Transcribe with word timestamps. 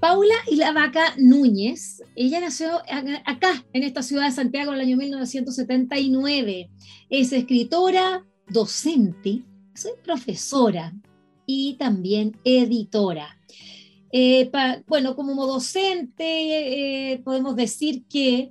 Paula 0.00 0.34
y 0.50 0.56
la 0.56 0.72
Vaca 0.72 1.14
Núñez, 1.18 2.02
ella 2.16 2.40
nació 2.40 2.80
acá, 3.26 3.66
en 3.74 3.82
esta 3.82 4.02
ciudad 4.02 4.24
de 4.24 4.32
Santiago, 4.32 4.72
en 4.72 4.80
el 4.80 4.86
año 4.86 4.96
1979. 4.96 6.70
Es 7.10 7.32
escritora, 7.34 8.24
docente, 8.48 9.42
soy 9.74 9.92
profesora 10.02 10.94
y 11.44 11.74
también 11.74 12.34
editora. 12.44 13.38
Eh, 14.10 14.50
bueno, 14.86 15.14
como 15.14 15.46
docente, 15.46 17.12
eh, 17.12 17.18
podemos 17.18 17.54
decir 17.54 18.04
que 18.08 18.50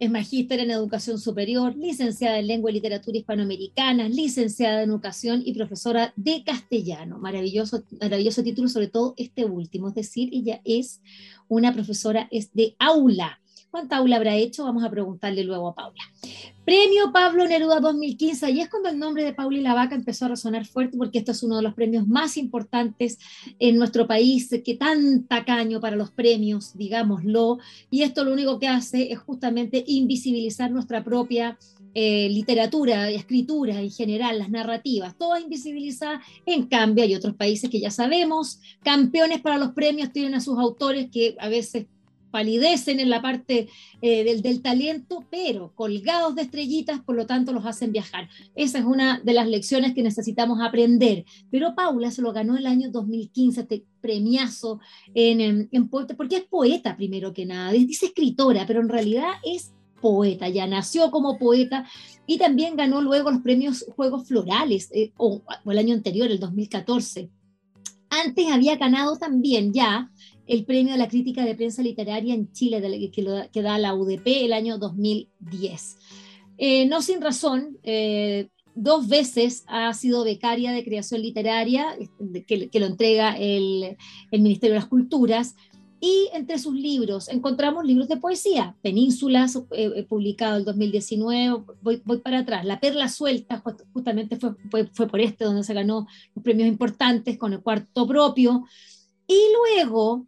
es 0.00 0.10
magíster 0.10 0.60
en 0.60 0.70
educación 0.70 1.18
superior, 1.18 1.76
licenciada 1.76 2.38
en 2.38 2.46
lengua 2.46 2.70
y 2.70 2.74
literatura 2.74 3.18
hispanoamericana, 3.18 4.08
licenciada 4.08 4.82
en 4.82 4.90
educación 4.90 5.42
y 5.44 5.54
profesora 5.54 6.12
de 6.16 6.44
castellano. 6.44 7.18
Maravilloso, 7.18 7.82
maravilloso 8.00 8.42
título, 8.42 8.68
sobre 8.68 8.88
todo 8.88 9.14
este 9.16 9.44
último, 9.44 9.88
es 9.88 9.94
decir, 9.94 10.30
ella 10.32 10.60
es 10.64 11.00
una 11.48 11.72
profesora 11.72 12.28
es 12.30 12.52
de 12.52 12.76
aula. 12.78 13.40
¿Cuánta 13.70 13.98
aula 13.98 14.16
habrá 14.16 14.34
hecho? 14.34 14.64
Vamos 14.64 14.82
a 14.82 14.90
preguntarle 14.90 15.44
luego 15.44 15.68
a 15.68 15.74
Paula. 15.74 16.02
Premio 16.64 17.12
Pablo 17.12 17.46
Neruda 17.46 17.80
2015, 17.80 18.50
y 18.50 18.60
es 18.60 18.68
cuando 18.68 18.88
el 18.88 18.98
nombre 18.98 19.24
de 19.24 19.32
Paula 19.32 19.58
y 19.58 19.62
la 19.62 19.74
Vaca 19.74 19.94
empezó 19.94 20.24
a 20.24 20.28
resonar 20.28 20.66
fuerte, 20.66 20.96
porque 20.96 21.18
esto 21.18 21.32
es 21.32 21.42
uno 21.42 21.56
de 21.56 21.62
los 21.62 21.74
premios 21.74 22.06
más 22.06 22.36
importantes 22.36 23.18
en 23.58 23.76
nuestro 23.76 24.06
país, 24.06 24.50
que 24.64 24.74
tan 24.74 25.24
tacaño 25.24 25.80
para 25.80 25.96
los 25.96 26.10
premios, 26.10 26.76
digámoslo, 26.76 27.58
y 27.90 28.02
esto 28.02 28.24
lo 28.24 28.32
único 28.32 28.58
que 28.58 28.68
hace 28.68 29.12
es 29.12 29.18
justamente 29.18 29.84
invisibilizar 29.86 30.70
nuestra 30.70 31.04
propia 31.04 31.58
eh, 31.94 32.28
literatura, 32.30 33.10
escritura 33.10 33.80
en 33.80 33.90
general, 33.90 34.38
las 34.38 34.50
narrativas, 34.50 35.16
toda 35.16 35.40
invisibilizada. 35.40 36.20
En 36.46 36.66
cambio, 36.66 37.04
hay 37.04 37.14
otros 37.14 37.34
países 37.34 37.70
que 37.70 37.80
ya 37.80 37.90
sabemos, 37.90 38.60
campeones 38.82 39.40
para 39.40 39.58
los 39.58 39.72
premios 39.72 40.12
tienen 40.12 40.34
a 40.34 40.40
sus 40.40 40.58
autores 40.58 41.10
que 41.10 41.34
a 41.40 41.48
veces 41.48 41.86
palidecen 42.30 43.00
en 43.00 43.10
la 43.10 43.22
parte 43.22 43.68
eh, 44.02 44.40
del, 44.40 44.62
talento, 44.62 45.24
pero 45.30 45.72
colgados 45.74 46.34
de 46.34 46.42
estrellitas, 46.42 47.00
por 47.00 47.16
lo 47.16 47.26
tanto 47.26 47.52
los 47.52 47.66
hacen 47.66 47.92
viajar. 47.92 48.28
Esa 48.54 48.78
es 48.78 48.84
una 48.84 49.20
de 49.20 49.32
las 49.32 49.48
lecciones 49.48 49.94
que 49.94 50.02
necesitamos 50.02 50.60
aprender. 50.60 51.24
Pero 51.50 51.74
Paula 51.74 52.10
se 52.10 52.22
lo 52.22 52.32
ganó 52.32 52.56
el 52.56 52.66
año 52.66 52.90
2015, 52.90 53.60
este 53.62 53.84
premiazo 54.00 54.80
en, 55.14 55.40
en, 55.40 55.68
en 55.72 55.88
porque 55.88 56.36
es 56.36 56.44
poeta 56.44 56.96
primero 56.96 57.32
que 57.32 57.46
nada, 57.46 57.72
dice 57.72 58.06
escritora, 58.06 58.64
pero 58.66 58.80
en 58.80 58.88
realidad 58.88 59.30
es 59.44 59.72
poeta, 60.00 60.48
ya 60.48 60.66
nació 60.66 61.10
como 61.10 61.38
poeta 61.38 61.84
y 62.26 62.38
también 62.38 62.76
ganó 62.76 63.00
luego 63.00 63.30
los 63.30 63.42
premios 63.42 63.84
Juegos 63.96 64.28
Florales, 64.28 64.90
eh, 64.92 65.12
o 65.16 65.42
el 65.66 65.78
año 65.78 65.94
anterior, 65.94 66.30
el 66.30 66.38
2014. 66.38 67.30
Antes 68.10 68.46
había 68.50 68.76
ganado 68.76 69.16
también 69.16 69.72
ya 69.72 70.10
el 70.48 70.64
premio 70.64 70.94
a 70.94 70.96
la 70.96 71.08
crítica 71.08 71.44
de 71.44 71.54
prensa 71.54 71.82
literaria 71.82 72.34
en 72.34 72.50
Chile 72.52 73.10
que, 73.12 73.62
da 73.62 73.78
la 73.78 73.94
UDP 73.94 74.26
el 74.26 74.54
año 74.54 74.78
2010. 74.78 75.98
Eh, 76.56 76.86
no 76.86 77.02
sin 77.02 77.20
razón, 77.20 77.78
eh, 77.82 78.48
dos 78.74 79.08
veces 79.08 79.64
ha 79.66 79.92
sido 79.92 80.24
becaria 80.24 80.72
de 80.72 80.84
creación 80.84 81.20
literaria, 81.20 81.96
que, 82.46 82.70
lo 82.80 82.86
entrega 82.86 83.36
el, 83.36 83.96
Ministerio 84.32 84.74
de 84.74 84.80
las 84.80 84.88
Culturas, 84.88 85.54
y 86.00 86.28
entre 86.32 86.58
sus 86.58 86.74
libros 86.74 87.28
encontramos 87.28 87.84
libros 87.84 88.08
de 88.08 88.18
poesía, 88.18 88.76
Penínsulas, 88.82 89.60
eh, 89.72 90.06
publicado 90.08 90.58
en 90.58 90.64
2019, 90.64 91.64
voy, 91.82 91.98
para 92.22 92.38
atrás, 92.38 92.64
La 92.64 92.80
Perla 92.80 93.08
Suelta, 93.08 93.62
justamente 93.92 94.36
fue, 94.36 94.54
fue, 94.70 94.86
fue, 94.92 95.08
por 95.08 95.20
este 95.20 95.44
donde 95.44 95.64
se 95.64 95.74
ganó 95.74 96.06
los 96.34 96.44
premios 96.44 96.68
importantes 96.68 97.36
con 97.36 97.52
el 97.52 97.60
cuarto 97.60 98.06
propio, 98.06 98.64
y 99.26 99.38
luego 99.52 100.27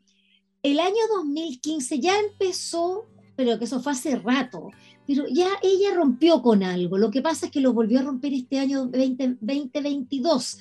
el 0.63 0.79
año 0.79 1.01
2015 1.17 2.01
ya 2.01 2.19
empezó, 2.19 3.07
pero 3.37 3.59
que 3.59 3.65
eso 3.65 3.81
fue 3.81 3.93
hace 3.93 4.17
rato, 4.17 4.71
pero 5.07 5.25
ya 5.29 5.49
ella 5.63 5.95
rompió 5.95 6.43
con 6.43 6.63
algo. 6.63 6.99
Lo 6.99 7.11
que 7.11 7.23
pasa 7.23 7.47
es 7.47 7.53
que 7.53 7.61
lo 7.61 7.73
volvió 7.73 8.01
a 8.01 8.03
romper 8.03 8.35
este 8.35 8.59
año 8.59 8.87
2022. 8.87 10.59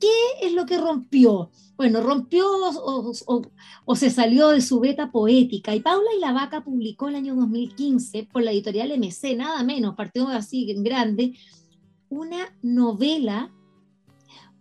¿Qué 0.00 0.46
es 0.46 0.52
lo 0.52 0.66
que 0.66 0.78
rompió? 0.78 1.50
Bueno, 1.76 2.00
rompió 2.00 2.44
o, 2.46 3.96
se 3.96 4.10
salió 4.10 4.48
de 4.48 4.60
su 4.60 4.80
beta 4.80 5.10
poética. 5.10 5.74
Y 5.74 5.80
Paula 5.80 6.08
y 6.16 6.20
la 6.20 6.32
Vaca 6.32 6.64
publicó 6.64 7.08
el 7.08 7.14
año 7.14 7.34
2015 7.36 8.28
por 8.32 8.42
la 8.42 8.52
editorial 8.52 8.92
MC, 8.98 9.36
nada 9.36 9.62
menos, 9.62 9.94
partió 9.94 10.28
así 10.28 10.70
en 10.70 10.82
grande, 10.82 11.34
una 12.08 12.56
novela, 12.62 13.52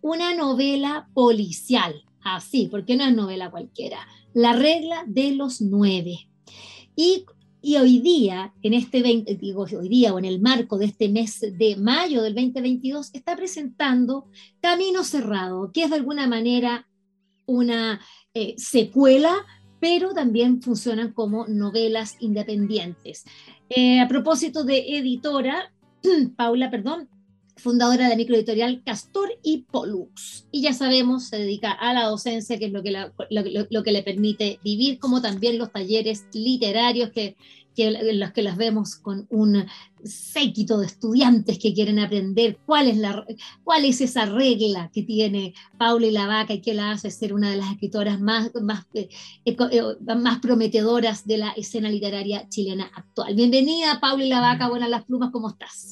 una 0.02 0.36
novela 0.36 1.10
policial. 1.14 2.04
Así, 2.22 2.68
porque 2.70 2.98
no 2.98 3.06
es 3.06 3.16
novela 3.16 3.50
cualquiera 3.50 4.06
la 4.38 4.54
regla 4.54 5.04
de 5.08 5.32
los 5.32 5.62
nueve. 5.62 6.30
Y, 6.96 7.26
hoy 7.76 8.00
día, 8.02 8.54
en 8.62 8.76
este 8.76 9.02
20, 9.02 9.34
digo 9.34 9.64
hoy 9.64 9.90
día 9.90 10.14
o 10.14 10.20
en 10.20 10.26
el 10.26 10.40
marco 10.40 10.78
de 10.78 10.86
este 10.86 11.10
mes 11.10 11.42
de 11.42 11.76
mayo 11.76 12.22
del 12.22 12.36
2022, 12.36 13.10
está 13.14 13.36
presentando 13.36 14.28
Camino 14.62 15.04
Cerrado, 15.04 15.72
que 15.74 15.86
es 15.86 15.90
de 15.90 15.96
alguna 15.96 16.28
manera 16.28 16.88
una 17.48 18.00
eh, 18.36 18.54
secuela, 18.60 19.34
pero 19.80 20.14
también 20.14 20.62
funcionan 20.62 21.14
como 21.14 21.48
novelas 21.48 22.16
independientes. 22.20 23.26
Eh, 23.70 24.00
a 24.00 24.08
propósito 24.08 24.64
de 24.64 25.00
editora, 25.00 25.74
Paula, 26.38 26.70
perdón, 26.70 27.10
fundadora 27.58 28.06
de 28.06 28.10
la 28.10 28.16
microeditorial 28.16 28.84
Castor 28.84 29.30
y 29.44 29.64
Pollux. 29.70 30.48
Y 30.52 30.62
ya 30.62 30.74
sabemos, 30.74 31.26
se 31.26 31.38
dedica 31.38 31.72
a 31.72 31.94
la 31.94 32.06
docencia, 32.06 32.58
que 32.58 32.66
es 32.66 32.72
lo 32.72 32.84
que, 32.84 32.92
lo, 32.92 33.84
que 33.84 33.92
le 33.92 34.04
permite 34.04 34.60
vivir, 34.64 35.00
como 35.00 35.22
también 35.22 35.58
los 35.58 35.72
talleres 35.72 36.26
literarios 36.34 37.12
que, 37.12 37.36
que, 37.76 38.14
los 38.14 38.32
que 38.32 38.44
las 38.44 38.58
vemos 38.58 38.96
con 38.96 39.28
un 39.30 39.66
séquito 40.04 40.80
de 40.80 40.86
estudiantes 40.86 41.60
que 41.60 41.74
quieren 41.74 42.00
aprender 42.00 42.60
cuál 42.66 42.88
es, 42.88 42.98
la, 42.98 43.26
cuál 43.64 43.86
es 43.86 44.02
esa 44.02 44.26
regla 44.26 44.90
que 44.94 45.04
tiene 45.04 45.54
Paula 45.78 46.08
y 46.08 46.12
la 46.12 46.28
Vaca 46.28 46.54
y 46.54 46.62
que 46.62 46.74
la 46.74 46.92
hace 46.92 47.12
ser 47.12 47.34
una 47.34 47.50
de 47.52 47.58
las 47.58 47.72
escritoras 47.72 48.22
más, 48.22 48.52
más, 48.62 48.86
eh, 48.94 49.10
eh, 49.46 49.56
más 50.16 50.40
prometedoras 50.40 51.26
de 51.26 51.38
la 51.38 51.52
escena 51.52 51.90
literaria 51.90 52.48
chilena 52.50 52.90
actual. 52.96 53.36
Bienvenida, 53.36 54.00
Paula 54.00 54.26
y 54.26 54.30
la 54.30 54.42
Vaca, 54.42 54.70
buenas 54.70 54.90
las 54.90 55.06
plumas, 55.06 55.32
¿cómo 55.32 55.50
estás? 55.50 55.92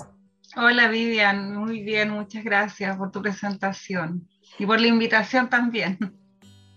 Hola 0.57 0.87
Vivian, 0.87 1.53
muy 1.57 1.81
bien, 1.81 2.11
muchas 2.11 2.41
gracias 2.45 2.95
por 2.95 3.11
tu 3.11 3.21
presentación 3.21 4.25
y 4.57 4.65
por 4.65 4.79
la 4.79 4.87
invitación 4.87 5.49
también. 5.49 5.97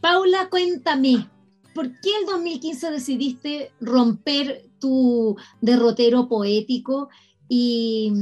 Paula, 0.01 0.49
cuéntame, 0.51 1.29
¿por 1.77 1.89
qué 2.01 2.11
el 2.21 2.27
2015 2.27 2.91
decidiste 2.91 3.71
romper 3.81 4.65
tu 4.81 5.37
derrotero 5.61 6.29
poético 6.29 7.09
y, 7.49 8.13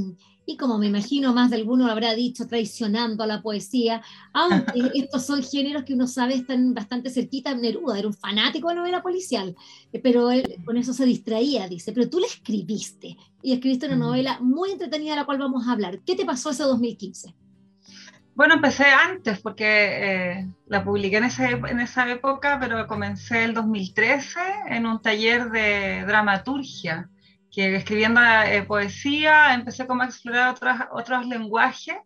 y 0.46 0.56
como 0.56 0.78
me 0.78 0.86
imagino 0.86 1.34
más 1.34 1.50
de 1.50 1.56
alguno 1.56 1.86
lo 1.86 1.92
habrá 1.92 2.14
dicho, 2.14 2.46
traicionando 2.46 3.24
a 3.24 3.26
la 3.26 3.42
poesía, 3.42 4.00
aunque 4.32 4.80
estos 4.94 5.26
son 5.26 5.42
géneros 5.42 5.82
que 5.82 5.94
uno 5.94 6.06
sabe 6.06 6.34
están 6.34 6.72
bastante 6.72 7.10
cerquita. 7.10 7.52
Neruda 7.52 7.98
era 7.98 8.06
un 8.06 8.14
fanático 8.14 8.68
de 8.68 8.76
novela 8.76 9.02
policial, 9.02 9.56
eh, 9.92 10.00
pero 10.00 10.30
él 10.30 10.62
con 10.64 10.76
eso 10.76 10.92
se 10.92 11.04
distraía, 11.04 11.68
dice, 11.68 11.92
pero 11.92 12.08
tú 12.08 12.20
le 12.20 12.26
escribiste 12.26 13.16
y 13.42 13.52
escribiste 13.52 13.86
una 13.86 13.96
novela 13.96 14.38
muy 14.40 14.70
entretenida 14.70 15.10
de 15.10 15.16
la 15.16 15.24
cual 15.26 15.38
vamos 15.38 15.66
a 15.66 15.72
hablar. 15.72 15.98
¿Qué 16.06 16.14
te 16.14 16.24
pasó 16.24 16.50
ese 16.50 16.62
2015? 16.62 17.34
Bueno, 18.36 18.54
empecé 18.54 18.84
antes 18.84 19.40
porque 19.40 19.64
eh, 19.66 20.48
la 20.66 20.84
publiqué 20.84 21.16
en, 21.16 21.24
en 21.24 21.80
esa 21.80 22.08
época, 22.10 22.58
pero 22.60 22.86
comencé 22.86 23.44
el 23.44 23.54
2013 23.54 24.38
en 24.68 24.86
un 24.86 25.00
taller 25.00 25.50
de 25.50 26.04
dramaturgia 26.06 27.10
que 27.56 27.74
escribiendo 27.74 28.20
eh, 28.20 28.62
poesía 28.64 29.54
empecé 29.54 29.86
como 29.86 30.02
a 30.02 30.06
explorar 30.06 30.50
otros, 30.50 30.76
otros 30.92 31.26
lenguajes 31.26 31.96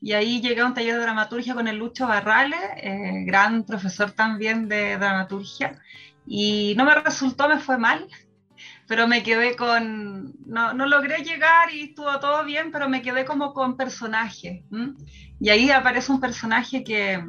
y 0.00 0.12
ahí 0.12 0.40
llegué 0.40 0.62
a 0.62 0.66
un 0.66 0.72
taller 0.72 0.94
de 0.94 1.02
dramaturgia 1.02 1.54
con 1.54 1.68
el 1.68 1.76
Lucho 1.76 2.06
Barrales, 2.06 2.58
eh, 2.78 3.24
gran 3.26 3.64
profesor 3.64 4.12
también 4.12 4.66
de 4.66 4.96
dramaturgia, 4.96 5.78
y 6.26 6.72
no 6.78 6.86
me 6.86 6.94
resultó, 6.94 7.48
me 7.50 7.58
fue 7.58 7.76
mal, 7.76 8.06
pero 8.86 9.06
me 9.06 9.22
quedé 9.22 9.56
con, 9.56 10.34
no, 10.46 10.72
no 10.72 10.86
logré 10.86 11.22
llegar 11.22 11.72
y 11.72 11.82
estuvo 11.82 12.18
todo 12.18 12.42
bien, 12.44 12.70
pero 12.72 12.88
me 12.88 13.02
quedé 13.02 13.26
como 13.26 13.52
con 13.52 13.76
personaje. 13.76 14.64
Y 15.38 15.50
ahí 15.50 15.70
aparece 15.70 16.12
un 16.12 16.20
personaje 16.20 16.82
que, 16.82 17.22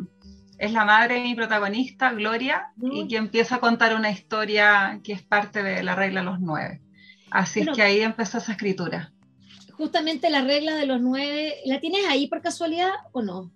es 0.57 0.71
la 0.71 0.85
madre 0.85 1.15
de 1.15 1.21
mi 1.21 1.35
protagonista, 1.35 2.13
Gloria, 2.13 2.71
y 2.81 3.07
que 3.07 3.17
empieza 3.17 3.55
a 3.55 3.59
contar 3.59 3.95
una 3.95 4.11
historia 4.11 5.01
que 5.03 5.13
es 5.13 5.21
parte 5.21 5.61
de 5.61 5.83
la 5.83 5.95
regla 5.95 6.21
de 6.21 6.25
los 6.25 6.39
nueve. 6.39 6.81
Así 7.31 7.61
es 7.61 7.69
que 7.75 7.81
ahí 7.81 8.01
empezó 8.01 8.37
esa 8.37 8.53
escritura. 8.53 9.11
Justamente 9.73 10.29
la 10.29 10.43
regla 10.43 10.75
de 10.75 10.85
los 10.85 11.01
nueve, 11.01 11.55
¿la 11.65 11.79
tienes 11.79 12.05
ahí 12.07 12.27
por 12.27 12.41
casualidad 12.41 12.91
o 13.11 13.21
no? 13.21 13.51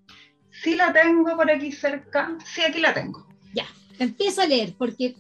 Sí 0.52 0.76
la 0.76 0.92
tengo 0.92 1.36
por 1.36 1.50
aquí 1.50 1.72
cerca. 1.72 2.38
Sí, 2.46 2.62
aquí 2.62 2.80
la 2.80 2.94
tengo. 2.94 3.28
Ya, 3.54 3.66
empieza 4.00 4.44
a 4.44 4.48
leer 4.48 4.74
porque 4.78 5.16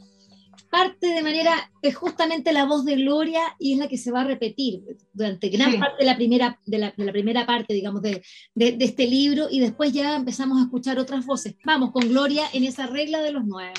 parte 0.70 1.08
de 1.08 1.24
manera, 1.24 1.72
es 1.82 1.96
justamente 1.96 2.54
la 2.54 2.66
voz 2.66 2.86
de 2.86 2.96
Gloria 2.96 3.42
y 3.58 3.74
es 3.74 3.80
la 3.80 3.88
que 3.88 3.98
se 3.98 4.12
va 4.12 4.22
a 4.22 4.26
repetir 4.26 4.84
durante 5.14 5.50
gran 5.50 5.80
parte 5.80 6.04
de 6.04 6.06
la, 6.06 6.16
primera, 6.16 6.60
de 6.66 6.78
la, 6.78 7.12
primera 7.12 7.46
parte, 7.46 7.74
digamos, 7.74 8.02
de, 8.02 8.22
de, 8.56 8.78
este 8.80 9.08
libro 9.08 9.48
y 9.50 9.60
después 9.60 9.92
ya 9.94 10.16
empezamos 10.16 10.60
a 10.60 10.66
escuchar 10.66 11.00
otras 11.00 11.26
voces. 11.26 11.56
Vamos 11.66 11.92
con 11.92 12.08
Gloria 12.08 12.44
en 12.54 12.64
esa 12.64 12.88
regla 12.88 13.22
de 13.22 13.32
los 13.32 13.46
nueve. 13.46 13.74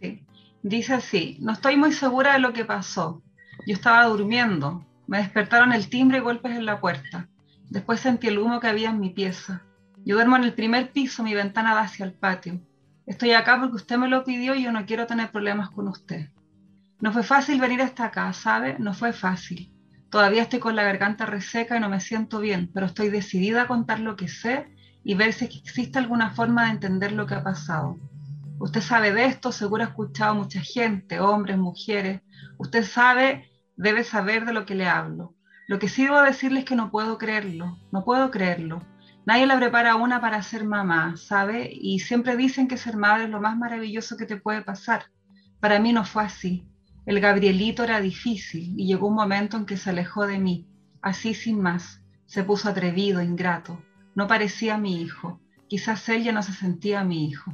Sí. 0.00 0.20
Dice 0.62 0.94
así, 0.94 1.38
no 1.40 1.52
estoy 1.52 1.76
muy 1.76 1.92
segura 1.92 2.34
de 2.34 2.40
lo 2.40 2.52
que 2.52 2.64
pasó. 2.64 3.22
Yo 3.66 3.74
estaba 3.74 4.04
durmiendo, 4.06 4.84
me 5.06 5.18
despertaron 5.18 5.72
el 5.72 5.88
timbre 5.88 6.18
y 6.18 6.20
golpes 6.20 6.56
en 6.56 6.66
la 6.66 6.80
puerta. 6.80 7.28
Después 7.70 8.00
sentí 8.00 8.26
el 8.26 8.38
humo 8.38 8.58
que 8.58 8.66
había 8.66 8.90
en 8.90 8.98
mi 8.98 9.10
pieza. 9.10 9.62
Yo 10.04 10.16
duermo 10.16 10.36
en 10.36 10.44
el 10.44 10.52
primer 10.52 10.90
piso, 10.90 11.22
mi 11.22 11.32
ventana 11.32 11.74
da 11.74 11.82
hacia 11.82 12.04
el 12.04 12.12
patio. 12.12 12.60
Estoy 13.06 13.32
acá 13.32 13.60
porque 13.60 13.76
usted 13.76 13.98
me 13.98 14.08
lo 14.08 14.24
pidió 14.24 14.54
y 14.54 14.64
yo 14.64 14.72
no 14.72 14.84
quiero 14.84 15.06
tener 15.06 15.30
problemas 15.30 15.70
con 15.70 15.86
usted. 15.86 16.30
No 17.00 17.12
fue 17.12 17.22
fácil 17.22 17.60
venir 17.60 17.82
hasta 17.82 18.06
acá, 18.06 18.32
¿sabe? 18.32 18.76
No 18.78 18.94
fue 18.94 19.12
fácil. 19.12 19.72
Todavía 20.10 20.42
estoy 20.42 20.58
con 20.58 20.76
la 20.76 20.82
garganta 20.82 21.24
reseca 21.24 21.76
y 21.76 21.80
no 21.80 21.88
me 21.88 22.00
siento 22.00 22.40
bien, 22.40 22.70
pero 22.74 22.86
estoy 22.86 23.10
decidida 23.10 23.62
a 23.62 23.66
contar 23.68 24.00
lo 24.00 24.16
que 24.16 24.28
sé 24.28 24.74
y 25.04 25.14
ver 25.14 25.32
si 25.32 25.44
existe 25.44 25.98
alguna 25.98 26.30
forma 26.30 26.64
de 26.64 26.72
entender 26.72 27.12
lo 27.12 27.26
que 27.26 27.34
ha 27.34 27.42
pasado. 27.42 27.98
Usted 28.58 28.80
sabe 28.80 29.12
de 29.12 29.24
esto, 29.24 29.50
seguro 29.50 29.82
ha 29.82 29.88
escuchado 29.88 30.34
mucha 30.34 30.60
gente, 30.60 31.18
hombres, 31.18 31.58
mujeres. 31.58 32.20
Usted 32.58 32.84
sabe, 32.84 33.50
debe 33.82 34.04
saber 34.04 34.46
de 34.46 34.52
lo 34.52 34.64
que 34.64 34.74
le 34.74 34.86
hablo. 34.86 35.34
Lo 35.66 35.78
que 35.78 35.88
sí 35.88 36.04
debo 36.04 36.22
decirle 36.22 36.60
es 36.60 36.64
que 36.64 36.76
no 36.76 36.90
puedo 36.90 37.18
creerlo, 37.18 37.78
no 37.90 38.04
puedo 38.04 38.30
creerlo. 38.30 38.80
Nadie 39.26 39.46
la 39.46 39.58
prepara 39.58 39.92
a 39.92 39.96
una 39.96 40.20
para 40.20 40.42
ser 40.42 40.64
mamá, 40.64 41.16
¿sabe? 41.16 41.70
Y 41.72 42.00
siempre 42.00 42.36
dicen 42.36 42.68
que 42.68 42.76
ser 42.76 42.96
madre 42.96 43.24
es 43.24 43.30
lo 43.30 43.40
más 43.40 43.56
maravilloso 43.56 44.16
que 44.16 44.26
te 44.26 44.36
puede 44.36 44.62
pasar. 44.62 45.06
Para 45.60 45.78
mí 45.78 45.92
no 45.92 46.04
fue 46.04 46.24
así. 46.24 46.66
El 47.06 47.20
Gabrielito 47.20 47.84
era 47.84 48.00
difícil 48.00 48.74
y 48.76 48.86
llegó 48.86 49.08
un 49.08 49.14
momento 49.14 49.56
en 49.56 49.66
que 49.66 49.76
se 49.76 49.90
alejó 49.90 50.26
de 50.26 50.38
mí, 50.38 50.66
así 51.00 51.34
sin 51.34 51.60
más. 51.60 52.00
Se 52.26 52.44
puso 52.44 52.68
atrevido, 52.68 53.20
ingrato. 53.20 53.82
No 54.14 54.26
parecía 54.26 54.78
mi 54.78 55.00
hijo. 55.00 55.40
Quizás 55.68 56.08
él 56.08 56.22
ya 56.22 56.32
no 56.32 56.42
se 56.42 56.52
sentía 56.52 57.04
mi 57.04 57.28
hijo. 57.28 57.52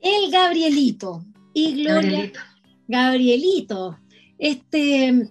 El 0.00 0.30
Gabrielito. 0.30 1.24
Y 1.54 1.82
Gloria. 1.82 2.00
Gabrielito. 2.02 2.40
Gabrielito. 2.88 4.01
Este 4.42 5.30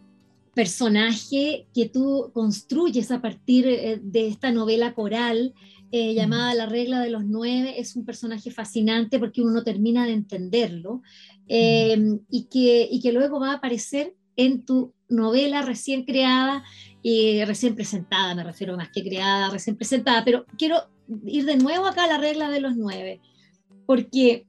personaje 0.56 1.68
que 1.74 1.90
tú 1.90 2.32
construyes 2.34 3.12
a 3.12 3.22
partir 3.22 3.68
eh, 3.68 4.00
de 4.02 4.30
esta 4.30 4.54
novela 4.54 4.94
coral 4.94 5.54
eh, 5.92 6.14
llamada 6.14 6.56
La 6.56 6.66
regla 6.66 7.02
de 7.02 7.10
los 7.10 7.26
nueve, 7.26 7.78
es 7.78 7.98
un 7.98 8.06
personaje 8.06 8.52
fascinante 8.52 9.20
porque 9.20 9.42
uno 9.42 9.52
no 9.52 9.64
termina 9.66 10.06
de 10.06 10.14
entenderlo 10.14 11.02
em, 11.50 12.22
y, 12.30 12.44
que, 12.46 12.88
y 12.90 13.02
que 13.02 13.12
luego 13.12 13.42
va 13.42 13.52
a 13.52 13.56
aparecer 13.56 14.16
en 14.38 14.64
tu 14.64 14.94
novela 15.10 15.62
recién 15.62 16.06
creada 16.06 16.64
y 17.04 17.44
recién 17.44 17.76
presentada, 17.76 18.34
me 18.34 18.46
refiero 18.46 18.78
más 18.78 18.92
que 18.92 19.04
creada, 19.04 19.50
recién 19.50 19.76
presentada, 19.76 20.24
pero 20.24 20.46
quiero 20.58 20.88
ir 21.26 21.44
de 21.44 21.58
nuevo 21.58 21.86
acá 21.86 22.06
a 22.06 22.08
la 22.08 22.18
regla 22.18 22.50
de 22.50 22.62
los 22.62 22.78
nueve, 22.78 23.20
porque 23.86 24.46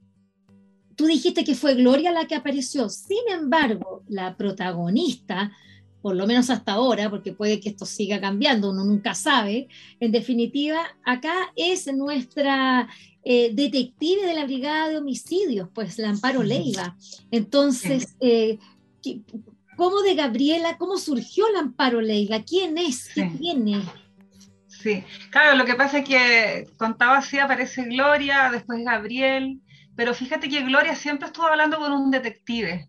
tú 1.03 1.09
dijiste 1.09 1.43
que 1.43 1.57
fue 1.57 1.75
Gloria 1.75 2.13
la 2.13 2.29
que 2.29 2.37
apareció, 2.37 2.89
sin 2.89 3.29
embargo, 3.29 4.05
la 4.09 4.37
protagonista 4.37 5.51
por 6.01 6.15
lo 6.15 6.29
menos 6.29 6.49
hasta 6.49 6.73
ahora, 6.73 7.11
porque 7.11 7.33
puede 7.33 7.59
que 7.59 7.71
esto 7.71 7.87
siga 7.87 8.21
cambiando, 8.21 8.71
uno 8.71 8.85
nunca 8.85 9.15
sabe. 9.15 9.69
En 10.01 10.11
definitiva, 10.11 10.81
acá 11.05 11.53
es 11.55 11.93
nuestra 11.93 12.89
eh, 13.25 13.51
detective 13.53 14.27
de 14.27 14.35
la 14.35 14.45
Brigada 14.45 14.89
de 14.89 14.97
Homicidios, 14.97 15.69
pues 15.73 15.99
la 15.99 16.11
Amparo 16.11 16.43
Leiva. 16.43 16.97
Entonces, 17.31 18.17
eh, 18.21 18.59
¿cómo 19.77 20.03
de 20.03 20.15
Gabriela, 20.17 20.77
cómo 20.77 20.99
surgió 20.99 21.49
la 21.53 21.61
Amparo 21.61 22.01
Leiva? 22.01 22.43
¿Quién 22.43 22.79
es? 22.79 23.09
¿Qué 23.15 23.31
tiene? 23.39 23.83
Sí, 24.67 25.05
claro, 25.31 25.57
lo 25.57 25.65
que 25.65 25.75
pasa 25.75 25.99
es 25.99 26.05
que 26.05 26.69
contaba 26.77 27.19
así, 27.19 27.39
aparece 27.39 27.85
Gloria, 27.85 28.51
después 28.53 28.85
Gabriel, 28.85 29.61
pero 29.97 30.15
fíjate 30.15 30.49
que 30.49 30.63
Gloria 30.63 30.95
siempre 30.95 31.27
estuvo 31.27 31.47
hablando 31.47 31.79
con 31.79 31.93
un 31.93 32.11
detective. 32.11 32.89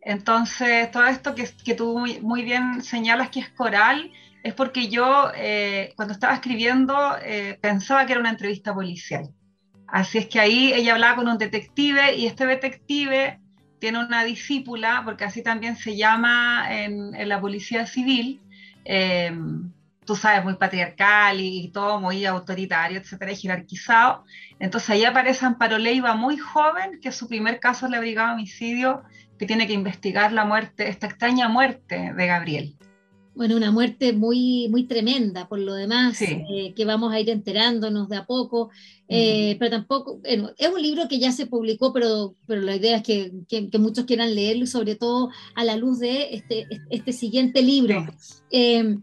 Entonces, 0.00 0.90
todo 0.90 1.06
esto 1.06 1.34
que, 1.34 1.74
tú 1.74 2.06
muy, 2.20 2.42
bien 2.42 2.82
señalas 2.82 3.30
que 3.30 3.40
es 3.40 3.48
coral, 3.50 4.10
es 4.42 4.54
porque 4.54 4.88
yo 4.88 5.30
eh, 5.36 5.92
cuando 5.96 6.14
estaba 6.14 6.34
escribiendo 6.34 7.16
eh, 7.22 7.58
pensaba 7.62 8.04
que 8.04 8.12
era 8.12 8.20
una 8.20 8.30
entrevista 8.30 8.74
policial. 8.74 9.30
Así 9.86 10.18
es 10.18 10.26
que 10.26 10.40
ahí 10.40 10.72
ella 10.72 10.94
hablaba 10.94 11.16
con 11.16 11.28
un 11.28 11.38
detective 11.38 12.16
y 12.16 12.26
este 12.26 12.46
detective 12.46 13.38
tiene 13.78 13.98
una 13.98 14.24
discípula, 14.24 15.02
porque 15.04 15.24
así 15.24 15.42
también 15.42 15.76
se 15.76 15.96
llama 15.96 16.66
en, 16.70 17.28
la 17.28 17.40
policía 17.40 17.86
civil, 17.86 18.40
eh, 18.84 19.32
tú 20.04 20.16
sabes, 20.16 20.44
muy 20.44 20.54
patriarcal 20.54 21.40
y, 21.40 21.68
todo 21.72 22.00
muy 22.00 22.24
autoritario, 22.24 22.98
etcétera, 22.98 23.32
y 23.32 23.36
jerarquizado. 23.36 24.24
Entonces 24.62 24.90
ahí 24.90 25.04
aparece 25.04 25.44
Amparo 25.44 25.76
Leiva 25.76 26.14
muy 26.14 26.38
joven, 26.38 27.00
que 27.02 27.10
su 27.10 27.26
primer 27.26 27.58
caso 27.58 27.86
es 27.86 27.90
la 27.90 27.98
brigada 27.98 28.28
de 28.28 28.34
homicidio 28.34 29.02
que 29.36 29.44
tiene 29.44 29.66
que 29.66 29.72
investigar 29.72 30.32
la 30.32 30.44
muerte, 30.44 30.88
esta 30.88 31.08
extraña 31.08 31.48
muerte 31.48 32.12
de 32.16 32.26
Gabriel. 32.28 32.76
Bueno, 33.34 33.56
una 33.56 33.72
muerte 33.72 34.12
muy, 34.12 34.68
muy 34.70 34.84
tremenda, 34.84 35.48
por 35.48 35.58
lo 35.58 35.74
demás, 35.74 36.22
eh, 36.22 36.74
que 36.76 36.84
vamos 36.84 37.12
a 37.12 37.18
ir 37.18 37.30
enterándonos 37.30 38.08
de 38.08 38.18
a 38.18 38.24
poco, 38.24 38.70
eh, 39.08 39.56
pero 39.58 39.72
tampoco, 39.72 40.20
es 40.22 40.68
un 40.68 40.80
libro 40.80 41.08
que 41.08 41.18
ya 41.18 41.32
se 41.32 41.46
publicó, 41.46 41.92
pero, 41.92 42.36
pero 42.46 42.60
la 42.60 42.76
idea 42.76 42.98
es 42.98 43.02
que, 43.02 43.32
que, 43.48 43.78
muchos 43.80 44.04
quieran 44.04 44.32
leerlo 44.32 44.62
y 44.62 44.68
sobre 44.68 44.94
todo 44.94 45.30
a 45.56 45.64
la 45.64 45.74
luz 45.74 45.98
de 45.98 46.34
este, 46.34 46.68
este 46.88 47.12
siguiente 47.12 47.62
libro. 47.62 48.06
Eh, 48.52 48.96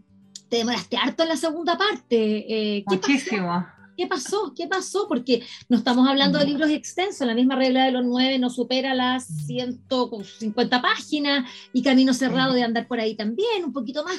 te 0.48 0.56
demoraste 0.56 0.96
harto 0.96 1.24
en 1.24 1.28
la 1.28 1.36
segunda 1.36 1.76
parte. 1.76 2.82
Muchísimo. 2.86 3.66
¿Qué 4.00 4.06
pasó? 4.06 4.54
¿Qué 4.56 4.66
pasó? 4.66 5.06
Porque 5.06 5.42
no 5.68 5.76
estamos 5.76 6.08
hablando 6.08 6.38
de 6.38 6.46
libros 6.46 6.70
extensos, 6.70 7.26
la 7.26 7.34
misma 7.34 7.54
regla 7.54 7.84
de 7.84 7.92
los 7.92 8.02
nueve 8.02 8.38
no 8.38 8.48
supera 8.48 8.94
las 8.94 9.26
150 9.46 10.80
páginas 10.80 11.46
y 11.74 11.82
Camino 11.82 12.14
Cerrado 12.14 12.54
de 12.54 12.62
andar 12.62 12.88
por 12.88 12.98
ahí 12.98 13.14
también, 13.14 13.62
un 13.62 13.74
poquito 13.74 14.02
más. 14.02 14.16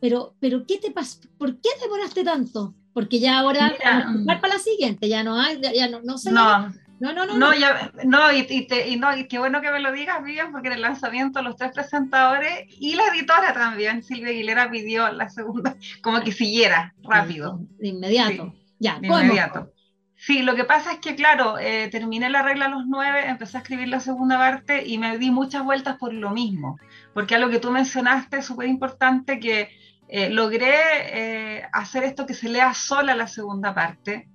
Pero, 0.00 0.34
pero 0.40 0.64
¿qué 0.66 0.78
te 0.78 0.92
pasó? 0.92 1.20
¿Por 1.36 1.60
qué 1.60 1.68
demoraste 1.82 2.24
tanto? 2.24 2.74
Porque 2.94 3.20
ya 3.20 3.40
ahora 3.40 3.74
Mira, 4.14 4.40
para 4.40 4.54
la 4.54 4.58
siguiente, 4.58 5.10
ya 5.10 5.22
no 5.22 5.38
hay, 5.38 5.60
ya 5.60 5.90
no, 5.90 6.00
no 6.00 6.16
sé. 6.16 6.32
No. 6.32 6.72
No, 6.98 7.12
no, 7.12 7.26
no. 7.26 7.36
No, 7.36 7.52
ya, 7.52 7.92
no, 8.04 8.32
y, 8.32 8.46
y, 8.86 8.96
no, 8.96 9.14
y 9.14 9.26
qué 9.26 9.38
bueno 9.38 9.60
que 9.60 9.72
me 9.72 9.80
lo 9.80 9.92
digas, 9.92 10.24
Vivian, 10.24 10.52
porque 10.52 10.68
en 10.68 10.74
el 10.74 10.82
lanzamiento 10.82 11.42
los 11.42 11.56
tres 11.56 11.72
presentadores 11.72 12.64
y 12.78 12.94
la 12.94 13.08
editora 13.08 13.52
también, 13.52 14.04
Silvia 14.04 14.28
Aguilera 14.28 14.70
pidió 14.70 15.12
la 15.12 15.28
segunda, 15.28 15.76
como 16.00 16.22
que 16.22 16.32
siguiera 16.32 16.94
rápido. 17.02 17.60
De 17.78 17.88
inmediato. 17.88 18.54
Ya, 18.82 18.98
de 18.98 19.06
inmediato. 19.06 19.72
Sí, 20.16 20.42
lo 20.42 20.54
que 20.54 20.64
pasa 20.64 20.92
es 20.92 20.98
que, 20.98 21.14
claro, 21.14 21.58
eh, 21.58 21.88
terminé 21.90 22.30
la 22.30 22.42
regla 22.42 22.66
a 22.66 22.68
los 22.68 22.86
nueve, 22.86 23.28
empecé 23.28 23.56
a 23.56 23.60
escribir 23.60 23.88
la 23.88 24.00
segunda 24.00 24.38
parte 24.38 24.86
y 24.86 24.98
me 24.98 25.18
di 25.18 25.30
muchas 25.30 25.64
vueltas 25.64 25.96
por 25.98 26.12
lo 26.12 26.30
mismo, 26.30 26.78
porque 27.14 27.34
a 27.34 27.38
lo 27.38 27.48
que 27.48 27.58
tú 27.58 27.70
mencionaste 27.70 28.38
es 28.38 28.46
súper 28.46 28.68
importante 28.68 29.40
que 29.40 29.70
eh, 30.08 30.30
logré 30.30 30.74
eh, 30.74 31.68
hacer 31.72 32.04
esto 32.04 32.26
que 32.26 32.34
se 32.34 32.48
lea 32.48 32.74
sola 32.74 33.16
la 33.16 33.26
segunda 33.26 33.74
parte, 33.74 34.28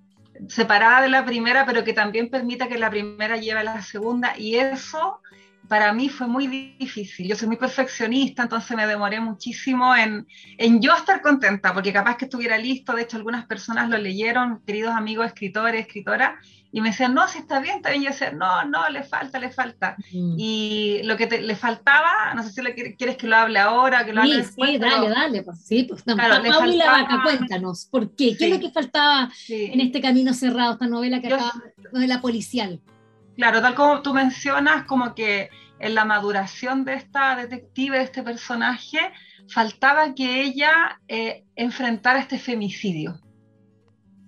separada 0.48 1.02
de 1.02 1.10
la 1.10 1.26
primera, 1.26 1.66
pero 1.66 1.84
que 1.84 1.94
también 1.94 2.30
permita 2.30 2.68
que 2.68 2.78
la 2.78 2.90
primera 2.90 3.38
lleve 3.38 3.62
a 3.62 3.64
la 3.64 3.82
segunda, 3.82 4.38
y 4.38 4.56
eso 4.56 5.22
para 5.68 5.94
mí 5.94 6.10
fue 6.10 6.28
muy 6.28 6.48
difícil. 6.48 7.28
Yo 7.28 7.36
soy 7.36 7.48
muy 7.48 7.58
perfeccionista, 7.58 8.44
entonces 8.44 8.76
me 8.76 8.88
demoré 8.88 9.20
muchísimo 9.20 9.96
en, 9.96 10.28
en, 10.58 10.82
yo 10.82 10.94
estar 10.96 11.22
contenta, 11.22 11.74
porque 11.74 11.94
capaz 11.94 12.18
que 12.18 12.26
estuviera 12.26 12.58
listo. 12.58 12.94
De 12.94 13.04
hecho, 13.04 13.18
algunas 13.18 13.46
personas 13.46 13.90
lo 13.90 13.98
leyeron, 13.98 14.62
queridos 14.66 14.96
amigos 14.96 15.28
escritores, 15.28 15.86
escritoras, 15.86 16.34
y 16.72 16.82
me 16.82 16.90
decían, 16.90 17.14
no, 17.14 17.28
si 17.28 17.40
está 17.40 17.60
bien, 17.60 17.78
está 17.78 17.90
bien. 17.90 18.02
Y 18.02 18.06
yo 18.06 18.12
decía, 18.12 18.32
no, 18.32 18.64
no, 18.66 18.90
le 18.90 19.04
falta, 19.04 19.40
le 19.40 19.50
falta. 19.50 19.96
Mm. 20.12 20.36
Y 20.38 21.02
lo 21.04 21.18
que 21.18 21.26
le 21.26 21.56
faltaba, 21.56 22.34
no 22.36 22.44
sé 22.44 22.52
si 22.52 22.62
le 22.62 22.74
quieres 22.96 23.18
que 23.18 23.28
lo 23.28 23.36
hable 23.36 23.60
ahora, 23.60 24.06
que 24.06 24.14
lo 24.14 24.22
hable 24.22 24.38
después. 24.38 24.72
Sí, 24.72 24.78
dale, 24.78 25.10
dale, 25.10 25.44
pues 25.44 25.66
sí, 25.66 25.84
pues 25.84 26.04
claro, 26.04 26.44
la 26.44 26.92
vaca, 26.92 27.22
cuéntanos, 27.24 27.86
¿por 27.86 28.16
qué? 28.16 28.36
¿Qué 28.38 28.46
es 28.46 28.52
lo 28.52 28.60
que 28.60 28.72
faltaba 28.72 29.32
en 29.50 29.80
este 29.80 30.02
camino 30.02 30.34
cerrado, 30.34 30.74
esta 30.74 30.88
novela 30.88 31.22
que 31.22 31.28
acaba, 31.28 31.54
novela 31.92 32.22
policial? 32.22 32.82
Claro, 33.38 33.62
tal 33.62 33.76
como 33.76 34.02
tú 34.02 34.14
mencionas, 34.16 34.86
como 34.86 35.14
que 35.14 35.52
en 35.80 35.94
la 35.94 36.06
maduración 36.06 36.84
de 36.86 36.96
esta 36.96 37.36
detective, 37.36 38.00
de 38.00 38.04
este 38.04 38.24
personaje, 38.24 39.00
faltaba 39.48 40.16
que 40.16 40.42
ella 40.42 41.00
eh, 41.08 41.46
enfrentara 41.56 42.20
este 42.20 42.40
femicidio. 42.40 43.22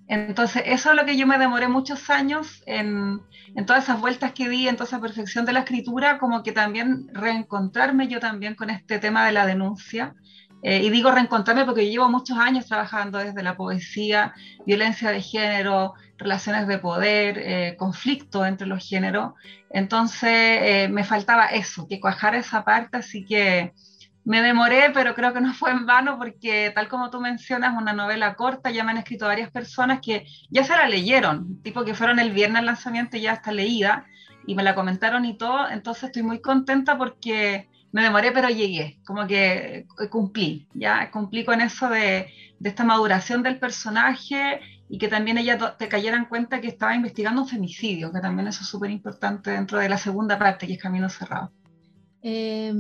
Entonces, 0.08 0.62
eso 0.66 0.92
es 0.92 0.96
lo 0.96 1.06
que 1.06 1.18
yo 1.18 1.26
me 1.26 1.40
demoré 1.40 1.68
muchos 1.68 2.10
años 2.12 2.64
en, 2.68 3.20
en, 3.56 3.66
todas 3.66 3.84
esas 3.84 4.00
vueltas 4.00 4.34
que 4.34 4.48
di, 4.48 4.68
en 4.68 4.76
toda 4.76 4.88
esa 4.88 5.02
perfección 5.02 5.44
de 5.46 5.54
la 5.54 5.62
escritura, 5.62 6.20
como 6.20 6.44
que 6.44 6.52
también 6.52 7.08
reencontrarme 7.12 8.08
yo 8.08 8.20
también 8.20 8.56
con 8.56 8.70
este 8.70 9.00
tema 9.00 9.26
de 9.26 9.32
la 9.32 9.46
denuncia. 9.46 10.16
Eh, 10.62 10.84
y 10.84 10.90
digo 10.90 11.12
reencontrarme 11.12 11.66
porque 11.66 11.86
yo 11.86 11.92
llevo 11.92 12.10
muchos 12.10 12.38
años 12.38 12.66
trabajando 12.66 13.18
desde 13.18 13.44
la 13.44 13.56
poesía, 13.56 14.34
violencia 14.66 15.12
de 15.12 15.22
género, 15.22 15.94
relaciones 16.18 16.68
de 16.68 16.78
poder, 16.80 17.38
eh, 17.38 17.76
conflicto 17.78 18.46
entre 18.46 18.68
los 18.68 18.88
géneros. 18.88 19.34
Entonces, 19.70 20.30
eh, 20.32 20.88
me 20.92 21.04
faltaba 21.04 21.46
eso, 21.48 21.88
que 21.88 22.00
cuajar 22.00 22.36
esa 22.36 22.66
parte, 22.66 22.98
así 22.98 23.26
que 23.26 23.74
me 24.26 24.42
demoré, 24.42 24.92
pero 24.94 25.16
creo 25.16 25.34
que 25.34 25.42
no 25.42 25.54
fue 25.54 25.72
en 25.72 25.86
vano 25.86 26.18
porque 26.18 26.72
tal 26.76 26.88
como 26.90 27.10
tú 27.10 27.22
mencionas, 27.22 27.76
una 27.76 27.94
novela 27.94 28.36
corta, 28.36 28.70
ya 28.70 28.84
me 28.84 28.92
han 28.92 28.98
escrito 28.98 29.26
varias 29.26 29.50
personas 29.50 30.02
que 30.02 30.26
ya 30.50 30.64
se 30.64 30.74
la 30.74 30.88
leyeron, 30.88 31.62
tipo 31.64 31.86
que 31.86 31.96
fueron 31.96 32.20
el 32.20 32.32
viernes 32.32 32.60
al 32.60 32.66
lanzamiento 32.66 33.18
y 33.18 33.22
ya 33.22 33.34
está 33.34 33.52
leída 33.52 34.06
y 34.46 34.56
me 34.56 34.64
la 34.64 34.76
comentaron 34.76 35.26
y 35.26 35.38
todo, 35.38 35.70
entonces 35.70 36.06
estoy 36.06 36.24
muy 36.24 36.42
contenta 36.42 36.98
porque 36.98 37.70
me 37.92 38.04
demoré, 38.04 38.32
pero 38.32 38.50
llegué, 38.50 39.00
como 39.06 39.26
que 39.26 39.86
cumplí, 40.10 40.68
ya 40.74 41.10
cumplí 41.12 41.44
con 41.44 41.62
eso 41.62 41.90
de, 41.90 42.28
de 42.60 42.70
esta 42.70 42.84
maduración 42.84 43.42
del 43.42 43.58
personaje 43.58 44.60
y 44.90 44.98
que 44.98 45.08
también 45.08 45.38
ella 45.38 45.76
te 45.78 45.88
cayera 45.88 46.18
en 46.18 46.26
cuenta 46.26 46.62
que 46.62 46.68
estaba 46.68 46.96
investigando 46.96 47.42
un 47.42 47.48
femicidio, 47.48 48.12
que 48.12 48.20
también 48.20 48.48
eso 48.48 48.62
es 48.62 48.68
súper 48.68 48.92
importante 48.92 49.52
dentro 49.52 49.80
de 49.80 49.90
la 49.90 49.98
segunda 49.98 50.38
parte, 50.38 50.68
que 50.68 50.74
es 50.74 50.82
Camino 50.82 51.10
Cerrado. 51.10 51.52
Eh, 52.22 52.74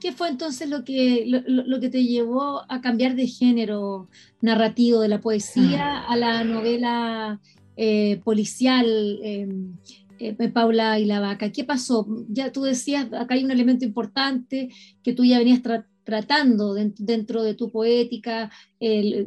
¿Qué 0.00 0.12
fue 0.12 0.28
entonces 0.28 0.68
lo 0.68 0.84
que, 0.84 1.24
lo, 1.26 1.80
que 1.80 1.88
te 1.88 2.04
llevó 2.04 2.62
a 2.68 2.82
cambiar 2.82 3.14
de 3.14 3.26
género 3.26 4.10
narrativo 4.42 5.00
de 5.00 5.08
la 5.08 5.22
poesía 5.22 6.04
mm. 6.06 6.12
a 6.12 6.16
la 6.16 6.44
novela 6.44 7.40
eh, 7.76 8.20
policial? 8.22 8.86
Em, 9.22 9.78
eh, 10.18 10.48
Paula 10.48 10.98
y 10.98 11.04
la 11.04 11.20
vaca, 11.20 11.50
¿qué 11.50 11.64
pasó? 11.64 12.06
Ya 12.28 12.52
tú 12.52 12.62
decías, 12.62 13.06
acá 13.12 13.34
hay 13.34 13.44
un 13.44 13.50
elemento 13.50 13.84
importante 13.84 14.70
que 15.02 15.12
tú 15.12 15.24
ya 15.24 15.38
venías 15.38 15.60
tratando 16.04 16.74
dentro 16.74 17.42
de 17.42 17.54
tu 17.54 17.70
poética, 17.70 18.50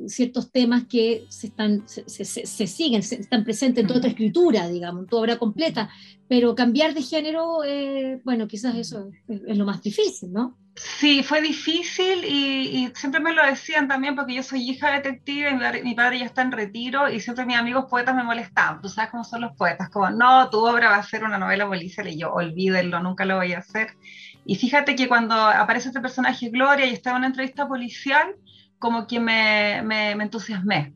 ciertos 0.05 0.51
temas 0.51 0.85
que 0.85 1.25
se, 1.29 1.47
están, 1.47 1.83
se, 1.87 2.67
siguen, 2.67 2.99
están 2.99 3.43
presentes 3.43 3.81
en 3.81 3.87
toda 3.87 4.01
tu 4.01 4.07
escritura, 4.07 4.67
digamos, 4.67 5.03
en 5.03 5.09
tu 5.09 5.17
obra 5.17 5.39
completa, 5.39 5.89
pero 6.27 6.55
cambiar 6.55 6.93
de 6.93 7.01
género, 7.01 7.63
eh, 7.63 8.21
bueno, 8.23 8.47
quizás 8.47 8.75
eso 8.75 9.09
es, 9.27 9.57
lo 9.57 9.65
más 9.65 9.81
difícil, 9.81 10.31
¿no? 10.31 10.57
Sí, 10.77 11.23
fue 11.23 11.41
difícil 11.41 12.23
y, 12.23 12.91
siempre 12.95 13.19
me 13.19 13.33
lo 13.33 13.43
decían 13.43 13.87
también 13.87 14.15
porque 14.15 14.35
yo 14.35 14.43
soy 14.43 14.69
hija 14.69 14.91
detective 14.91 15.49
y 15.49 15.83
mi, 15.83 15.95
padre 15.95 16.19
ya 16.19 16.25
está 16.25 16.43
en 16.43 16.51
retiro 16.51 17.09
y 17.09 17.19
siempre 17.19 17.45
mis 17.45 17.57
amigos 17.57 17.85
poetas 17.89 18.15
me 18.15 18.23
molestaban. 18.23 18.79
Tú 18.79 18.87
sabes 18.87 19.09
cómo 19.09 19.23
son 19.23 19.41
los 19.41 19.55
poetas, 19.55 19.89
como, 19.89 20.11
no, 20.11 20.49
tu 20.51 20.59
obra 20.59 20.89
va 20.89 20.97
a 20.97 21.03
ser 21.03 21.23
una 21.23 21.39
novela 21.39 21.65
policial 21.67 22.07
y 22.07 22.19
yo, 22.19 22.31
olvídenlo, 22.31 22.99
nunca 22.99 23.25
lo 23.25 23.37
voy 23.37 23.53
a 23.53 23.59
hacer. 23.59 23.97
Y 24.45 24.55
fíjate 24.55 24.95
que 24.95 25.07
cuando 25.07 25.35
aparece 25.35 25.87
este 25.89 25.99
personaje 25.99 26.49
Gloria 26.49 26.85
y 26.85 26.93
está 26.93 27.09
en 27.09 27.17
una 27.17 27.27
entrevista 27.27 27.67
policial, 27.67 28.35
como 28.77 29.07
que 29.07 29.19
me, 29.19 29.81
me, 29.83 30.11
entusiasmé. 30.11 30.93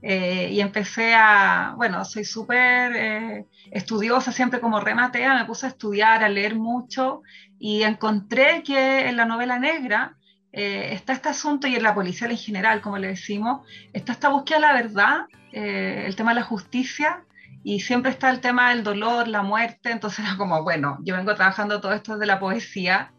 Eh, 0.00 0.50
y 0.52 0.60
empecé 0.60 1.14
a, 1.14 1.74
bueno, 1.76 2.04
soy 2.04 2.24
súper 2.24 2.92
eh, 2.96 3.46
estudiosa, 3.70 4.32
siempre 4.32 4.60
como 4.60 4.80
rematea, 4.80 5.34
me 5.34 5.44
puse 5.44 5.66
a 5.66 5.70
estudiar, 5.70 6.24
a 6.24 6.28
leer 6.28 6.56
mucho 6.56 7.22
y 7.58 7.82
encontré 7.82 8.62
que 8.62 9.08
en 9.08 9.16
la 9.16 9.24
novela 9.24 9.58
negra 9.58 10.16
eh, 10.52 10.90
está 10.92 11.12
este 11.12 11.28
asunto 11.28 11.66
y 11.66 11.76
en 11.76 11.82
la 11.82 11.94
policial 11.94 12.30
en 12.30 12.38
general, 12.38 12.80
como 12.80 12.98
le 12.98 13.08
decimos, 13.08 13.66
está 13.92 14.12
esta 14.12 14.28
búsqueda 14.28 14.58
de 14.58 14.62
la 14.62 14.72
verdad, 14.72 15.26
el 15.50 16.14
tema 16.14 16.32
de 16.32 16.40
la 16.40 16.46
justicia 16.46 17.24
y 17.64 17.80
siempre 17.80 18.10
está 18.10 18.30
el 18.30 18.40
tema 18.40 18.70
del 18.70 18.84
dolor, 18.84 19.28
la 19.28 19.42
muerte, 19.42 19.90
entonces 19.90 20.24
era 20.24 20.36
como, 20.36 20.62
bueno, 20.62 20.98
yo 21.02 21.16
vengo 21.16 21.34
trabajando 21.34 21.80
todo 21.80 21.92
esto 21.92 22.18
de 22.18 22.26
la 22.26 22.38
poesía 22.38 23.12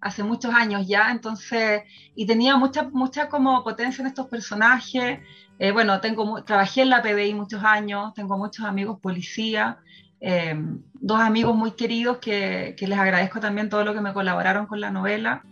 hace 0.00 0.22
muchos 0.22 0.54
años 0.54 0.86
ya, 0.86 1.10
entonces, 1.10 1.82
y 2.14 2.26
tenía 2.26 2.56
mucha, 2.56 2.84
mucha 2.84 3.28
como 3.28 3.62
potencia 3.62 4.02
en 4.02 4.08
estos 4.08 4.28
personajes. 4.28 5.20
Eh, 5.60 5.72
bueno, 5.72 6.00
tengo, 6.00 6.42
trabajé 6.42 6.80
en 6.80 6.88
la 6.88 7.02
PDI 7.02 7.34
muchos 7.34 7.62
años, 7.62 8.14
tengo 8.14 8.38
muchos 8.38 8.64
amigos 8.64 8.98
policía, 8.98 9.78
eh, 10.18 10.54
dos 10.94 11.20
amigos 11.20 11.54
muy 11.54 11.72
queridos 11.72 12.16
que, 12.16 12.74
que, 12.78 12.86
les 12.86 12.98
agradezco 12.98 13.40
también 13.40 13.68
todo 13.68 13.84
lo 13.84 13.92
que 13.92 14.00
me 14.00 14.14
colaboraron 14.14 14.66
con 14.66 14.80
la 14.80 14.90
novela. 14.90 15.42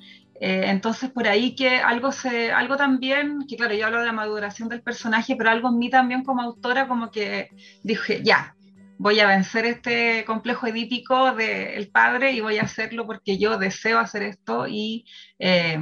Eh, 0.40 0.62
entonces, 0.68 1.10
por 1.10 1.28
ahí 1.28 1.54
que 1.54 1.80
algo, 1.80 2.10
se, 2.10 2.52
algo 2.52 2.78
también, 2.78 3.44
que 3.46 3.56
claro, 3.56 3.74
yo 3.74 3.84
hablo 3.84 4.00
de 4.00 4.06
la 4.06 4.12
maduración 4.12 4.70
del 4.70 4.80
personaje, 4.80 5.36
pero 5.36 5.50
algo 5.50 5.68
en 5.68 5.78
mí 5.78 5.90
también 5.90 6.24
como 6.24 6.40
autora, 6.40 6.88
como 6.88 7.10
que 7.10 7.50
dije, 7.82 8.22
ya, 8.24 8.54
voy 8.96 9.20
a 9.20 9.26
vencer 9.26 9.66
este 9.66 10.24
complejo 10.24 10.66
edípico 10.66 11.34
del 11.34 11.90
padre 11.90 12.32
y 12.32 12.40
voy 12.40 12.56
a 12.56 12.62
hacerlo 12.62 13.06
porque 13.06 13.36
yo 13.36 13.58
deseo 13.58 13.98
hacer 13.98 14.22
esto 14.22 14.66
y 14.66 15.04
eh, 15.38 15.78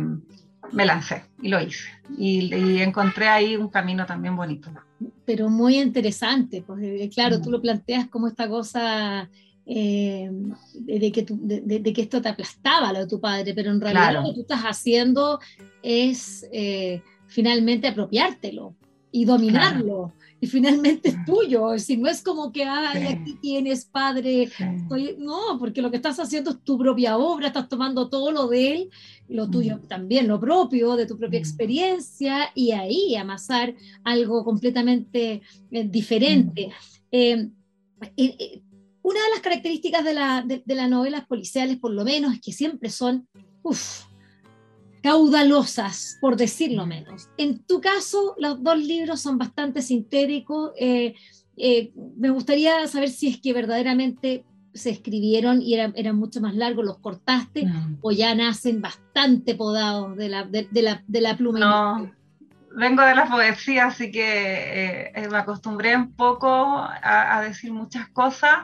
me 0.72 0.86
lancé 0.86 1.24
y 1.42 1.48
lo 1.48 1.60
hice. 1.60 1.88
Y, 2.18 2.80
encontré 2.80 3.28
ahí 3.28 3.56
un 3.56 3.68
camino 3.68 4.06
también 4.06 4.36
bonito. 4.36 4.70
Pero 5.24 5.48
muy 5.48 5.78
interesante, 5.78 6.62
pues 6.66 6.82
eh, 6.82 7.10
claro, 7.12 7.40
tú 7.40 7.50
lo 7.50 7.60
planteas 7.60 8.08
como 8.08 8.28
esta 8.28 8.48
cosa 8.48 9.28
eh, 9.66 10.30
de, 10.74 11.12
que 11.12 11.26
de, 11.28 11.92
que 11.92 12.02
esto 12.02 12.22
te 12.22 12.28
aplastaba 12.28 12.92
lo 12.92 13.00
de 13.00 13.06
tu 13.06 13.20
padre, 13.20 13.52
pero 13.54 13.70
en 13.70 13.80
realidad 13.80 14.14
lo 14.14 14.24
que 14.24 14.34
tú 14.34 14.40
estás 14.42 14.62
haciendo 14.62 15.40
es 15.82 16.48
finalmente 17.26 17.88
apropiártelo 17.88 18.74
y 19.10 19.24
dominarlo 19.24 20.12
y 20.40 20.46
finalmente 20.46 21.08
es 21.10 21.24
tuyo. 21.24 21.78
Si 21.78 21.96
no 21.96 22.08
es 22.08 22.22
como 22.22 22.52
que, 22.52 22.64
ay, 22.64 23.06
aquí 23.06 23.34
tienes 23.40 23.84
padre, 23.86 24.50
no, 25.18 25.58
porque 25.58 25.82
lo 25.82 25.90
que 25.90 25.96
estás 25.96 26.18
haciendo 26.18 26.50
es 26.50 26.62
tu 26.62 26.78
propia 26.78 27.16
obra, 27.16 27.48
estás 27.48 27.68
tomando 27.68 28.08
todo 28.08 28.30
lo 28.30 28.48
de 28.48 28.72
él, 28.72 28.90
lo 29.28 29.48
tuyo 29.48 29.80
también, 29.88 30.28
lo 30.28 30.38
propio, 30.38 30.96
de 30.96 31.06
tu 31.06 31.16
propia 31.16 31.38
experiencia, 31.38 32.50
y 32.54 32.72
ahí 32.72 33.16
amasar 33.16 33.74
algo 34.04 34.44
completamente 34.44 35.42
eh, 35.70 35.88
diferente. 35.88 36.70
Eh, 37.10 37.48
eh, 38.16 38.62
una 39.02 39.22
de 39.22 39.30
las 39.30 39.40
características 39.40 40.04
de, 40.04 40.14
la, 40.14 40.42
de, 40.42 40.62
de, 40.64 40.74
las 40.74 40.90
novelas 40.90 41.26
policiales, 41.26 41.78
por 41.78 41.92
lo 41.92 42.04
menos, 42.04 42.34
es 42.34 42.40
que 42.40 42.52
siempre 42.52 42.90
son, 42.90 43.28
uff, 43.62 44.05
caudalosas, 45.06 46.18
por 46.20 46.34
decirlo 46.36 46.84
menos. 46.84 47.30
En 47.38 47.60
tu 47.60 47.80
caso, 47.80 48.34
los 48.38 48.60
dos 48.60 48.76
libros 48.76 49.20
son 49.20 49.38
bastante 49.38 49.80
sintéticos. 49.80 50.72
Eh, 50.76 51.14
eh, 51.56 51.92
me 52.16 52.30
gustaría 52.30 52.84
saber 52.88 53.10
si 53.10 53.28
es 53.28 53.40
que 53.40 53.52
verdaderamente 53.52 54.44
se 54.74 54.90
escribieron 54.90 55.62
y 55.62 55.74
eran, 55.74 55.92
eran 55.94 56.16
mucho 56.16 56.40
más 56.40 56.56
largos, 56.56 56.84
los 56.84 56.98
cortaste 56.98 57.66
mm. 57.66 57.98
o 58.02 58.10
ya 58.10 58.34
nacen 58.34 58.82
bastante 58.82 59.54
podados 59.54 60.16
de 60.16 60.28
la, 60.28 60.42
de, 60.42 60.66
la, 60.72 61.04
de 61.06 61.20
la 61.20 61.36
pluma. 61.36 61.60
No, 61.60 62.12
vengo 62.72 63.02
de 63.02 63.14
la 63.14 63.28
poesía, 63.28 63.86
así 63.86 64.10
que 64.10 65.12
eh, 65.14 65.28
me 65.30 65.38
acostumbré 65.38 65.94
un 65.94 66.14
poco 66.14 66.48
a, 66.48 67.36
a 67.38 67.42
decir 67.42 67.72
muchas 67.72 68.08
cosas 68.08 68.58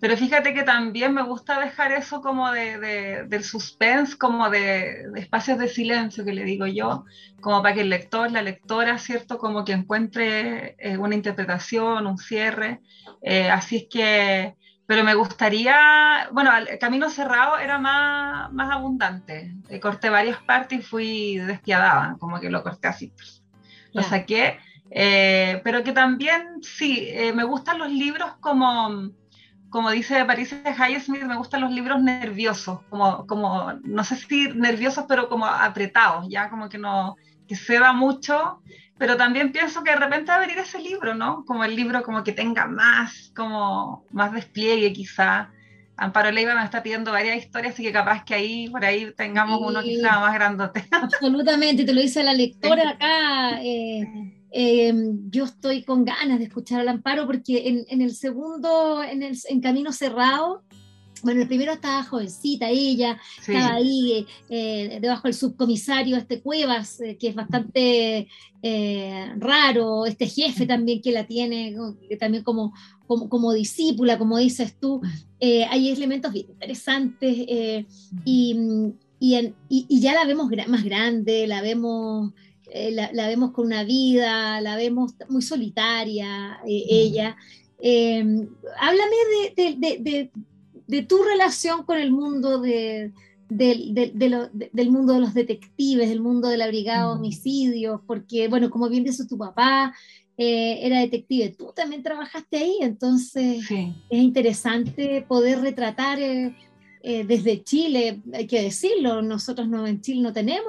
pero 0.00 0.16
fíjate 0.16 0.54
que 0.54 0.62
también 0.62 1.12
me 1.12 1.22
gusta 1.22 1.60
dejar 1.60 1.92
eso 1.92 2.22
como 2.22 2.50
de, 2.50 3.26
del 3.28 3.44
suspense, 3.44 4.16
como 4.16 4.48
de, 4.48 5.04
espacios 5.16 5.58
de 5.58 5.68
silencio, 5.68 6.24
que 6.24 6.32
le 6.32 6.44
digo 6.44 6.66
yo, 6.66 7.04
como 7.42 7.62
para 7.62 7.74
que 7.74 7.82
el 7.82 7.90
lector, 7.90 8.32
la 8.32 8.40
lectora, 8.40 8.96
¿cierto? 8.96 9.36
Como 9.36 9.62
que 9.62 9.72
encuentre 9.72 10.74
eh, 10.78 10.96
una 10.96 11.14
interpretación, 11.14 12.06
un 12.06 12.16
cierre. 12.16 12.80
Eh, 13.20 13.50
así 13.50 13.76
es 13.76 13.86
que, 13.90 14.56
pero 14.86 15.04
me 15.04 15.12
gustaría, 15.12 16.30
bueno, 16.32 16.50
el 16.56 16.78
Camino 16.78 17.10
Cerrado 17.10 17.58
era 17.58 17.78
más, 17.78 18.50
más 18.54 18.72
abundante. 18.72 19.54
Eh, 19.68 19.80
corté 19.80 20.08
varias 20.08 20.38
partes 20.44 20.78
y 20.78 20.82
fui 20.82 21.36
despiadada, 21.36 22.16
como 22.18 22.40
que 22.40 22.48
lo 22.48 22.62
corté 22.62 22.88
así. 22.88 23.12
Lo 23.92 24.02
saqué. 24.02 24.58
pero 25.62 25.84
que 25.84 25.92
también, 25.92 26.62
sí, 26.62 27.12
me 27.34 27.44
gustan 27.44 27.78
los 27.78 27.90
libros 27.90 28.32
como 28.40 29.10
como 29.70 29.90
dice 29.90 30.24
Paris 30.24 30.52
Highsmith, 30.52 31.22
me 31.22 31.36
gustan 31.36 31.60
los 31.60 31.70
libros 31.70 32.02
nerviosos, 32.02 32.80
como, 32.90 33.26
como, 33.26 33.72
no 33.84 34.04
sé 34.04 34.16
si 34.16 34.48
nerviosos, 34.48 35.04
pero 35.08 35.28
como 35.28 35.46
apretados, 35.46 36.26
ya 36.28 36.50
como 36.50 36.68
que 36.68 36.76
no, 36.76 37.16
que 37.46 37.54
se 37.54 37.78
da 37.78 37.92
mucho, 37.92 38.60
pero 38.98 39.16
también 39.16 39.52
pienso 39.52 39.82
que 39.84 39.92
de 39.92 39.96
repente 39.96 40.32
va 40.32 40.38
a 40.38 40.40
venir 40.40 40.58
ese 40.58 40.80
libro, 40.80 41.14
¿no? 41.14 41.44
Como 41.46 41.64
el 41.64 41.76
libro 41.76 42.02
como 42.02 42.24
que 42.24 42.32
tenga 42.32 42.66
más, 42.66 43.32
como 43.34 44.04
más 44.10 44.32
despliegue 44.32 44.92
quizá. 44.92 45.50
Amparo 45.96 46.30
Leiva 46.30 46.54
me 46.54 46.64
está 46.64 46.82
pidiendo 46.82 47.12
varias 47.12 47.36
historias, 47.36 47.74
así 47.74 47.82
que 47.82 47.92
capaz 47.92 48.24
que 48.24 48.34
ahí, 48.34 48.68
por 48.70 48.84
ahí 48.84 49.12
tengamos 49.16 49.60
uno 49.60 49.82
quizá 49.82 50.18
más 50.18 50.34
grandote. 50.34 50.84
Absolutamente, 50.90 51.84
te 51.84 51.92
lo 51.92 52.00
dice 52.00 52.22
la 52.22 52.34
lectora 52.34 52.90
acá. 52.90 53.60
Eh 53.62 54.39
Em, 54.52 55.30
yo 55.30 55.44
estoy 55.44 55.84
con 55.84 56.04
ganas 56.04 56.38
de 56.38 56.46
escuchar 56.46 56.80
al 56.80 56.88
Amparo 56.88 57.26
porque 57.26 57.84
en, 57.88 58.00
el 58.00 58.14
segundo, 58.14 59.02
en, 59.02 59.22
el, 59.22 59.38
en 59.48 59.60
Camino 59.60 59.92
Cerrado, 59.92 60.64
bueno, 61.22 61.42
el 61.42 61.48
primero 61.48 61.72
estaba 61.72 62.02
jovencita 62.02 62.68
ella, 62.70 63.18
estaba 63.38 63.74
ahí 63.74 64.26
eh, 64.48 64.98
debajo 65.00 65.24
del 65.24 65.34
subcomisario, 65.34 66.16
este 66.16 66.40
Cuevas, 66.40 67.00
eh, 67.00 67.16
que 67.18 67.28
es 67.28 67.34
bastante 67.34 68.28
eh, 68.62 69.32
raro, 69.36 70.06
este 70.06 70.26
jefe 70.26 70.66
también 70.66 71.02
que 71.02 71.12
la 71.12 71.26
tiene, 71.26 71.74
también 72.18 72.42
como, 72.42 72.72
como, 73.06 73.52
discípula, 73.52 74.18
como 74.18 74.38
dices 74.38 74.78
tú. 74.80 75.00
hay 75.40 75.90
elementos 75.90 76.32
bien 76.32 76.46
interesantes 76.48 77.34
y, 78.24 78.56
y, 79.20 80.00
ya 80.00 80.14
la 80.14 80.24
vemos 80.24 80.50
más 80.68 80.84
grande, 80.84 81.46
la 81.46 81.60
vemos... 81.60 82.32
La, 82.92 83.26
vemos 83.28 83.52
con 83.52 83.66
una 83.66 83.84
vida, 83.84 84.60
la 84.60 84.76
vemos 84.76 85.14
muy 85.28 85.42
solitaria, 85.42 86.60
ella. 86.66 87.36
háblame 88.78 89.16
de, 89.56 90.30
de 90.86 91.02
tu 91.02 91.22
relación 91.22 91.84
con 91.84 91.98
el 91.98 92.10
mundo 92.10 92.60
de, 92.60 93.12
del 93.48 94.90
mundo 94.90 95.14
de 95.14 95.20
los 95.20 95.34
detectives, 95.34 96.08
del 96.08 96.20
mundo 96.20 96.48
de 96.48 96.56
la 96.56 96.68
brigada 96.68 97.08
de 97.08 97.14
mm. 97.14 97.18
homicidios, 97.18 98.00
porque, 98.06 98.48
bueno, 98.48 98.70
como 98.70 98.88
bien 98.88 99.04
dice 99.04 99.26
tu 99.26 99.38
papá, 99.38 99.94
eh, 100.36 100.78
era 100.82 101.00
detective, 101.00 101.50
tú 101.50 101.72
también 101.74 102.02
trabajaste 102.02 102.56
ahí, 102.56 102.78
entonces 102.80 103.62
es 103.70 104.18
interesante 104.18 105.24
poder 105.28 105.60
retratar 105.60 106.18
eh, 107.02 107.20
eh, 107.20 107.24
desde 107.24 107.62
Chile, 107.62 108.22
hay 108.32 108.46
que 108.46 108.62
decirlo, 108.62 109.22
nosotros 109.22 109.68
no, 109.68 109.86
en 109.86 110.00
Chile 110.00 110.22
no 110.22 110.32
tenemos 110.32 110.68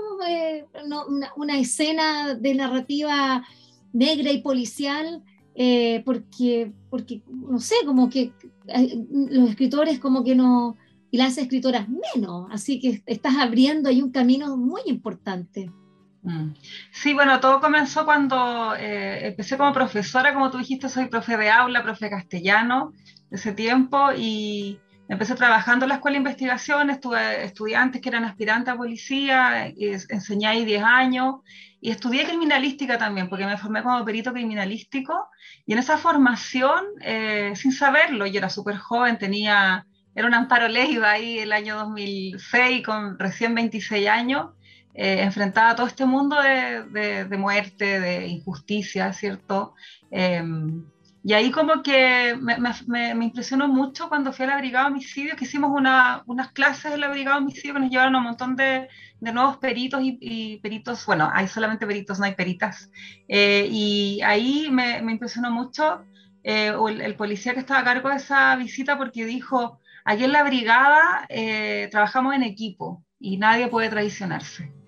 una, 0.85 1.03
una, 1.35 1.59
escena 1.59 2.35
de 2.35 2.55
narrativa 2.55 3.45
negra 3.93 4.31
y 4.31 4.41
policial 4.41 5.23
eh, 5.55 6.01
porque, 6.05 6.71
porque, 6.89 7.21
no 7.27 7.59
sé, 7.59 7.75
como 7.85 8.09
que 8.09 8.31
los 9.29 9.49
escritores 9.49 9.99
como 9.99 10.23
que 10.23 10.35
no, 10.35 10.77
y 11.09 11.17
las 11.17 11.37
escritoras 11.37 11.87
menos, 11.89 12.47
así 12.51 12.79
que 12.79 13.03
estás 13.05 13.35
abriendo 13.37 13.89
ahí 13.89 14.01
un 14.01 14.11
camino 14.11 14.55
muy 14.55 14.81
importante. 14.85 15.69
Mm. 16.23 16.53
Sí, 16.91 17.13
bueno, 17.13 17.39
todo 17.39 17.59
comenzó 17.59 18.05
cuando 18.05 18.75
eh, 18.75 19.27
empecé 19.27 19.57
como 19.57 19.73
profesora, 19.73 20.33
como 20.33 20.49
tú 20.49 20.59
dijiste, 20.59 20.87
soy 20.87 21.07
profe 21.07 21.35
de 21.35 21.49
aula, 21.49 21.83
profe 21.83 22.05
de 22.05 22.11
castellano, 22.11 22.93
ese 23.29 23.51
tiempo, 23.51 24.11
y 24.15 24.79
empecé 25.11 25.35
trabajando 25.35 25.83
en 25.83 25.89
la 25.89 25.95
escuela 25.95 26.15
de 26.15 26.19
investigación, 26.19 26.89
estuve 26.89 27.43
estudiantes 27.43 28.01
que 28.01 28.07
eran 28.07 28.23
aspirantes 28.23 28.73
a 28.73 28.77
policía, 28.77 29.67
enseñé 29.67 30.47
ahí 30.47 30.63
10 30.63 30.83
años, 30.83 31.35
y 31.81 31.91
estudié 31.91 32.23
criminalística 32.23 32.97
también, 32.97 33.27
porque 33.27 33.45
me 33.45 33.57
formé 33.57 33.83
como 33.83 34.05
perito 34.05 34.31
criminalístico, 34.31 35.27
y 35.65 35.73
en 35.73 35.79
esa 35.79 35.97
formación, 35.97 36.85
eh, 37.01 37.51
sin 37.57 37.73
saberlo, 37.73 38.25
yo 38.25 38.37
era 38.37 38.47
súper 38.47 38.77
joven, 38.77 39.17
tenía, 39.17 39.85
era 40.15 40.27
un 40.27 40.33
Amparo 40.33 40.69
Leiva 40.69 41.11
ahí 41.11 41.39
el 41.39 41.51
año 41.51 41.75
2006, 41.75 42.81
con 42.85 43.19
recién 43.19 43.53
26 43.53 44.07
años, 44.07 44.51
eh, 44.93 45.23
enfrentaba 45.23 45.75
todo 45.75 45.87
este 45.87 46.05
mundo 46.05 46.41
de, 46.41 47.25
de, 47.25 47.37
muerte, 47.37 47.99
de 47.99 48.27
injusticia, 48.27 49.11
¿cierto? 49.11 49.75
Em, 50.09 50.85
y 51.23 51.33
ahí 51.33 51.51
como 51.51 51.83
que 51.83 52.35
me, 52.39 53.25
impresionó 53.25 53.67
mucho 53.67 54.09
cuando 54.09 54.33
fui 54.33 54.45
a 54.45 54.49
la 54.49 54.57
Brigada 54.57 54.87
Homicidio, 54.87 55.35
que 55.35 55.45
hicimos 55.45 55.71
una, 55.71 56.23
unas 56.25 56.51
clases 56.51 56.93
en 56.93 57.01
la 57.01 57.09
Brigada 57.09 57.37
Homicidio 57.37 57.75
que 57.75 57.79
nos 57.79 57.89
llevaron 57.91 58.15
a 58.15 58.17
un 58.17 58.23
montón 58.23 58.55
de, 58.55 58.87
de 59.21 59.31
nuevos 59.31 59.57
peritos 59.57 60.01
y, 60.03 60.57
peritos, 60.57 61.05
bueno, 61.05 61.29
hay 61.31 61.47
solamente 61.47 61.85
peritos, 61.85 62.17
no 62.17 62.25
hay 62.25 62.33
peritas. 62.33 62.89
Eh, 63.27 63.67
y 63.71 64.19
ahí 64.23 64.69
me, 64.71 64.97
impresionó 64.97 65.51
mucho 65.51 66.03
eh, 66.43 66.73
el, 66.89 67.15
policía 67.15 67.53
que 67.53 67.59
estaba 67.59 67.81
a 67.81 67.85
cargo 67.85 68.09
de 68.09 68.15
esa 68.15 68.55
visita 68.55 68.97
porque 68.97 69.25
dijo, 69.25 69.79
aquí 70.03 70.23
en 70.23 70.31
la 70.31 70.43
brigada 70.43 71.27
eh, 71.29 71.87
trabajamos 71.91 72.33
en 72.33 72.41
equipo 72.41 73.03
y 73.19 73.37
nadie 73.37 73.67
puede 73.67 73.89
traicionarse. 73.89 74.80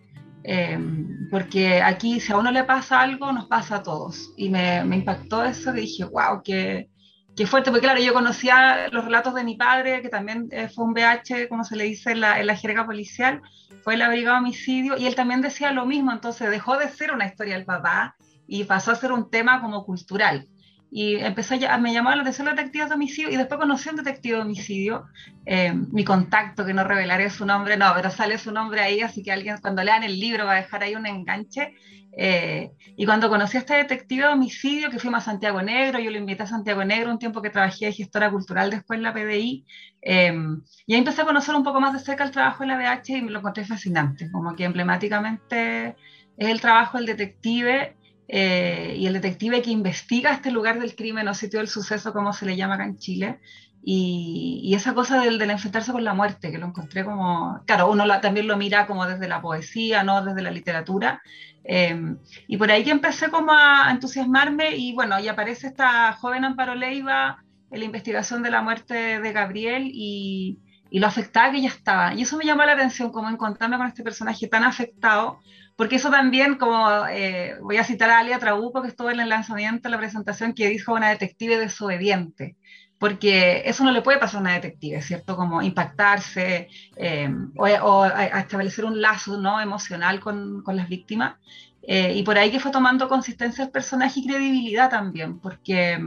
Porque 1.32 1.82
aquí 1.82 2.20
si 2.20 2.32
a 2.32 2.38
uno 2.38 2.52
le 2.52 2.64
pasa 2.64 3.02
algo, 3.02 3.32
nos 3.32 3.48
pasa 3.48 3.78
a 3.78 3.84
todos. 3.84 4.32
Y 4.38 4.50
me, 4.50 4.84
me 4.84 4.98
impactó 4.98 5.44
eso 5.44 5.74
que 5.74 5.82
dije, 5.82 6.04
wow, 6.04 6.42
qué, 6.44 6.90
qué 7.36 7.48
fuerte, 7.48 7.72
porque 7.72 7.86
claro, 7.86 8.02
yo 8.02 8.14
conocía 8.14 8.90
los 8.90 9.06
relatos 9.06 9.34
de 9.34 9.44
mi 9.44 9.56
padre, 9.56 10.02
que 10.02 10.10
también 10.10 10.50
fue 10.74 10.86
un 10.86 10.94
BH, 10.94 11.48
como 11.50 11.64
se 11.64 11.75
le 11.75 11.86
dice 11.86 12.12
en 12.12 12.22
la, 12.22 12.40
en 12.40 12.48
la 12.48 12.56
jerga 12.56 12.86
policial, 12.86 13.42
fue 13.84 13.98
la 13.98 14.10
brigada 14.10 14.40
homicidio 14.40 14.98
y 14.98 15.08
él 15.08 15.16
también 15.16 15.42
decía 15.42 15.72
lo 15.72 15.86
mismo, 15.86 16.12
entonces 16.12 16.50
dejó 16.50 16.77
de 16.77 16.90
ser 16.90 17.12
una 17.12 17.25
historia 17.25 17.56
del 17.56 17.66
papá 17.66 18.16
y 18.48 18.64
pasó 18.66 18.92
a 18.92 18.96
ser 18.96 19.12
un 19.12 19.29
tema 19.29 19.62
como 19.62 19.86
cultural. 19.86 20.48
Y 20.96 21.16
empezó 21.16 21.56
a, 21.56 21.77
me 21.79 21.92
llamó 21.92 22.12
la 22.12 22.22
atención 22.22 22.46
detectives 22.46 22.90
de 22.90 22.94
homicidio 22.94 23.32
y 23.32 23.36
después 23.36 23.60
conocí 23.60 23.90
a 23.90 23.94
un 23.94 23.98
detective 23.98 24.36
de 24.36 24.42
homicidio, 24.44 25.08
eh, 25.44 25.74
mi 25.74 26.03
contacto, 26.03 26.64
que 26.64 26.74
no 26.75 26.84
revelaré 26.84 27.32
su 27.32 27.48
nombre, 27.48 27.77
no, 27.77 27.92
pero 27.96 28.12
sale 28.12 28.38
su 28.38 28.51
nombre 28.51 28.79
ahí, 28.79 29.01
así 29.01 29.24
que 29.24 29.32
alguien 29.32 29.58
cuando 29.58 29.84
lean 29.84 30.03
el 30.03 30.20
libro 30.20 30.46
va 30.46 30.51
a 30.51 30.62
dejar 30.62 30.84
ahí 30.84 30.94
un 30.94 31.08
enganche. 31.08 31.74
Eh, 32.16 32.74
y 32.96 33.08
cuando 33.08 33.27
conocí 33.27 33.58
a 33.58 33.62
este 33.62 33.74
detective 33.74 34.22
de 34.22 34.34
homicidio, 34.34 34.92
que 34.92 35.00
fuimos 35.00 35.24
a 35.24 35.32
Santiago 35.32 35.64
Negro, 35.64 35.98
yo 35.98 36.12
lo 36.12 36.18
invité 36.20 36.44
a 36.44 36.46
Santiago 36.46 36.86
Negro 36.86 37.10
un 37.10 37.18
tiempo 37.18 37.42
que 37.42 37.50
trabajé 37.50 37.88
de 37.88 37.94
gestora 37.94 38.29
cultural 38.29 38.70
después 38.70 38.98
en 38.98 39.03
la 39.03 39.16
PDI, 39.16 39.66
em, 40.00 40.62
y 40.86 40.94
ahí 40.94 41.00
empecé 41.00 41.24
a 41.24 41.25
conocer 41.25 41.56
un 41.56 41.64
poco 41.64 41.82
más 41.82 41.94
de 41.94 42.01
cerca 42.01 42.24
el 42.24 42.29
trabajo 42.29 42.62
en 42.62 42.70
la 42.70 42.77
BH 42.77 43.18
y 43.18 43.22
me 43.24 43.32
lo 43.32 43.40
encontré 43.40 43.66
fascinante, 43.66 44.29
como 44.32 44.56
que 44.56 44.66
emblemáticamente 44.66 45.96
es 46.38 46.50
el 46.50 46.62
trabajo 46.62 46.98
del 46.98 47.08
detective 47.08 47.96
eh, 48.35 48.96
y 48.98 49.05
el 49.05 49.13
detective 49.13 49.61
que 49.61 49.69
investiga 49.69 50.33
este 50.33 50.50
lugar 50.50 50.79
del 50.79 50.96
crimen 50.96 51.27
o 51.27 51.35
sitio 51.35 51.59
del 51.59 51.67
suceso, 51.67 52.13
como 52.13 52.33
se 52.33 52.48
le 52.48 52.55
llama 52.55 52.74
acá 52.74 52.85
en 52.85 52.98
Chile, 52.98 53.39
y, 53.83 54.74
esa 54.75 54.96
cosa 54.96 55.22
del, 55.22 55.39
enfrentarse 55.39 55.91
con 55.91 56.03
la 56.03 56.15
muerte, 56.15 56.51
que 56.51 56.57
lo 56.57 56.65
encontré 56.65 57.05
como, 57.05 57.61
claro, 57.67 57.91
uno 57.91 58.07
también 58.22 58.48
lo 58.48 58.57
mira 58.57 58.87
como 58.87 59.05
desde 59.05 59.27
la 59.27 59.39
poesía, 59.39 60.03
no 60.03 60.25
desde 60.25 60.41
la 60.41 60.50
literatura, 60.50 61.22
em, 61.63 62.17
y 62.48 62.57
por 62.57 62.72
ahí 62.72 62.83
que 62.83 62.89
empecé 62.89 63.29
como 63.29 63.51
a 63.51 63.91
entusiasmarme 63.91 64.77
y 64.77 64.93
bueno, 64.96 65.19
y 65.19 65.27
aparece 65.27 65.67
esta 65.67 66.13
joven 66.13 66.43
Amparo 66.43 66.74
Leiva 66.74 67.43
en 67.69 67.79
la 67.79 67.85
investigación 67.85 68.41
de 68.41 68.50
la 68.50 68.63
muerte 68.63 69.19
de 69.19 69.31
Gabriel 69.31 69.91
y, 69.93 70.57
y 70.94 71.00
lo 71.00 71.08
afectada 71.08 71.50
que 71.50 71.58
ella 71.58 71.70
estaba. 71.70 72.14
Y 72.14 72.22
eso 72.22 72.38
me 72.38 72.46
llamó 72.46 72.64
la 72.66 72.74
atención, 72.74 73.12
como 73.12 73.27
encontrarme 73.27 73.77
con 73.77 73.88
este 73.88 74.03
personaje 74.03 74.48
tan 74.48 74.64
afectado, 74.64 75.40
porque 75.75 75.96
eso 75.96 76.12
también, 76.12 76.56
como 76.60 77.08
eh, 77.08 77.56
voy 77.64 77.77
a 77.77 77.84
citar 77.84 78.12
a 78.12 78.20
Alia 78.20 78.38
Trabuco, 78.38 78.84
que 78.84 78.90
estuvo 78.90 79.10
en 79.10 79.20
el 79.20 79.27
lanzamiento, 79.27 79.88
en 79.88 79.94
la 79.94 79.98
presentación, 79.98 80.53
que 80.53 80.70
dijo 80.70 80.94
una 80.94 81.10
detective 81.10 81.58
desobediente 81.58 82.58
porque 83.00 83.64
eso 83.66 83.84
no 83.84 83.92
le 83.92 84.01
puede 84.03 84.20
pasar 84.20 84.38
a 84.38 84.42
una 84.42 84.53
detective, 84.53 85.01
¿cierto? 85.01 85.36
Como 85.36 85.62
impactarse 85.62 86.70
eh, 86.96 87.29
o, 87.58 88.06
establecer 88.06 88.86
un 88.86 89.01
lazo 89.01 89.38
¿no? 89.42 89.60
emocional 89.60 90.22
con, 90.22 90.62
con 90.62 90.77
las 90.77 90.88
víctimas. 90.88 91.36
Eh, 91.82 92.14
y 92.16 92.24
por 92.24 92.38
ahí 92.38 92.50
que 92.50 92.62
fue 92.62 92.72
tomando 92.72 93.10
consistencia 93.10 93.66
el 93.66 93.72
personaje 93.72 94.22
y 94.22 94.27
credibilidad 94.27 94.90
también, 94.90 95.40
porque 95.40 96.00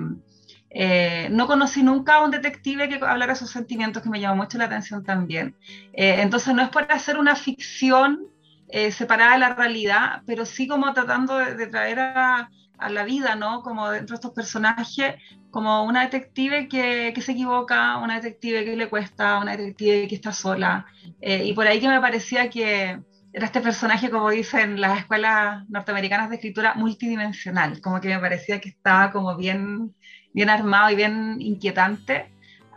eh, 0.79 1.29
no 1.31 1.47
conocí 1.47 1.83
nunca 1.83 2.17
a 2.17 2.25
un 2.25 2.31
detective 2.31 2.89
que 2.89 2.97
hablara 3.05 3.35
sus 3.35 3.51
sentimientos, 3.51 4.03
que 4.03 4.11
me 4.11 4.21
llamó 4.21 4.43
mucho 4.43 4.59
la 4.59 4.65
atención 4.67 5.03
también. 5.03 5.57
entonces 5.93 6.55
no 6.55 6.63
es 6.63 6.69
por 6.69 6.91
hacer 6.93 7.19
una 7.19 7.35
ficción 7.35 8.27
separada 8.91 9.35
de 9.35 9.39
la 9.39 9.55
realidad, 9.55 10.23
pero 10.27 10.45
sí 10.45 10.67
como 10.67 10.93
tratando 10.93 11.37
de 11.39 11.67
traer 11.69 12.01
a, 12.01 12.51
la 12.91 13.05
vida, 13.05 13.37
¿no? 13.37 13.63
Como 13.63 13.89
dentro 13.91 14.15
de 14.15 14.17
estos 14.17 14.33
personajes, 14.33 15.15
como 15.57 15.85
una 15.85 16.03
detective 16.03 16.69
que, 16.69 17.15
se 17.19 17.33
equivoca, 17.33 17.97
una 17.97 18.17
detective 18.17 18.63
que 18.63 18.77
le 18.77 18.91
cuesta, 18.91 19.39
una 19.39 19.57
detective 19.57 20.07
que 20.07 20.15
está 20.17 20.31
sola. 20.31 20.85
Eh, 21.21 21.47
y 21.47 21.55
por 21.55 21.67
ahí 21.67 21.81
que 21.81 21.89
me 21.89 21.99
parecía 21.99 22.51
que 22.51 23.01
era 23.33 23.47
este 23.47 23.63
personaje, 23.63 24.11
como 24.11 24.29
dicen 24.29 24.79
las 24.81 24.99
escuelas 24.99 25.67
norteamericanas 25.71 26.29
de 26.29 26.37
escritura, 26.37 26.75
multidimensional, 26.75 27.81
como 27.81 28.03
que 28.03 28.09
me 28.09 28.19
parecía 28.19 28.61
que 28.61 28.69
estaba 28.69 29.11
como 29.11 29.35
bien, 29.35 29.95
bien 30.37 30.51
armado 30.51 30.91
y 30.91 30.97
bien 30.97 31.39
inquietante. 31.41 32.27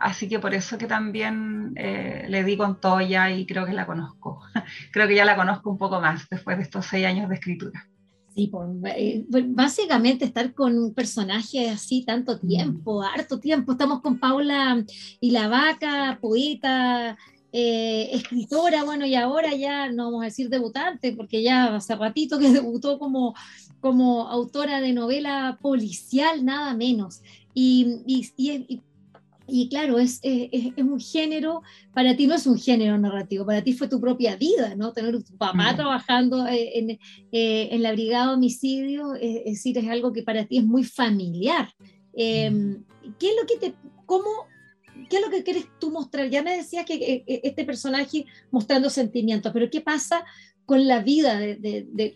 Así 0.00 0.30
que 0.30 0.38
por 0.38 0.54
eso 0.54 0.78
que 0.78 0.86
también 0.86 1.74
eh, 1.76 2.24
le 2.26 2.42
di 2.42 2.56
con 2.56 2.80
Toya 2.80 3.30
y 3.30 3.44
creo 3.44 3.66
que 3.66 3.74
la 3.74 3.84
conozco. 3.84 4.40
creo 4.92 5.06
que 5.06 5.14
ya 5.14 5.26
la 5.26 5.36
conozco 5.36 5.70
un 5.70 5.76
poco 5.76 6.00
más 6.00 6.26
después 6.30 6.56
de 6.56 6.62
estos 6.62 6.86
seis 6.86 7.04
años 7.04 7.28
de 7.28 7.34
escritura. 7.34 7.86
Sí, 8.34 8.50
eh, 8.96 9.26
pues, 9.30 9.44
básicamente 9.54 10.24
estar 10.24 10.54
con 10.54 10.78
un 10.78 10.94
personaje 10.94 11.68
así 11.68 12.02
tanto 12.06 12.36
mm. 12.36 12.48
tiempo, 12.48 13.02
harto 13.02 13.38
tiempo. 13.38 13.72
Estamos 13.72 14.00
con 14.00 14.18
Paula 14.18 14.82
y 15.20 15.30
la 15.32 15.48
vaca, 15.48 16.18
poeta, 16.22 17.18
eh, 17.52 18.10
escritora, 18.12 18.84
bueno, 18.84 19.04
y 19.04 19.16
ahora 19.16 19.54
ya 19.54 19.90
no 19.90 20.04
vamos 20.04 20.22
a 20.22 20.26
decir 20.26 20.48
debutante, 20.48 21.12
porque 21.12 21.42
ya 21.42 21.74
hace 21.74 21.96
ratito 21.96 22.38
que 22.38 22.48
debutó 22.52 22.98
como, 22.98 23.34
como 23.80 24.28
autora 24.28 24.80
de 24.80 24.92
novela 24.92 25.58
policial, 25.60 26.44
nada 26.44 26.74
menos. 26.74 27.22
Y, 27.54 28.02
y, 28.06 28.28
y, 28.36 28.80
y 29.46 29.68
claro, 29.68 29.98
es, 29.98 30.20
es, 30.22 30.72
un 30.78 31.00
género, 31.00 31.62
para 31.92 32.16
ti 32.16 32.26
no 32.26 32.34
es 32.34 32.46
un 32.46 32.58
género 32.58 32.96
narrativo, 32.98 33.44
para 33.44 33.62
ti 33.62 33.72
fue 33.72 33.88
tu 33.88 34.00
propia 34.00 34.36
vida, 34.36 34.74
¿no? 34.76 34.92
Tener 34.92 35.22
tu 35.22 35.36
papá 35.36 35.74
trabajando 35.74 36.46
eh, 36.46 36.78
en, 36.78 36.90
eh, 37.32 37.68
en, 37.72 37.82
la 37.82 37.92
brigada 37.92 38.32
homicidio, 38.32 39.14
es 39.14 39.44
decir, 39.44 39.76
es 39.78 39.88
algo 39.88 40.12
que 40.12 40.22
para 40.22 40.46
ti 40.46 40.58
es 40.58 40.64
muy 40.64 40.84
familiar. 40.84 41.68
Em, 42.12 42.84
¿Qué 43.18 43.28
es 43.28 43.34
lo 43.40 43.46
que 43.46 43.56
te, 43.56 43.74
cómo, 44.06 44.28
¿qué 45.08 45.16
es 45.16 45.22
lo 45.22 45.30
que 45.30 45.42
quieres 45.42 45.66
tú 45.78 45.90
mostrar? 45.90 46.28
Ya 46.28 46.42
me 46.42 46.56
decías 46.56 46.84
que 46.84 46.94
eh, 46.94 47.24
eh, 47.26 47.40
este 47.44 47.64
personaje 47.64 48.26
mostrando 48.50 48.90
sentimientos, 48.90 49.52
pero 49.52 49.70
¿qué 49.70 49.80
pasa 49.80 50.24
con 50.66 50.86
la 50.86 51.00
vida 51.00 51.38
de, 51.38 51.56
de, 51.56 52.14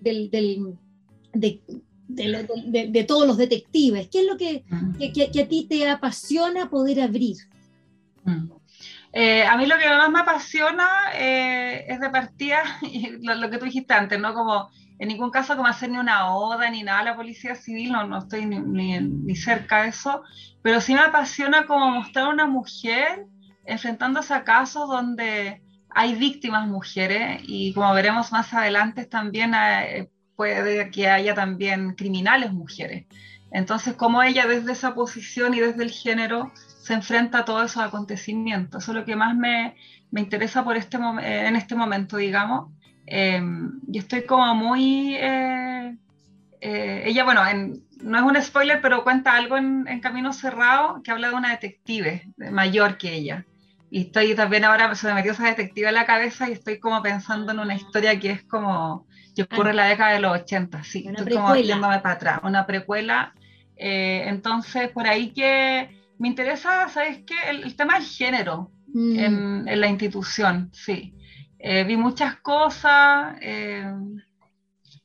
todos 3.06 3.26
los 3.26 3.36
detectives? 3.36 4.08
¿Qué 4.10 4.20
es 4.20 4.26
lo 4.26 4.36
que, 4.36 4.64
que, 4.98 5.42
a 5.42 5.48
ti 5.48 5.66
te 5.68 5.88
apasiona 5.88 6.68
poder 6.68 7.00
abrir? 7.00 7.36
a 8.26 9.56
mí 9.56 9.66
lo 9.66 9.78
que 9.78 9.88
más 9.88 10.10
me 10.10 10.20
apasiona 10.20 10.88
es 11.16 12.00
de 12.00 12.10
partida 12.10 12.62
lo, 13.22 13.34
lo, 13.34 13.50
que 13.50 13.58
tú 13.58 13.66
dijiste 13.66 13.94
antes, 13.94 14.18
¿no? 14.18 14.34
Como 14.34 14.70
en 14.98 15.08
ningún 15.08 15.30
caso 15.30 15.56
como 15.56 15.68
hacer 15.68 15.90
ni 15.90 15.98
una 15.98 16.34
oda 16.34 16.70
ni 16.70 16.82
nada 16.82 17.00
a 17.00 17.04
la 17.04 17.16
policía 17.16 17.54
civil, 17.54 17.92
no, 17.92 18.06
no 18.06 18.18
estoy 18.18 18.46
ni, 18.46 18.58
ni, 19.00 19.36
cerca 19.36 19.82
de 19.82 19.88
eso, 19.88 20.22
pero 20.62 20.80
sí 20.80 20.94
me 20.94 21.00
apasiona 21.00 21.66
como 21.66 21.90
mostrar 21.90 22.26
a 22.26 22.30
una 22.30 22.46
mujer 22.46 23.26
enfrentándose 23.64 24.32
a 24.34 24.44
casos 24.44 24.88
donde 24.88 25.62
hay 25.90 26.14
víctimas 26.14 26.68
mujeres 26.68 27.40
y 27.44 27.72
como 27.72 27.92
veremos 27.94 28.30
más 28.30 28.52
adelante 28.54 29.04
también 29.06 29.52
eh, 29.54 30.10
puede 30.36 30.90
que 30.90 31.08
haya 31.08 31.34
también 31.34 31.94
criminales 31.94 32.52
mujeres. 32.52 33.06
Entonces, 33.50 33.94
como 33.94 34.22
ella 34.22 34.46
desde 34.46 34.72
esa 34.72 34.94
posición 34.94 35.54
y 35.54 35.60
desde 35.60 35.84
el 35.84 35.90
género 35.90 36.52
se 36.56 36.92
enfrenta 36.92 37.38
a 37.38 37.44
todos 37.44 37.70
esos 37.70 37.84
acontecimientos. 37.84 38.82
Eso 38.82 38.92
es 38.92 38.98
lo 38.98 39.04
que 39.04 39.16
más 39.16 39.36
me, 39.36 39.76
me 40.10 40.20
interesa 40.20 40.64
por 40.64 40.76
este 40.76 40.96
en 40.96 41.56
este 41.56 41.74
momento, 41.74 42.16
digamos. 42.16 42.70
Eh, 43.06 43.40
y 43.90 43.98
estoy 43.98 44.24
como 44.24 44.54
muy... 44.54 45.16
Eh, 45.16 45.96
eh, 46.60 47.02
ella, 47.06 47.24
bueno, 47.24 47.42
no 48.02 48.18
es 48.18 48.24
un 48.24 48.42
spoiler, 48.42 48.80
pero 48.80 49.04
cuenta 49.04 49.36
algo 49.36 49.56
en, 49.56 50.00
Camino 50.00 50.32
Cerrado 50.32 51.02
que 51.02 51.10
habla 51.10 51.28
de 51.28 51.34
una 51.34 51.50
detective 51.50 52.28
mayor 52.36 52.98
que 52.98 53.12
ella. 53.12 53.44
Y 53.90 54.02
estoy 54.02 54.34
también 54.34 54.64
ahora, 54.64 54.94
se 54.94 55.06
me 55.08 55.14
metió 55.14 55.32
esa 55.32 55.46
detective 55.46 55.88
en 55.88 55.94
la 55.94 56.06
cabeza 56.06 56.48
y 56.48 56.52
estoy 56.52 56.80
como 56.80 57.02
pensando 57.02 57.52
en 57.52 57.60
una 57.60 57.74
historia 57.74 58.18
que 58.18 58.30
es 58.30 58.42
como, 58.44 59.06
que 59.34 59.42
ocurre 59.42 59.70
en 59.70 59.76
la 59.76 59.86
década 59.86 60.12
de 60.12 60.20
los 60.20 60.32
80, 60.32 60.84
sí, 60.84 61.06
estoy 61.08 61.34
como 61.34 61.56
yéndome 61.56 61.98
para 62.00 62.14
atrás, 62.14 62.40
una 62.42 62.66
precuela. 62.66 63.34
entonces, 63.76 64.90
por 64.90 65.06
ahí 65.06 65.30
que 65.30 66.02
me 66.18 66.28
interesa, 66.28 66.88
¿sabes 66.88 67.22
qué? 67.26 67.34
El, 67.48 67.74
tema 67.76 67.94
del 67.94 68.04
género 68.04 68.70
mm. 68.88 69.18
en, 69.18 69.68
en, 69.68 69.80
la 69.80 69.88
institución, 69.88 70.70
sí. 70.72 71.14
Eh, 71.66 71.82
vi 71.84 71.96
muchas 71.96 72.36
cosas. 72.40 73.36
Eh, 73.40 73.90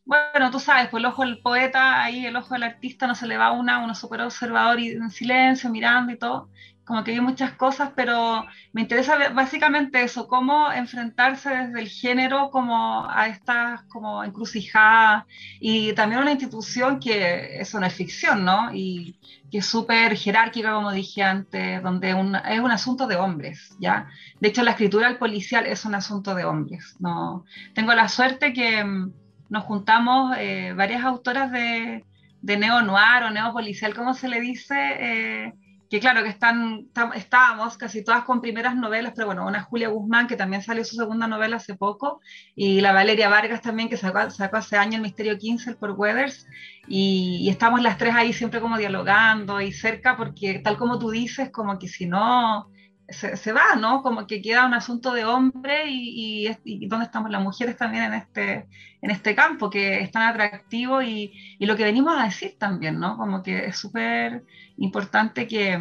bueno, 0.03 0.51
tú 0.51 0.59
sabes, 0.59 0.89
pues 0.89 0.99
el 0.99 1.05
ojo 1.05 1.23
del 1.23 1.39
poeta, 1.39 2.03
ahí 2.03 2.25
el 2.25 2.35
ojo 2.35 2.53
del 2.53 2.63
artista 2.63 3.07
no 3.07 3.15
se 3.15 3.27
le 3.27 3.37
va 3.37 3.47
a 3.47 3.51
una, 3.53 3.81
uno 3.81 3.95
súper 3.95 4.19
observador 4.21 4.77
y 4.77 4.89
en 4.89 5.09
silencio, 5.09 5.69
mirando 5.69 6.11
y 6.11 6.17
todo. 6.17 6.49
Como 6.89 7.03
que 7.03 7.11
vi 7.11 7.21
muchas 7.21 7.51
cosas, 7.51 7.91
pero 7.95 8.43
me 8.73 8.81
interesa 8.81 9.29
básicamente 9.29 10.01
eso, 10.01 10.27
cómo 10.27 10.71
enfrentarse 10.71 11.51
desde 11.51 11.79
el 11.81 11.87
género 11.87 12.49
como 12.49 13.07
a 13.07 13.27
estas 13.27 13.83
como 13.83 14.23
encrucijadas 14.23 15.25
y 15.59 15.93
también 15.93 16.21
una 16.21 16.31
institución 16.31 16.99
que 16.99 17.61
eso 17.61 17.79
no 17.79 17.85
es 17.85 17.93
ficción, 17.93 18.43
¿no? 18.43 18.73
Y 18.73 19.19
que 19.51 19.59
es 19.59 19.67
súper 19.67 20.17
jerárquica, 20.17 20.73
como 20.73 20.91
dije 20.91 21.21
antes, 21.21 21.83
donde 21.83 22.09
es 22.09 22.59
un 22.59 22.71
asunto 22.71 23.05
de 23.05 23.17
hombres, 23.17 23.75
¿ya? 23.79 24.07
De 24.39 24.47
hecho, 24.47 24.63
la 24.63 24.71
escritura 24.71 25.09
del 25.09 25.19
policial 25.19 25.67
es 25.67 25.85
un 25.85 25.93
asunto 25.93 26.33
de 26.33 26.45
hombres, 26.45 26.95
¿no? 26.97 27.45
Tengo 27.75 27.93
la 27.93 28.09
suerte 28.09 28.51
que 28.51 28.83
mm, 28.83 29.13
nos 29.49 29.63
juntamos 29.65 30.35
eh, 30.39 30.73
varias 30.75 31.03
autoras 31.03 31.51
de, 31.51 32.03
de 32.41 32.57
neo-noir 32.57 33.25
o 33.27 33.29
neo-policial, 33.29 33.93
como 33.93 34.15
se 34.15 34.27
le 34.27 34.41
dice, 34.41 34.75
eh, 34.75 35.53
que 35.89 35.99
claro, 35.99 36.21
que 36.21 36.29
están, 36.29 36.87
estábamos 37.15 37.75
casi 37.75 38.03
todas 38.03 38.23
con 38.23 38.41
primeras 38.41 38.75
novelas, 38.75 39.13
pero 39.15 39.25
bueno, 39.25 39.47
una 39.47 39.63
Julia 39.63 39.89
Guzmán, 39.89 40.27
que 40.27 40.35
también 40.35 40.61
salió 40.61 40.85
su 40.85 40.95
segunda 40.95 41.27
novela 41.27 41.57
hace 41.57 41.75
poco, 41.75 42.21
y 42.55 42.79
la 42.79 42.91
Valeria 42.91 43.27
Vargas 43.27 43.61
también, 43.61 43.89
que 43.89 43.97
sacó, 43.97 44.29
sacó 44.29 44.57
hace 44.57 44.77
años 44.77 44.95
El 44.95 45.01
Misterio 45.01 45.37
15 45.39 45.75
por 45.75 45.91
Weathers, 45.91 46.45
y, 46.87 47.49
estamos 47.49 47.81
las 47.81 47.97
tres 47.97 48.13
ahí 48.15 48.33
siempre 48.33 48.61
como 48.61 48.77
dialogando 48.77 49.61
y 49.61 49.71
cerca, 49.71 50.15
porque 50.15 50.59
tal 50.59 50.77
como 50.77 50.99
tú 50.99 51.09
dices, 51.09 51.49
como 51.49 51.79
que 51.79 51.87
si 51.87 52.05
no, 52.05 52.69
se, 53.11 53.53
va, 53.53 53.75
¿no? 53.75 54.01
Como 54.01 54.27
que 54.27 54.41
queda 54.41 54.65
un 54.65 54.73
asunto 54.73 55.13
de 55.13 55.25
hombre 55.25 55.85
y, 55.87 56.47
y, 56.63 56.87
dónde 56.87 57.05
estamos 57.05 57.31
las 57.31 57.41
mujeres 57.41 57.77
también 57.77 58.03
en 58.03 58.13
este, 58.13 58.67
en 59.01 59.11
este 59.11 59.35
campo, 59.35 59.69
que 59.69 60.01
es 60.01 60.11
tan 60.11 60.23
atractivo 60.23 61.01
y, 61.01 61.33
lo 61.59 61.75
que 61.75 61.83
venimos 61.83 62.17
a 62.17 62.25
decir 62.25 62.55
también, 62.57 62.99
¿no? 62.99 63.17
Como 63.17 63.43
que 63.43 63.65
es 63.65 63.77
súper 63.77 64.43
importante 64.77 65.47
que, 65.47 65.79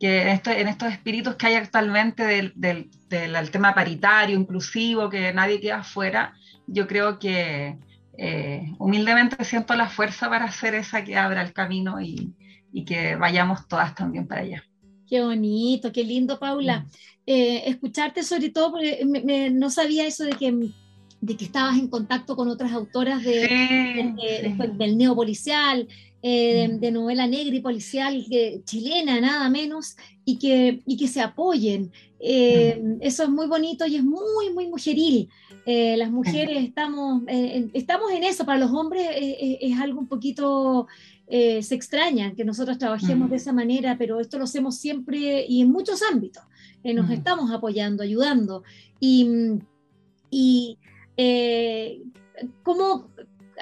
que 0.00 0.32
esto, 0.32 0.50
en, 0.50 0.68
estos 0.68 0.92
espíritus 0.92 1.36
que 1.36 1.46
hay 1.46 1.54
actualmente 1.54 2.24
del, 2.24 2.52
del, 2.56 2.90
del, 3.08 3.50
tema 3.50 3.74
paritario, 3.74 4.36
inclusivo, 4.36 5.08
que 5.10 5.32
nadie 5.32 5.60
queda 5.60 5.78
afuera, 5.78 6.34
yo 6.66 6.86
creo 6.86 7.18
que 7.18 7.78
eh, 8.18 8.72
humildemente 8.78 9.44
siento 9.44 9.74
la 9.74 9.88
fuerza 9.88 10.28
para 10.28 10.46
hacer 10.46 10.74
esa 10.74 11.04
que 11.04 11.16
abra 11.16 11.42
el 11.42 11.52
camino 11.52 12.00
y, 12.00 12.34
y 12.72 12.84
que 12.84 13.16
vayamos 13.16 13.68
todas 13.68 13.94
también 13.94 14.26
para 14.26 14.42
allá. 14.42 14.67
Qué 15.08 15.22
bonito, 15.22 15.90
qué 15.90 16.04
lindo, 16.04 16.38
Paula. 16.38 16.80
Mm. 16.80 16.86
Eh, 17.26 17.68
escucharte 17.68 18.22
sobre 18.22 18.50
todo, 18.50 18.72
porque 18.72 19.04
no 19.52 19.70
sabía 19.70 20.06
eso 20.06 20.24
de 20.24 20.32
que, 20.32 20.70
de 21.20 21.36
que 21.36 21.44
estabas 21.44 21.78
en 21.78 21.88
contacto 21.88 22.36
con 22.36 22.48
otras 22.48 22.72
autoras 22.72 23.22
de, 23.24 24.14
del 24.78 24.98
neopolicial, 24.98 25.88
eh, 26.22 26.68
mm. 26.68 26.80
de, 26.80 26.90
novela 26.90 27.26
negra 27.26 27.54
y 27.56 27.60
policial 27.60 28.24
chilena, 28.64 29.20
nada 29.20 29.48
menos, 29.48 29.96
y 30.24 30.38
que, 30.38 30.80
y 30.86 30.96
que 30.96 31.08
se 31.08 31.20
apoyen. 31.20 31.90
Eh, 32.20 32.80
mm. 32.82 32.96
Eso 33.00 33.24
es 33.24 33.30
muy 33.30 33.46
bonito 33.46 33.86
y 33.86 33.96
es 33.96 34.04
muy, 34.04 34.50
muy 34.52 34.68
mujeril. 34.68 35.28
las 35.66 36.10
mujeres 36.10 36.64
estamos, 36.64 37.22
estamos 37.74 38.10
en 38.10 38.24
eso, 38.24 38.44
para 38.44 38.58
los 38.58 38.70
hombres 38.70 39.06
es 39.14 39.78
algo 39.78 40.00
un 40.00 40.08
poquito 40.08 40.86
eh, 41.30 41.62
se 41.62 41.74
extrañan 41.74 42.34
que 42.34 42.44
nosotros 42.44 42.78
trabajemos 42.78 43.28
de 43.28 43.36
esa 43.36 43.52
manera, 43.52 43.96
pero 43.98 44.18
esto 44.18 44.38
lo 44.38 44.44
hacemos 44.44 44.76
siempre 44.76 45.44
y 45.46 45.60
en 45.60 45.70
muchos 45.70 46.02
ámbitos. 46.02 46.42
Eh, 46.82 46.94
nos 46.94 47.10
estamos 47.10 47.50
apoyando, 47.50 48.02
ayudando. 48.02 48.62
Y, 48.98 49.28
y 50.30 50.78
eh, 51.18 52.00
¿cómo, 52.62 53.10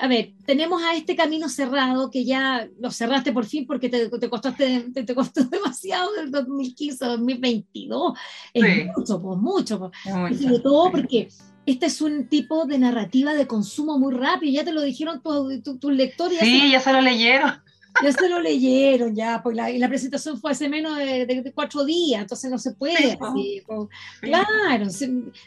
a 0.01 0.07
ver, 0.07 0.33
tenemos 0.45 0.81
a 0.83 0.95
este 0.95 1.17
camino 1.17 1.49
cerrado 1.49 2.11
que 2.11 2.25
ya 2.25 2.69
lo 2.79 2.91
cerraste 2.91 3.33
por 3.33 3.47
fin 3.47 3.67
porque 3.67 3.89
te, 3.89 4.09
te, 4.11 4.31
costaste, 4.31 4.93
te, 4.93 5.15
costó 5.15 5.43
demasiado 5.51 6.13
del 6.13 6.31
2015 6.31 7.05
a 7.05 7.09
2022. 7.09 8.19
Es 8.55 8.87
mucho, 8.97 9.21
pues 9.21 9.39
mucho. 9.39 9.79
Pues. 9.81 10.41
sobre 10.41 10.61
todo 10.61 10.91
porque 10.93 11.29
este 11.67 11.87
es 11.87 12.01
un 12.01 12.29
tipo 12.29 12.65
de 12.65 12.79
narrativa 12.79 13.35
de 13.35 13.47
consumo 13.47 13.99
muy 13.99 14.15
rápido, 14.15 14.53
ya 14.53 14.65
te 14.65 14.73
lo 14.73 14.83
dijeron 14.83 15.21
tus 15.23 15.93
lectores. 15.93 16.39
Sí, 16.41 16.71
ya 16.71 16.81
se 16.81 16.93
lo 16.93 17.01
leyeron. 17.01 17.53
Ya 18.03 18.13
se 18.13 18.29
lo 18.29 18.41
leyeron, 18.41 19.15
ya, 19.15 19.41
pues 19.43 19.57
la, 19.57 19.71
y 19.71 19.79
la 19.79 19.89
presentación 19.89 20.39
fue 20.39 20.53
hace 20.53 20.69
menos 20.69 20.99
de, 20.99 21.53
cuatro 21.55 21.85
días, 21.85 22.21
entonces 22.21 22.51
no 22.51 22.59
se 22.59 22.73
puede. 22.73 23.19
Claro, 24.21 24.87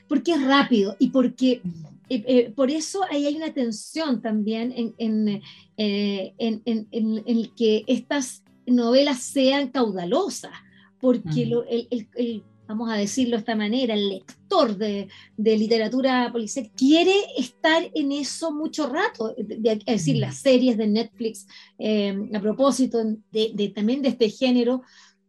porque 0.07 0.31
es 0.33 0.43
rápido 0.43 0.95
y 0.99 1.09
porque 1.09 1.61
eh, 2.09 2.23
eh, 2.27 2.53
por 2.55 2.71
eso 2.71 3.01
ahí 3.11 3.27
hay 3.27 3.35
una 3.35 3.53
tensión 3.53 4.21
también 4.21 4.73
en, 4.75 4.95
en, 4.97 5.41
eh, 5.77 6.33
en, 6.39 6.87
en 6.91 7.55
que 7.55 7.83
estas 7.85 8.43
novelas 8.65 9.19
sean 9.19 9.69
caudalosas, 9.69 10.51
porque 10.99 11.45
lo, 11.45 11.63
el, 11.65 11.87
el, 12.15 12.43
vamos 12.69 12.91
a 12.91 12.97
decirlo 12.97 13.35
de 13.35 13.39
esta 13.39 13.55
manera, 13.55 13.95
el 13.95 14.09
lector 14.09 14.77
de, 14.77 15.09
literatura 15.37 16.31
policial 16.31 16.69
quiere 16.77 17.15
estar 17.35 17.81
en 17.95 18.11
eso 18.11 18.51
mucho 18.51 18.87
rato, 18.87 19.35
es 19.35 19.83
decir, 19.85 20.17
las 20.17 20.37
series 20.37 20.77
de 20.77 20.87
Netflix, 20.87 21.47
eh, 21.79 22.15
a 22.31 22.39
propósito 22.39 22.99
de, 23.31 23.73
también 23.75 24.03
de 24.03 24.09
este 24.09 24.29
género, 24.29 24.83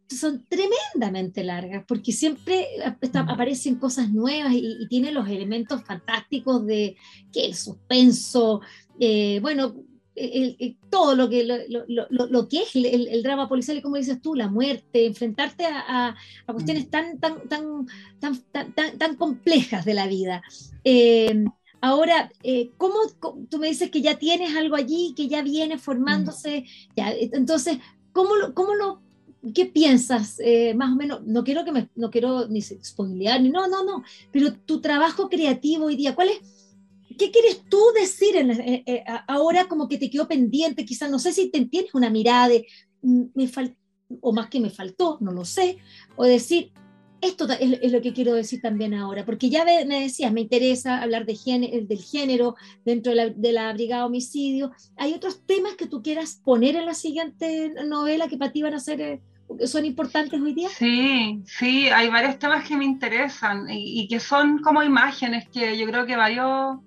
son 0.07 0.45
tremendamente 0.47 1.43
largas, 1.43 1.83
porque 1.87 2.11
siempre 2.11 2.67
aparecen 3.13 3.77
cosas 3.77 4.11
nuevas 4.11 4.53
y, 4.53 4.77
y 4.79 4.87
tiene 4.87 5.11
los 5.11 5.27
elementos 5.27 5.83
fantásticos 5.83 6.67
de 6.67 6.95
que 7.33 7.45
el 7.45 7.55
suspenso, 7.55 8.61
eh, 8.99 9.39
bueno, 9.41 9.73
todo 10.89 11.15
lo 11.15 11.29
que, 11.29 11.43
lo, 11.45 12.47
que 12.47 12.61
es 12.63 12.75
el, 12.75 13.23
drama 13.23 13.47
policial 13.47 13.77
y 13.77 13.81
como 13.81 13.97
dices 13.97 14.21
tú, 14.21 14.35
la 14.35 14.47
muerte, 14.47 15.05
enfrentarte 15.05 15.65
a, 15.65 16.15
cuestiones 16.45 16.87
mm. 16.87 16.89
tan, 16.89 17.19
tan, 17.19 17.49
tan, 17.49 17.85
tan, 18.51 18.97
tan, 18.97 19.15
complejas 19.15 19.85
de 19.85 19.93
la 19.93 20.07
vida. 20.07 20.41
Eh, 20.83 21.45
ahora, 21.81 22.31
eh, 22.43 22.71
¿cómo 22.77 22.95
tú 23.49 23.57
me 23.57 23.67
dices 23.67 23.89
que 23.89 24.01
ya 24.01 24.17
tienes 24.17 24.55
algo 24.55 24.75
allí, 24.75 25.13
que 25.15 25.27
ya 25.27 25.41
viene 25.41 25.77
formándose? 25.77 26.61
Mm. 26.61 26.93
Ya, 26.95 27.11
entonces, 27.11 27.77
¿cómo 28.11 28.35
lo, 28.35 28.53
cómo 28.53 28.75
lo, 28.75 29.01
¿qué 29.53 29.65
piensas? 29.65 30.39
Eh, 30.39 30.73
más 30.75 30.91
o 30.91 30.95
menos, 30.95 31.23
no 31.25 31.43
quiero 31.43 31.65
que 31.65 31.71
me, 31.71 31.89
no 31.95 32.11
quiero 32.11 32.47
ni 32.47 32.61
spoilear, 32.61 33.41
ni 33.41 33.49
no, 33.49 33.67
no, 33.67 33.83
no, 33.83 34.03
pero 34.31 34.53
tu 34.53 34.81
trabajo 34.81 35.29
creativo 35.29 35.85
hoy 35.85 35.95
día, 35.95 36.15
¿cuál 36.15 36.29
es? 36.29 36.39
¿Qué 37.21 37.29
quieres 37.29 37.61
tú 37.69 37.79
decir 37.93 38.35
eh, 38.35 38.83
eh, 38.83 39.03
ahora 39.27 39.67
como 39.67 39.87
que 39.87 39.99
te 39.99 40.09
quedó 40.09 40.27
pendiente? 40.27 40.85
Quizás 40.85 41.07
no 41.07 41.19
sé 41.19 41.31
si 41.31 41.51
te 41.51 41.63
tienes 41.65 41.93
una 41.93 42.09
mirada 42.09 42.47
de, 42.49 42.65
mm, 43.03 43.25
me 43.35 43.47
o 44.21 44.33
más 44.33 44.49
que 44.49 44.59
me 44.59 44.71
faltó, 44.71 45.19
no 45.21 45.31
lo 45.31 45.45
sé, 45.45 45.77
o 46.15 46.23
decir, 46.25 46.71
esto 47.21 47.47
es, 47.59 47.91
lo 47.91 48.01
que 48.01 48.13
quiero 48.13 48.33
decir 48.33 48.59
también 48.59 48.95
ahora, 48.95 49.23
porque 49.23 49.51
ya 49.51 49.63
me 49.63 50.01
decías, 50.01 50.33
me 50.33 50.41
interesa 50.41 50.99
hablar 50.99 51.27
de 51.27 51.35
género, 51.35 51.85
del 51.85 52.01
género 52.01 52.55
dentro 52.85 53.11
de 53.11 53.15
la, 53.15 53.29
de 53.29 53.51
la, 53.51 53.71
Brigada 53.73 54.07
Homicidio. 54.07 54.71
¿Hay 54.97 55.13
otros 55.13 55.45
temas 55.45 55.75
que 55.75 55.85
tú 55.85 56.01
quieras 56.01 56.41
poner 56.43 56.75
en 56.75 56.87
la 56.87 56.95
siguiente 56.95 57.71
novela 57.85 58.29
que 58.29 58.37
para 58.37 58.51
ti 58.51 58.63
van 58.63 58.73
a 58.73 58.79
ser, 58.79 58.99
eh, 58.99 59.21
son 59.65 59.85
importantes 59.85 60.41
hoy 60.41 60.53
día? 60.53 60.69
Sí, 60.69 61.43
sí, 61.45 61.87
hay 61.89 62.09
varios 62.09 62.39
temas 62.39 62.67
que 62.67 62.75
me 62.75 62.85
interesan 62.85 63.67
y, 63.69 64.07
que 64.07 64.19
son 64.19 64.57
como 64.57 64.81
imágenes 64.81 65.47
que 65.49 65.77
yo 65.77 65.85
creo 65.85 66.07
que 66.07 66.15
varios, 66.15 66.79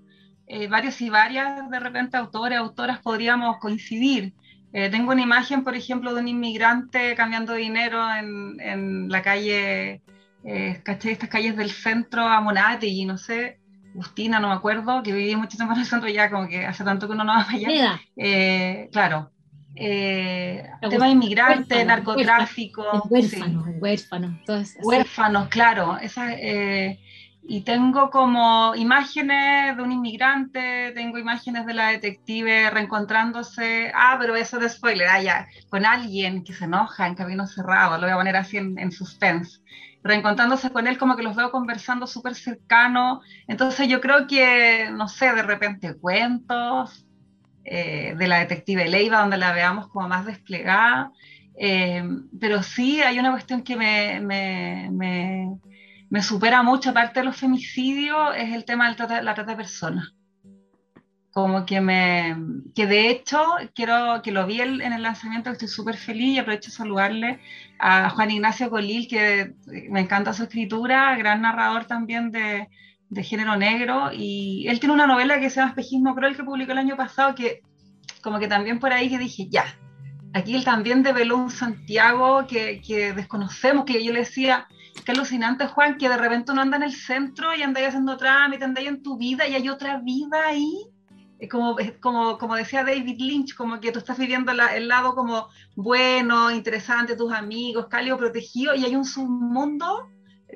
eh, 0.46 0.66
varios 0.68 1.00
y 1.00 1.10
varias 1.10 1.70
de 1.70 1.80
repente 1.80 2.16
autores, 2.16 2.58
autoras 2.58 3.00
podríamos 3.00 3.58
coincidir. 3.58 4.34
Eh, 4.72 4.90
tengo 4.90 5.12
una 5.12 5.22
imagen, 5.22 5.62
por 5.62 5.76
ejemplo, 5.76 6.14
de 6.14 6.20
un 6.20 6.28
inmigrante 6.28 7.14
cambiando 7.14 7.54
dinero 7.54 8.12
en, 8.12 8.60
en 8.60 9.08
la 9.08 9.22
calle 9.22 10.02
eh, 10.44 10.82
Estas 10.84 11.28
calles 11.28 11.56
del 11.56 11.70
centro 11.70 12.26
a 12.26 12.42
y 12.82 13.04
no 13.04 13.16
sé, 13.16 13.58
Justina, 13.94 14.40
no 14.40 14.48
me 14.48 14.54
acuerdo, 14.54 15.02
que 15.02 15.12
viví 15.12 15.36
mucho 15.36 15.56
tiempo 15.56 15.74
en 15.74 15.80
el 15.80 15.86
centro 15.86 16.08
ya, 16.08 16.30
como 16.30 16.48
que 16.48 16.66
hace 16.66 16.84
tanto 16.84 17.06
que 17.06 17.14
uno 17.14 17.24
no 17.24 17.32
va 17.34 17.46
allá. 17.48 18.00
Eh, 18.16 18.88
claro. 18.92 19.30
Eh, 19.76 20.62
tema 20.88 21.08
inmigrante, 21.08 21.84
narcotráfico. 21.84 22.84
Huérfanos, 23.08 23.66
huérfanos, 23.80 24.34
Huérfanos, 24.82 25.48
claro. 25.48 25.98
Esa, 25.98 26.32
eh, 26.34 27.00
y 27.46 27.62
tengo 27.62 28.10
como 28.10 28.74
imágenes 28.74 29.76
de 29.76 29.82
un 29.82 29.92
inmigrante, 29.92 30.92
tengo 30.94 31.18
imágenes 31.18 31.66
de 31.66 31.74
la 31.74 31.88
detective 31.88 32.70
reencontrándose, 32.70 33.92
ah, 33.94 34.16
pero 34.18 34.34
eso 34.36 34.58
de 34.58 34.68
spoiler, 34.68 35.08
ah, 35.08 35.22
ya, 35.22 35.48
con 35.68 35.84
alguien 35.84 36.42
que 36.44 36.54
se 36.54 36.64
enoja 36.64 37.06
en 37.06 37.14
camino 37.14 37.46
cerrado, 37.46 37.96
lo 37.96 38.02
voy 38.02 38.12
a 38.12 38.16
poner 38.16 38.36
así 38.36 38.56
en, 38.56 38.78
en 38.78 38.92
suspense 38.92 39.60
reencontrándose 40.04 40.70
con 40.70 40.86
él, 40.86 40.98
como 40.98 41.16
que 41.16 41.22
los 41.22 41.34
veo 41.34 41.50
conversando 41.50 42.06
súper 42.06 42.34
cercano. 42.34 43.22
Entonces 43.48 43.88
yo 43.88 44.00
creo 44.02 44.26
que, 44.26 44.90
no 44.92 45.08
sé, 45.08 45.32
de 45.32 45.42
repente 45.42 45.94
cuentos 45.98 47.06
eh, 47.64 48.14
de 48.16 48.28
la 48.28 48.40
detective 48.40 48.86
Leiva, 48.86 49.20
donde 49.20 49.38
la 49.38 49.52
veamos 49.52 49.88
como 49.88 50.06
más 50.06 50.26
desplegada. 50.26 51.10
Eh, 51.56 52.04
pero 52.38 52.62
sí 52.62 53.00
hay 53.00 53.18
una 53.18 53.30
cuestión 53.30 53.62
que 53.62 53.76
me, 53.76 54.20
me, 54.20 54.90
me, 54.92 55.58
me, 56.14 56.22
supera 56.22 56.62
mucho, 56.62 56.90
aparte 56.90 57.20
de 57.20 57.26
los 57.26 57.36
femicidios, 57.36 58.36
es 58.36 58.54
el 58.54 58.64
tema 58.64 58.92
de 58.92 59.22
la 59.22 59.34
trata 59.34 59.50
de 59.50 59.56
personas. 59.56 60.14
Como 61.32 61.66
que 61.66 61.80
me, 61.80 62.36
que 62.74 62.86
de 62.86 63.10
hecho, 63.10 63.42
quiero, 63.74 64.22
que 64.22 64.30
lo 64.30 64.46
vi 64.46 64.60
en 64.60 64.92
el 64.92 65.02
lanzamiento, 65.02 65.50
estoy 65.50 65.66
súper 65.66 65.96
feliz 65.96 66.36
y 66.36 66.38
aprovecho 66.38 66.70
de 66.70 66.76
saludarle 66.76 67.40
a 67.80 68.10
Juan 68.10 68.30
Ignacio 68.30 68.70
Colil, 68.70 69.08
que 69.08 69.54
me 69.90 70.00
encanta 70.00 70.32
su 70.32 70.44
escritura, 70.44 71.16
gran 71.16 71.42
narrador 71.42 71.86
también 71.86 72.30
de, 72.30 72.68
de 73.08 73.22
género 73.24 73.56
negro, 73.56 74.10
y 74.12 74.66
él 74.68 74.78
tiene 74.78 74.94
una 74.94 75.08
novela 75.08 75.40
que 75.40 75.50
se 75.50 75.56
llama 75.56 75.70
Espejismo 75.70 76.14
Cruel 76.14 76.36
que 76.36 76.44
publicó 76.44 76.72
el 76.72 76.78
año 76.78 76.96
pasado, 76.96 77.34
que 77.34 77.62
como 78.22 78.38
que 78.38 78.46
también 78.46 78.78
por 78.78 78.92
ahí 78.92 79.10
que 79.10 79.18
dije, 79.18 79.48
ya, 79.50 79.64
aquí 80.32 80.54
él 80.54 80.64
también 80.64 81.02
develó 81.02 81.36
un 81.36 81.50
Santiago 81.50 82.46
que, 82.46 82.80
que 82.80 83.12
desconocemos, 83.12 83.84
que 83.84 84.04
yo 84.04 84.12
le 84.12 84.20
decía, 84.20 84.68
qué 85.04 85.12
alucinante 85.12 85.66
Juan, 85.66 85.98
que 85.98 86.08
de 86.08 86.16
repente 86.16 86.52
uno 86.52 86.62
anda 86.62 86.76
en 86.76 86.84
el 86.84 86.94
centro 86.94 87.54
y 87.54 87.62
anda 87.62 87.86
haciendo 87.86 88.16
trámite, 88.16 88.64
anda 88.64 88.80
en 88.80 89.02
tu 89.02 89.16
vida 89.16 89.46
y 89.46 89.54
hay 89.54 89.68
otra 89.68 89.98
vida 89.98 90.46
ahí 90.46 90.88
como, 91.48 91.76
como, 92.00 92.38
como 92.38 92.56
decía 92.56 92.84
David 92.84 93.18
Lynch, 93.18 93.54
como 93.54 93.80
que 93.80 93.92
tú 93.92 93.98
estás 93.98 94.18
viviendo 94.18 94.52
el 94.52 94.88
lado 94.88 95.14
como 95.14 95.48
bueno, 95.76 96.50
interesante, 96.50 97.16
tus 97.16 97.32
amigos, 97.32 97.86
cálido, 97.88 98.16
protegido, 98.16 98.74
y 98.74 98.84
hay 98.84 98.96
un 98.96 99.04
submundo 99.04 100.08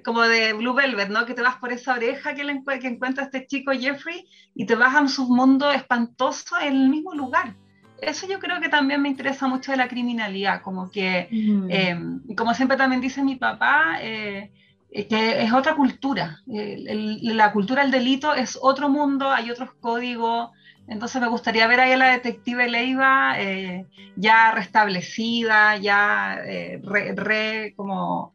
como 0.04 0.22
de 0.22 0.52
Blue 0.52 0.74
Velvet, 0.74 1.08
¿no? 1.08 1.26
Que 1.26 1.34
te 1.34 1.42
vas 1.42 1.56
por 1.56 1.72
esa 1.72 1.94
oreja 1.94 2.34
que, 2.34 2.44
le, 2.44 2.62
que 2.80 2.86
encuentra 2.86 3.24
este 3.24 3.46
chico 3.46 3.72
Jeffrey 3.72 4.26
y 4.54 4.64
te 4.64 4.76
vas 4.76 4.94
a 4.94 5.00
un 5.00 5.08
submundo 5.08 5.70
espantoso 5.70 6.58
en 6.60 6.74
el 6.74 6.88
mismo 6.88 7.14
lugar. 7.14 7.56
Eso 8.00 8.28
yo 8.28 8.38
creo 8.38 8.60
que 8.60 8.68
también 8.68 9.02
me 9.02 9.08
interesa 9.08 9.48
mucho 9.48 9.72
de 9.72 9.76
la 9.76 9.88
criminalidad, 9.88 10.62
como 10.62 10.90
que, 10.90 11.28
mm. 11.30 11.70
em, 11.70 12.34
como 12.36 12.54
siempre 12.54 12.76
también 12.76 13.00
dice 13.00 13.22
mi 13.22 13.36
papá, 13.36 13.98
eh, 14.00 14.52
que 14.90 15.42
es 15.42 15.52
otra 15.52 15.74
cultura. 15.74 16.40
la 16.46 17.52
cultura 17.52 17.82
del 17.82 17.90
delito 17.90 18.34
es 18.34 18.58
otro 18.60 18.88
mundo, 18.88 19.30
hay 19.30 19.50
otros 19.50 19.72
códigos, 19.80 20.50
entonces 20.88 21.20
me 21.20 21.28
gustaría 21.28 21.66
ver 21.66 21.80
ahí 21.80 21.92
a 21.92 21.96
la 21.98 22.10
detective 22.12 22.68
Leiva 22.68 23.38
eh, 23.38 23.86
ya 24.16 24.52
restablecida, 24.52 25.76
ya 25.76 26.40
eh, 26.44 26.80
re, 26.82 27.74
como... 27.76 28.34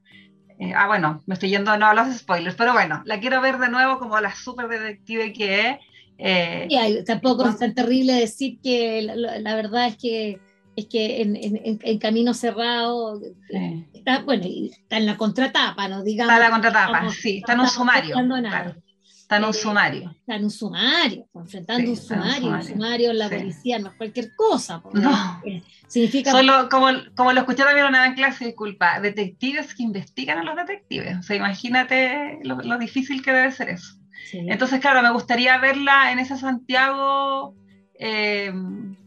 Eh, 0.60 0.72
ah, 0.76 0.86
bueno, 0.86 1.24
me 1.26 1.34
estoy 1.34 1.50
yendo 1.50 1.76
no 1.78 1.88
a 1.88 1.96
los 1.96 2.16
spoilers, 2.16 2.56
pero 2.56 2.74
bueno, 2.74 3.02
la 3.06 3.20
quiero 3.20 3.42
ver 3.42 3.58
de 3.58 3.70
nuevo 3.70 3.98
como 3.98 4.20
la 4.20 4.36
super 4.36 4.68
detective 4.68 5.34
que 5.34 5.70
es. 5.70 5.78
Y 6.18 7.04
tampoco 7.06 7.48
es 7.48 7.58
tan 7.58 7.74
terrible 7.74 8.14
decir 8.14 8.60
que 8.62 9.02
la, 9.02 9.56
verdad 9.56 9.88
es 9.88 9.98
que 9.98 10.40
es 10.76 10.88
que 10.88 11.22
en, 11.22 11.36
en, 11.36 12.00
Camino 12.00 12.34
Cerrado 12.34 13.22
está, 13.94 14.24
bueno, 14.24 14.44
está 14.46 14.98
en 14.98 15.06
la 15.06 15.18
contratapa, 15.18 15.88
¿no? 15.88 16.04
Digamos, 16.04 16.34
está 16.34 16.46
en 16.46 16.52
la 16.52 16.52
contratapa, 16.52 17.10
sí, 17.10 17.38
está 17.38 17.54
en 17.54 17.60
un 17.60 17.68
sumario. 17.68 18.16
Está 19.24 19.38
en 19.38 19.46
un 19.46 19.54
sumario. 19.54 20.12
Está 20.12 20.36
en 20.36 20.44
un 20.44 20.52
sumario, 20.52 21.28
enfrentando 21.34 21.90
un, 21.90 21.98
sumario, 21.98 22.50
un 22.50 22.64
sumario, 22.64 23.12
en 23.12 23.18
la 23.18 23.30
policía, 23.30 23.80
no 23.80 23.90
es 23.90 23.96
cualquier 23.96 24.36
cosa. 24.36 24.84
No. 24.94 25.42
significa... 25.88 26.32
Solo, 26.32 26.68
como, 26.70 26.88
como 27.16 27.32
lo 27.32 27.40
escuché 27.40 27.64
también 27.64 27.88
una 27.88 28.02
vez 28.02 28.10
en 28.10 28.16
clase, 28.16 28.46
disculpa, 28.46 29.00
detectives 29.00 29.74
que 29.74 29.84
investigan 29.84 30.40
a 30.40 30.44
los 30.44 30.56
detectives. 30.56 31.18
O 31.18 31.24
sea, 31.24 31.36
imagínate 31.36 32.40
lo, 32.44 32.78
difícil 32.78 33.24
que 33.24 33.32
debe 33.32 33.52
ser 33.52 33.70
eso. 33.70 33.96
Entonces, 34.34 34.80
claro, 34.80 35.02
me 35.02 35.12
gustaría 35.12 35.58
verla 35.58 36.12
en 36.12 36.20
ese 36.20 36.38
Santiago, 36.38 37.56
eh, 38.00 38.54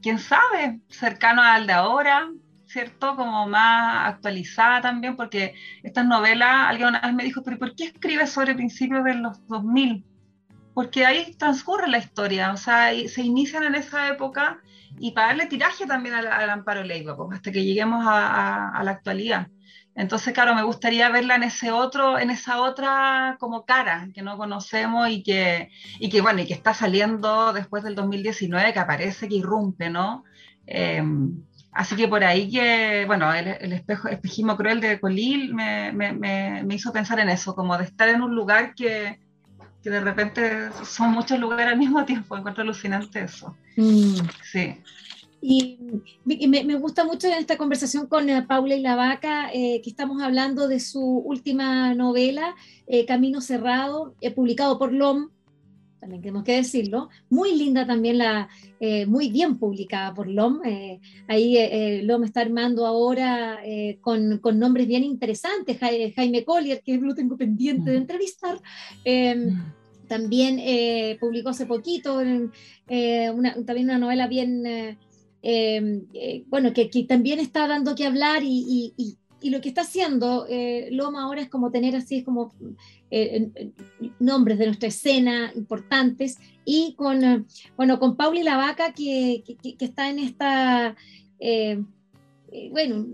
quién 0.02 0.18
sabe, 0.18 0.80
cercano 0.88 1.42
al 1.42 1.66
de 1.66 1.72
ahora, 1.72 2.28
¿cierto? 2.66 3.16
Como 3.16 3.46
más 3.48 4.14
actualizada 4.14 4.80
también, 4.80 5.16
porque 5.16 5.54
estas 5.82 6.06
novelas, 6.06 6.68
alguien 6.68 6.92
me 7.14 7.24
dijo, 7.24 7.42
pero 7.42 7.58
¿por 7.58 7.74
qué 7.74 7.84
escribes 7.84 8.30
sobre 8.30 8.54
principios 8.54 9.04
de 9.04 9.14
los 9.14 9.46
2000? 9.46 10.04
Porque 10.74 11.06
ahí 11.06 11.34
transcurre 11.38 11.88
la 11.88 11.98
historia, 11.98 12.52
o 12.52 12.56
sea, 12.56 12.90
se 13.08 13.22
inician 13.22 13.64
en 13.64 13.76
esa 13.76 14.08
época 14.08 14.60
y 14.98 15.12
para 15.12 15.28
darle 15.28 15.46
tiraje 15.46 15.86
también 15.86 16.14
al, 16.14 16.50
Amparo 16.50 16.82
Leiva, 16.82 17.16
pues, 17.16 17.36
hasta 17.36 17.52
que 17.52 17.64
lleguemos 17.64 18.04
a, 18.06 18.80
la 18.82 18.90
actualidad. 18.90 19.48
Entonces, 19.96 20.34
claro, 20.34 20.54
me 20.54 20.62
gustaría 20.62 21.08
verla 21.08 21.36
en 21.36 21.44
ese 21.44 21.72
otro, 21.72 22.18
en 22.18 22.30
esa 22.30 22.60
otra 22.60 23.36
como 23.40 23.64
cara 23.64 24.08
que 24.14 24.22
no 24.22 24.36
conocemos 24.36 25.08
y 25.08 25.22
que, 25.22 25.70
y 25.98 26.10
que 26.10 26.20
bueno, 26.20 26.42
y 26.42 26.46
que 26.46 26.54
está 26.54 26.74
saliendo 26.74 27.52
después 27.52 27.82
del 27.82 27.94
2019, 27.94 28.72
que 28.72 28.78
aparece, 28.78 29.28
que 29.28 29.36
irrumpe, 29.36 29.90
¿no? 29.90 30.24
Eh, 30.66 31.02
Así 31.76 31.94
que 31.94 32.08
por 32.08 32.24
ahí 32.24 32.50
que, 32.50 33.04
bueno, 33.06 33.34
el, 33.34 33.70
espejo, 33.74 34.08
espejismo 34.08 34.56
cruel 34.56 34.80
de 34.80 34.98
Colil 34.98 35.52
me, 35.54 35.92
me, 35.92 36.10
me, 36.14 36.74
hizo 36.74 36.90
pensar 36.90 37.20
en 37.20 37.28
eso, 37.28 37.54
como 37.54 37.76
de 37.76 37.84
estar 37.84 38.08
en 38.08 38.22
un 38.22 38.34
lugar 38.34 38.74
que, 38.74 39.20
que 39.82 39.90
de 39.90 40.00
repente 40.00 40.70
son 40.86 41.10
muchos 41.12 41.38
lugares 41.38 41.66
al 41.66 41.78
mismo 41.78 42.02
tiempo. 42.06 42.34
Encuentro 42.34 42.62
alucinante 42.62 43.24
eso. 43.24 43.54
Mm. 43.76 44.16
Sí. 44.42 44.82
Y, 45.40 45.78
me, 46.24 46.64
me, 46.64 46.74
gusta 46.76 47.04
mucho 47.04 47.28
en 47.28 47.34
esta 47.34 47.56
conversación 47.56 48.06
con 48.06 48.28
eh, 48.28 48.42
Paula 48.42 48.74
y 48.74 48.80
la 48.80 48.96
Vaca 48.96 49.50
eh, 49.52 49.80
que 49.82 49.90
estamos 49.90 50.20
hablando 50.22 50.66
de 50.66 50.80
su 50.80 51.00
última 51.00 51.94
novela, 51.94 52.56
eh, 52.86 53.04
Camino 53.06 53.40
Cerrado, 53.40 54.14
publicado 54.34 54.78
por 54.78 54.92
LOM, 54.92 55.28
también 56.06 56.22
tenemos 56.22 56.44
que 56.44 56.56
decirlo. 56.56 57.08
Muy 57.30 57.56
linda 57.56 57.84
también 57.84 58.18
la, 58.18 58.48
eh, 58.78 59.06
muy 59.06 59.28
bien 59.28 59.58
publicada 59.58 60.14
por 60.14 60.28
LOM. 60.28 60.60
Eh, 60.64 61.00
ahí 61.26 61.56
eh, 61.56 62.02
LOM 62.04 62.22
está 62.22 62.42
armando 62.42 62.86
ahora 62.86 63.58
con, 64.00 64.38
con, 64.38 64.58
nombres 64.58 64.86
bien 64.86 65.02
interesantes. 65.02 65.78
Jaime 65.78 66.44
Collier, 66.44 66.80
que 66.84 66.96
lo 66.98 67.14
tengo 67.14 67.36
pendiente 67.36 67.90
de 67.90 67.98
mm. 67.98 68.00
entrevistar. 68.00 68.60
Em, 69.04 69.48
mm. 69.48 69.72
También 70.06 70.60
publicó 71.18 71.48
hace 71.48 71.66
poquito 71.66 72.18
una, 72.18 73.54
también 73.64 73.86
una 73.86 73.98
novela 73.98 74.28
bien, 74.28 74.62
em, 75.42 76.02
bueno, 76.46 76.72
que, 76.72 76.88
también 77.08 77.38
está 77.38 77.66
dando 77.66 77.94
que 77.94 78.06
hablar 78.06 78.42
y, 78.42 79.16
lo 79.42 79.60
que 79.60 79.68
está 79.68 79.82
haciendo 79.82 80.46
eh, 80.48 80.88
Loma 80.90 81.22
ahora 81.22 81.40
es 81.40 81.48
como 81.48 81.70
tener 81.70 81.94
así, 81.94 82.16
es 82.16 82.24
como 82.24 82.52
eh, 83.12 83.48
nombres 84.18 84.58
de 84.58 84.66
nuestra 84.66 84.88
escena 84.88 85.52
importantes, 85.54 86.38
y 86.64 86.94
con, 86.96 87.22
eh, 87.22 87.44
bueno, 87.76 88.00
con 88.00 88.16
Pauli 88.16 88.42
la 88.42 88.56
Vaca, 88.56 88.92
que, 88.92 89.44
que, 89.46 89.76
está 89.78 90.10
en 90.10 90.18
esta, 90.18 90.96
eh, 91.38 91.80
bueno, 92.72 93.06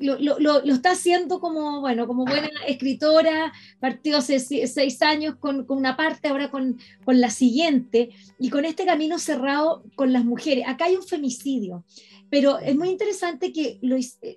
lo, 0.00 0.18
lo, 0.18 0.38
lo, 0.38 0.74
está 0.74 0.92
haciendo 0.92 1.40
como, 1.40 1.80
bueno, 1.80 2.06
como 2.06 2.24
buena 2.24 2.48
escritora, 2.66 3.52
partió 3.78 4.16
hace 4.16 4.40
seis 4.40 5.02
años 5.02 5.36
con, 5.36 5.66
con 5.66 5.78
una 5.78 5.96
parte, 5.96 6.28
ahora 6.28 6.50
con, 6.50 6.78
con, 7.04 7.20
la 7.20 7.30
siguiente, 7.30 8.10
y 8.38 8.50
con 8.50 8.64
este 8.64 8.86
camino 8.86 9.18
cerrado 9.18 9.84
con 9.94 10.12
las 10.12 10.24
mujeres. 10.24 10.64
Acá 10.66 10.86
hay 10.86 10.96
un 10.96 11.02
femicidio, 11.02 11.84
pero 12.30 12.58
es 12.58 12.74
muy 12.76 12.88
interesante 12.88 13.52
que 13.52 13.78
lo, 13.82 13.96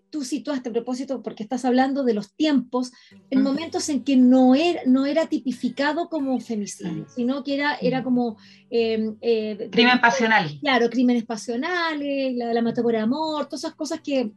tú 0.09 0.23
situaste 0.25 0.69
a 0.69 0.73
propósito, 0.73 1.23
porque 1.23 1.43
estás 1.43 1.63
hablando 1.63 2.03
de 2.03 2.13
los 2.13 2.33
tiempos, 2.33 2.91
en 3.29 3.41
momentos 3.41 3.87
en 3.89 4.03
que 4.03 4.17
no 4.17 4.55
era, 4.55 4.81
no 4.85 5.05
era 5.05 5.27
tipificado 5.27 6.09
como 6.09 6.39
femicidio, 6.39 7.05
sino 7.15 7.43
que 7.43 7.55
era, 7.55 7.75
era 7.75 8.03
como... 8.03 8.37
Eh, 8.69 9.13
eh, 9.21 9.69
Crimen 9.71 10.01
pasional. 10.01 10.59
Claro, 10.59 10.89
crímenes 10.89 11.23
pasionales, 11.23 12.35
la, 12.35 12.53
la 12.53 12.61
mata 12.61 12.81
por 12.81 12.95
amor, 12.95 13.45
todas 13.45 13.63
esas 13.63 13.75
cosas 13.75 14.01
que, 14.01 14.31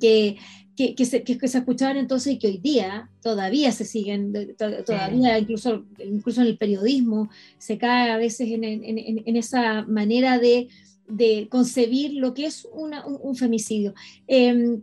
que, 0.00 0.36
que, 0.76 1.04
se, 1.04 1.22
que, 1.22 1.48
se, 1.48 1.58
escuchaban 1.58 1.96
entonces 1.96 2.34
y 2.34 2.38
que 2.38 2.46
hoy 2.46 2.58
día 2.58 3.10
todavía 3.22 3.72
se 3.72 3.84
siguen, 3.84 4.32
todavía 4.56 5.38
incluso, 5.38 5.84
incluso 5.98 6.40
en 6.40 6.46
el 6.46 6.58
periodismo 6.58 7.28
se 7.58 7.78
cae 7.78 8.10
a 8.10 8.16
veces 8.16 8.50
en, 8.50 8.64
en, 8.64 8.82
en 8.84 9.36
esa 9.36 9.82
manera 9.82 10.38
de 10.38 10.68
de 11.10 11.48
concebir 11.50 12.14
lo 12.14 12.34
que 12.34 12.46
es 12.46 12.66
un, 12.72 13.36
femicidio. 13.36 13.94
Em, 14.26 14.82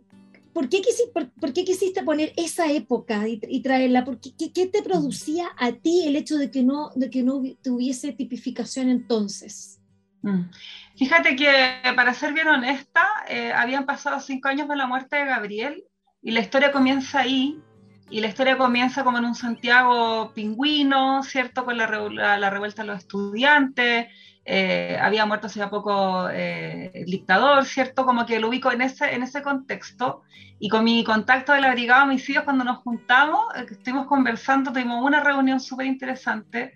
¿por, 0.52 0.68
qué 0.68 0.80
quisiste, 0.80 1.10
por, 1.12 1.52
qué 1.52 1.64
quisiste, 1.64 2.02
poner 2.02 2.32
esa 2.36 2.70
época 2.72 3.26
y, 3.28 3.60
traerla? 3.60 4.04
qué, 4.38 4.52
qué, 4.52 4.66
te 4.66 4.82
producía 4.82 5.48
a 5.56 5.72
ti 5.72 6.04
el 6.06 6.16
hecho 6.16 6.36
de 6.36 6.50
que 6.50 6.62
no, 6.62 6.90
de 6.94 7.10
que 7.10 7.22
no 7.22 7.42
tuviese 7.62 8.12
tipificación 8.12 8.88
entonces? 8.88 9.80
Mm. 10.22 10.50
Fíjate 10.98 11.36
que, 11.36 11.80
para 11.94 12.12
ser 12.12 12.32
bien 12.32 12.48
honesta, 12.48 13.06
eh, 13.28 13.52
habían 13.52 13.86
pasado 13.86 14.18
cinco 14.18 14.48
años 14.48 14.66
de 14.68 14.74
la 14.74 14.86
muerte 14.88 15.16
de 15.16 15.26
Gabriel 15.26 15.84
y 16.20 16.32
la 16.32 16.40
historia 16.40 16.72
comienza 16.72 17.20
ahí, 17.20 17.62
y 18.10 18.20
la 18.20 18.26
historia 18.26 18.58
comienza 18.58 19.04
como 19.04 19.18
en 19.18 19.26
un 19.26 19.36
Santiago 19.36 20.32
pingüino, 20.34 21.22
¿cierto? 21.22 21.64
Con 21.64 21.76
la, 21.76 21.86
revuelta 21.86 22.82
de 22.82 22.88
los 22.88 22.98
estudiantes, 22.98 24.08
eh, 24.44 24.98
había 25.00 25.24
muerto 25.24 25.46
hace 25.46 25.64
poco 25.68 26.28
eh, 26.30 26.90
el 26.92 27.04
dictador, 27.04 27.64
¿cierto? 27.64 28.04
Como 28.04 28.26
que 28.26 28.40
lo 28.40 28.48
ubico 28.48 28.72
en 28.72 28.80
ese, 28.80 29.14
en 29.14 29.22
ese 29.22 29.40
contexto. 29.40 30.22
Y 30.58 30.68
con 30.68 30.82
mi 30.82 31.04
contacto 31.04 31.52
de 31.52 31.60
la 31.60 31.70
Brigada 31.70 32.00
de 32.00 32.06
Homicidios, 32.08 32.42
cuando 32.42 32.64
nos 32.64 32.78
juntamos, 32.78 33.54
estuvimos 33.54 34.06
conversando, 34.06 34.72
tuvimos 34.72 35.04
una 35.04 35.22
reunión 35.22 35.60
súper 35.60 35.86
interesante. 35.86 36.74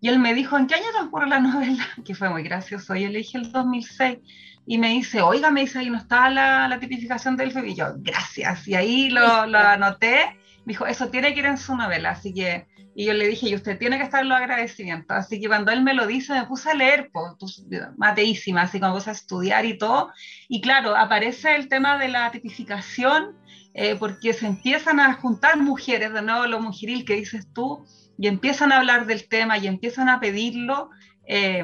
Y 0.00 0.08
él 0.08 0.18
me 0.18 0.34
dijo, 0.34 0.56
¿en 0.56 0.66
qué 0.66 0.76
año 0.76 0.86
transcurre 0.92 1.26
la 1.28 1.40
novela? 1.40 1.84
Que 2.04 2.14
fue 2.14 2.28
muy 2.28 2.42
gracioso. 2.42 2.94
Y 2.94 3.02
yo 3.02 3.08
le 3.08 3.18
dije 3.18 3.38
el 3.38 3.50
2006. 3.50 4.18
Y 4.66 4.78
me 4.78 4.90
dice, 4.90 5.22
oiga, 5.22 5.50
me 5.50 5.62
dice, 5.62 5.78
ahí 5.78 5.90
no 5.90 5.98
está 5.98 6.28
la, 6.30 6.68
la 6.68 6.78
tipificación 6.78 7.36
del 7.36 7.52
FEB. 7.52 7.64
Y 7.66 7.74
yo, 7.74 7.86
gracias. 7.96 8.68
Y 8.68 8.74
ahí 8.74 9.10
lo, 9.10 9.46
lo 9.46 9.58
anoté. 9.58 10.36
Me 10.64 10.72
dijo, 10.72 10.86
eso 10.86 11.08
tiene 11.08 11.32
que 11.34 11.40
ir 11.40 11.46
en 11.46 11.58
su 11.58 11.74
novela. 11.74 12.10
Así 12.10 12.32
que 12.32 12.67
y 12.98 13.04
yo 13.04 13.12
le 13.12 13.28
dije, 13.28 13.48
y 13.48 13.54
usted 13.54 13.78
tiene 13.78 13.96
que 13.96 14.02
estar 14.02 14.22
en 14.22 14.28
los 14.28 14.38
agradecimientos. 14.38 15.16
Así 15.16 15.40
que 15.40 15.46
cuando 15.46 15.70
él 15.70 15.82
me 15.82 15.94
lo 15.94 16.04
dice, 16.04 16.32
me 16.32 16.46
puse 16.46 16.68
a 16.68 16.74
leer, 16.74 17.10
pues, 17.12 17.64
mateísima, 17.96 18.62
así 18.62 18.80
como 18.80 18.94
puse 18.94 19.10
a 19.10 19.12
estudiar 19.12 19.64
y 19.66 19.78
todo. 19.78 20.10
Y 20.48 20.60
claro, 20.60 20.96
aparece 20.96 21.54
el 21.54 21.68
tema 21.68 21.96
de 21.96 22.08
la 22.08 22.28
tipificación, 22.32 23.36
eh, 23.72 23.94
porque 23.94 24.32
se 24.32 24.48
empiezan 24.48 24.98
a 24.98 25.14
juntar 25.14 25.58
mujeres, 25.58 26.12
de 26.12 26.22
nuevo 26.22 26.48
lo 26.48 26.58
mujeril 26.58 27.04
que 27.04 27.14
dices 27.14 27.46
tú, 27.54 27.86
y 28.18 28.26
empiezan 28.26 28.72
a 28.72 28.78
hablar 28.78 29.06
del 29.06 29.28
tema 29.28 29.58
y 29.58 29.68
empiezan 29.68 30.08
a 30.08 30.18
pedirlo. 30.18 30.90
Eh, 31.28 31.62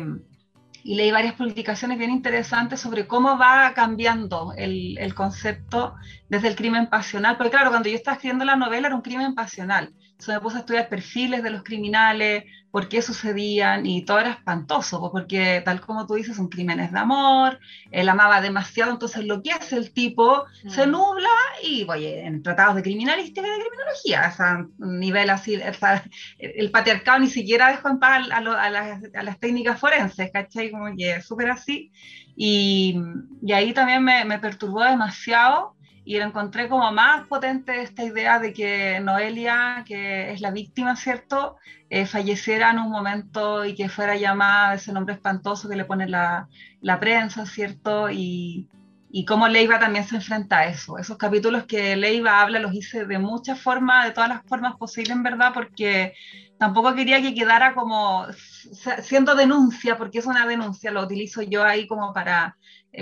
y 0.85 0.95
leí 0.95 1.11
varias 1.11 1.35
publicaciones 1.35 1.99
bien 1.99 2.11
interesantes 2.11 2.79
sobre 2.79 3.09
cómo 3.09 3.39
va 3.39 3.73
cambiando 3.75 4.53
el, 4.57 4.99
el, 4.99 5.15
concepto 5.15 5.97
desde 6.29 6.47
el 6.47 6.55
crimen 6.55 6.89
pasional, 6.89 7.39
porque 7.39 7.53
claro, 7.53 7.71
cuando 7.71 7.89
yo 7.89 7.97
estaba 7.97 8.17
escribiendo 8.17 8.45
la 8.45 8.55
novela 8.55 8.87
era 8.87 8.95
un 8.95 9.03
crimen 9.03 9.35
pasional, 9.35 9.95
me 10.29 10.41
puse 10.41 10.57
a 10.57 10.61
estudiar 10.61 10.89
perfiles 10.89 11.43
de 11.43 11.51
los 11.51 11.63
criminales, 11.63 12.45
por 12.71 12.89
qué 12.89 13.03
sucedían, 13.03 13.87
y 13.87 14.05
todo 14.05 14.19
era 14.19 14.31
espantoso, 14.33 15.13
porque 15.13 15.63
tal 15.65 15.81
como 15.81 16.07
tú 16.07 16.15
dices, 16.15 16.37
son 16.37 16.49
crímenes 16.49 16.91
de 16.91 16.99
amor, 16.99 17.61
él 17.93 18.09
amaba 18.09 18.41
demasiado, 18.41 18.91
entonces 18.91 19.25
lo 19.25 19.43
que 19.43 19.53
hace 19.53 19.77
el 19.77 19.93
tipo 19.93 20.45
se 20.67 20.87
mm. 20.87 20.91
nubla 20.91 21.29
y, 21.63 21.87
oye, 21.89 22.27
en 22.27 22.43
tratados 22.43 22.75
de 22.75 22.83
criminalística 22.83 23.47
y 23.47 23.51
de 23.51 23.65
criminología, 23.65 24.35
a 24.39 24.67
nivel 24.79 25.31
así, 25.31 25.57
el 26.39 26.71
patriarcado 26.73 27.21
ni 27.21 27.29
siquiera 27.29 27.69
dejó 27.69 27.91
en 27.91 28.01
paz 28.01 28.29
a, 28.33 28.41
las, 29.23 29.39
técnicas 29.39 29.79
forenses, 29.79 30.33
¿cachai? 30.33 30.73
Como 30.73 30.97
que 30.97 31.21
súper 31.23 31.51
así, 31.51 31.93
y, 32.37 32.99
y, 33.41 33.53
ahí 33.53 33.73
también 33.73 34.03
me, 34.03 34.25
me 34.25 34.41
perturbó 34.41 34.83
demasiado 34.83 35.74
y 36.05 36.19
lo 36.19 36.25
encontré 36.25 36.69
como 36.69 36.93
más 36.93 37.27
potente 37.27 37.81
esta 37.81 38.05
idea 38.05 38.39
de 38.39 38.53
que 38.53 39.01
Noelia, 39.01 39.85
que 39.87 40.33
es 40.33 40.41
la 40.41 40.51
víctima, 40.51 40.97
¿cierto?, 40.97 41.57
eh, 41.89 42.07
falleciera 42.07 42.71
en 42.71 42.79
un 42.79 42.91
momento 42.91 43.65
y 43.65 43.75
que 43.75 43.89
fuera 43.89 44.17
llamada 44.17 44.75
ese 44.75 44.93
nombre 44.93 45.15
espantoso 45.15 45.69
que 45.69 45.77
le 45.77 45.85
pone 45.85 46.09
la, 46.09 46.49
la 46.81 47.01
prensa, 47.01 47.47
¿cierto? 47.47 48.11
Y, 48.11 48.69
y 49.11 49.25
cómo 49.25 49.47
Leiva 49.47 49.79
también 49.79 50.05
se 50.05 50.17
enfrenta 50.17 50.59
a 50.59 50.67
eso. 50.67 50.99
Esos 50.99 51.17
capítulos 51.17 51.65
que 51.65 51.95
Leiva 51.95 52.41
habla 52.41 52.59
los 52.59 52.75
hice 52.75 53.07
de 53.07 53.19
muchas 53.19 53.61
formas, 53.61 54.07
de 54.07 54.11
todas 54.11 54.29
las 54.29 54.43
formas 54.43 54.75
posibles, 54.77 55.13
en 55.13 55.23
verdad, 55.23 55.53
porque 55.55 56.15
tampoco 56.59 56.95
quería 56.95 57.23
que 57.23 57.35
quedara 57.35 57.75
como 57.75 58.27
siendo 59.03 59.35
denuncia, 59.37 59.97
porque 59.97 60.19
es 60.19 60.27
una 60.27 60.47
denuncia, 60.47 60.91
lo 60.91 61.03
utilizo 61.03 61.43
yo 61.43 61.63
ahí 61.63 61.87
como 61.87 62.13
para 62.13 62.57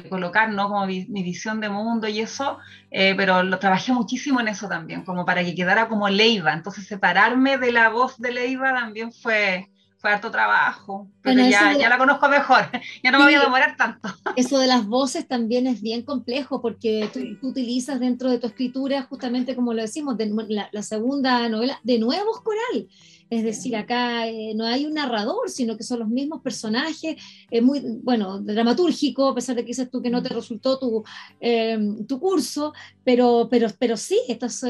colocar, 0.09 0.51
¿no? 0.51 0.69
Como 0.69 0.87
mi, 0.87 1.05
visión 1.05 1.61
de 1.61 1.69
mundo 1.69 2.09
y 2.09 2.21
eso, 2.21 2.59
eh, 2.91 3.15
pero 3.17 3.43
lo 3.43 3.59
trabajé 3.59 3.93
muchísimo 3.93 4.41
en 4.41 4.49
eso 4.49 4.69
también, 4.69 5.05
como 5.05 5.25
para 5.25 5.45
que 5.45 5.55
quedara 5.55 5.89
como 5.89 6.09
Leiva. 6.09 6.53
Entonces, 6.53 6.87
separarme 6.87 7.59
de 7.59 7.73
la 7.73 7.91
voz 7.91 8.19
de 8.19 8.33
Leiva 8.33 8.73
también 8.73 9.13
fue, 9.13 9.69
fue 9.99 10.11
harto 10.11 10.31
trabajo, 10.31 11.09
pero 11.23 11.47
ya, 11.49 11.77
ya, 11.79 11.89
la 11.89 11.99
conozco 11.99 12.29
mejor, 12.29 12.69
ya 13.05 13.11
no 13.11 13.19
me 13.19 13.25
voy 13.25 13.35
a 13.35 13.41
demorar 13.41 13.77
tanto. 13.77 14.09
Eso 14.37 14.59
de 14.59 14.67
las 14.67 14.87
voces 14.87 15.29
también 15.29 15.67
es 15.67 15.81
bien 15.81 16.03
complejo 16.03 16.61
porque 16.61 17.09
tú, 17.13 17.47
utilizas 17.47 18.01
dentro 18.01 18.31
de 18.31 18.39
tu 18.39 18.47
escritura, 18.47 19.03
justamente 19.03 19.55
como 19.55 19.75
lo 19.75 19.83
decimos, 19.83 20.17
la, 20.49 20.69
la, 20.73 20.83
segunda 20.83 21.49
novela, 21.49 21.79
de 21.85 21.99
nuevos 21.99 22.41
coral. 22.41 22.89
Es 23.33 23.45
decir, 23.45 23.75
acá 23.75 24.29
eh, 24.29 24.53
no 24.55 24.67
hay 24.67 24.85
un 24.85 24.93
narrador, 24.93 25.49
sino 25.49 25.75
que 25.79 25.85
son 25.85 26.01
los 26.01 26.09
mismos 26.11 26.43
personajes, 26.43 27.17
eh, 27.51 27.63
muy, 27.63 27.81
bueno, 28.03 28.39
dramatúrgico, 28.43 29.29
a 29.29 29.35
pesar 29.35 29.57
de 29.57 29.63
que 29.63 29.69
dices 29.69 29.91
tú 29.91 30.03
que 30.03 30.11
no 30.11 30.23
te 30.23 30.29
resultó 30.29 30.79
tu, 30.79 31.03
eh, 31.41 31.79
tu 32.07 32.21
curso, 32.21 32.75
pero, 33.03 33.49
pero, 33.51 33.69
pero 33.79 33.97
sí, 33.97 34.21
estas, 34.29 34.63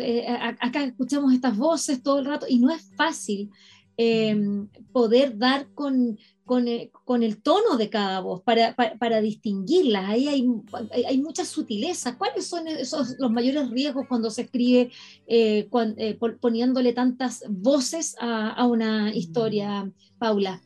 acá 0.60 0.84
escuchamos 0.84 1.34
estas 1.34 1.56
voces 1.56 2.04
todo 2.04 2.20
el 2.20 2.26
rato 2.26 2.46
y 2.48 2.60
no 2.60 2.70
es 2.70 2.88
fácil 2.94 3.50
poder 4.92 5.36
dar 5.36 5.66
con, 5.74 6.16
eh, 6.58 6.90
con, 7.04 7.22
el 7.22 7.42
tono 7.42 7.76
de 7.76 7.88
cada 7.88 8.20
voz 8.20 8.42
para, 8.42 8.74
para, 8.74 9.20
distinguirlas. 9.20 10.08
Ahí 10.08 10.28
hay, 10.28 10.46
hay, 11.06 11.18
muchas 11.18 11.48
sutilezas. 11.48 12.16
¿Cuáles 12.16 12.46
son 12.46 12.66
esos, 12.66 13.16
los 13.18 13.30
mayores 13.30 13.70
riesgos 13.70 14.06
cuando 14.08 14.30
se 14.30 14.42
escribe 14.42 14.90
eh, 15.26 15.68
eh, 15.98 16.18
poniéndole 16.40 16.92
tantas 16.92 17.44
voces 17.48 18.16
a, 18.20 18.66
una 18.66 19.14
historia, 19.14 19.90
Paula? 20.18 20.60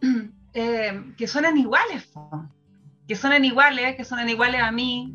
que 0.52 1.26
suenan 1.26 1.58
iguales, 1.58 2.08
que 3.06 3.16
suenan 3.16 3.44
iguales, 3.44 3.96
que 3.96 4.04
suenan 4.04 4.28
iguales 4.28 4.62
a 4.62 4.72
mí. 4.72 5.14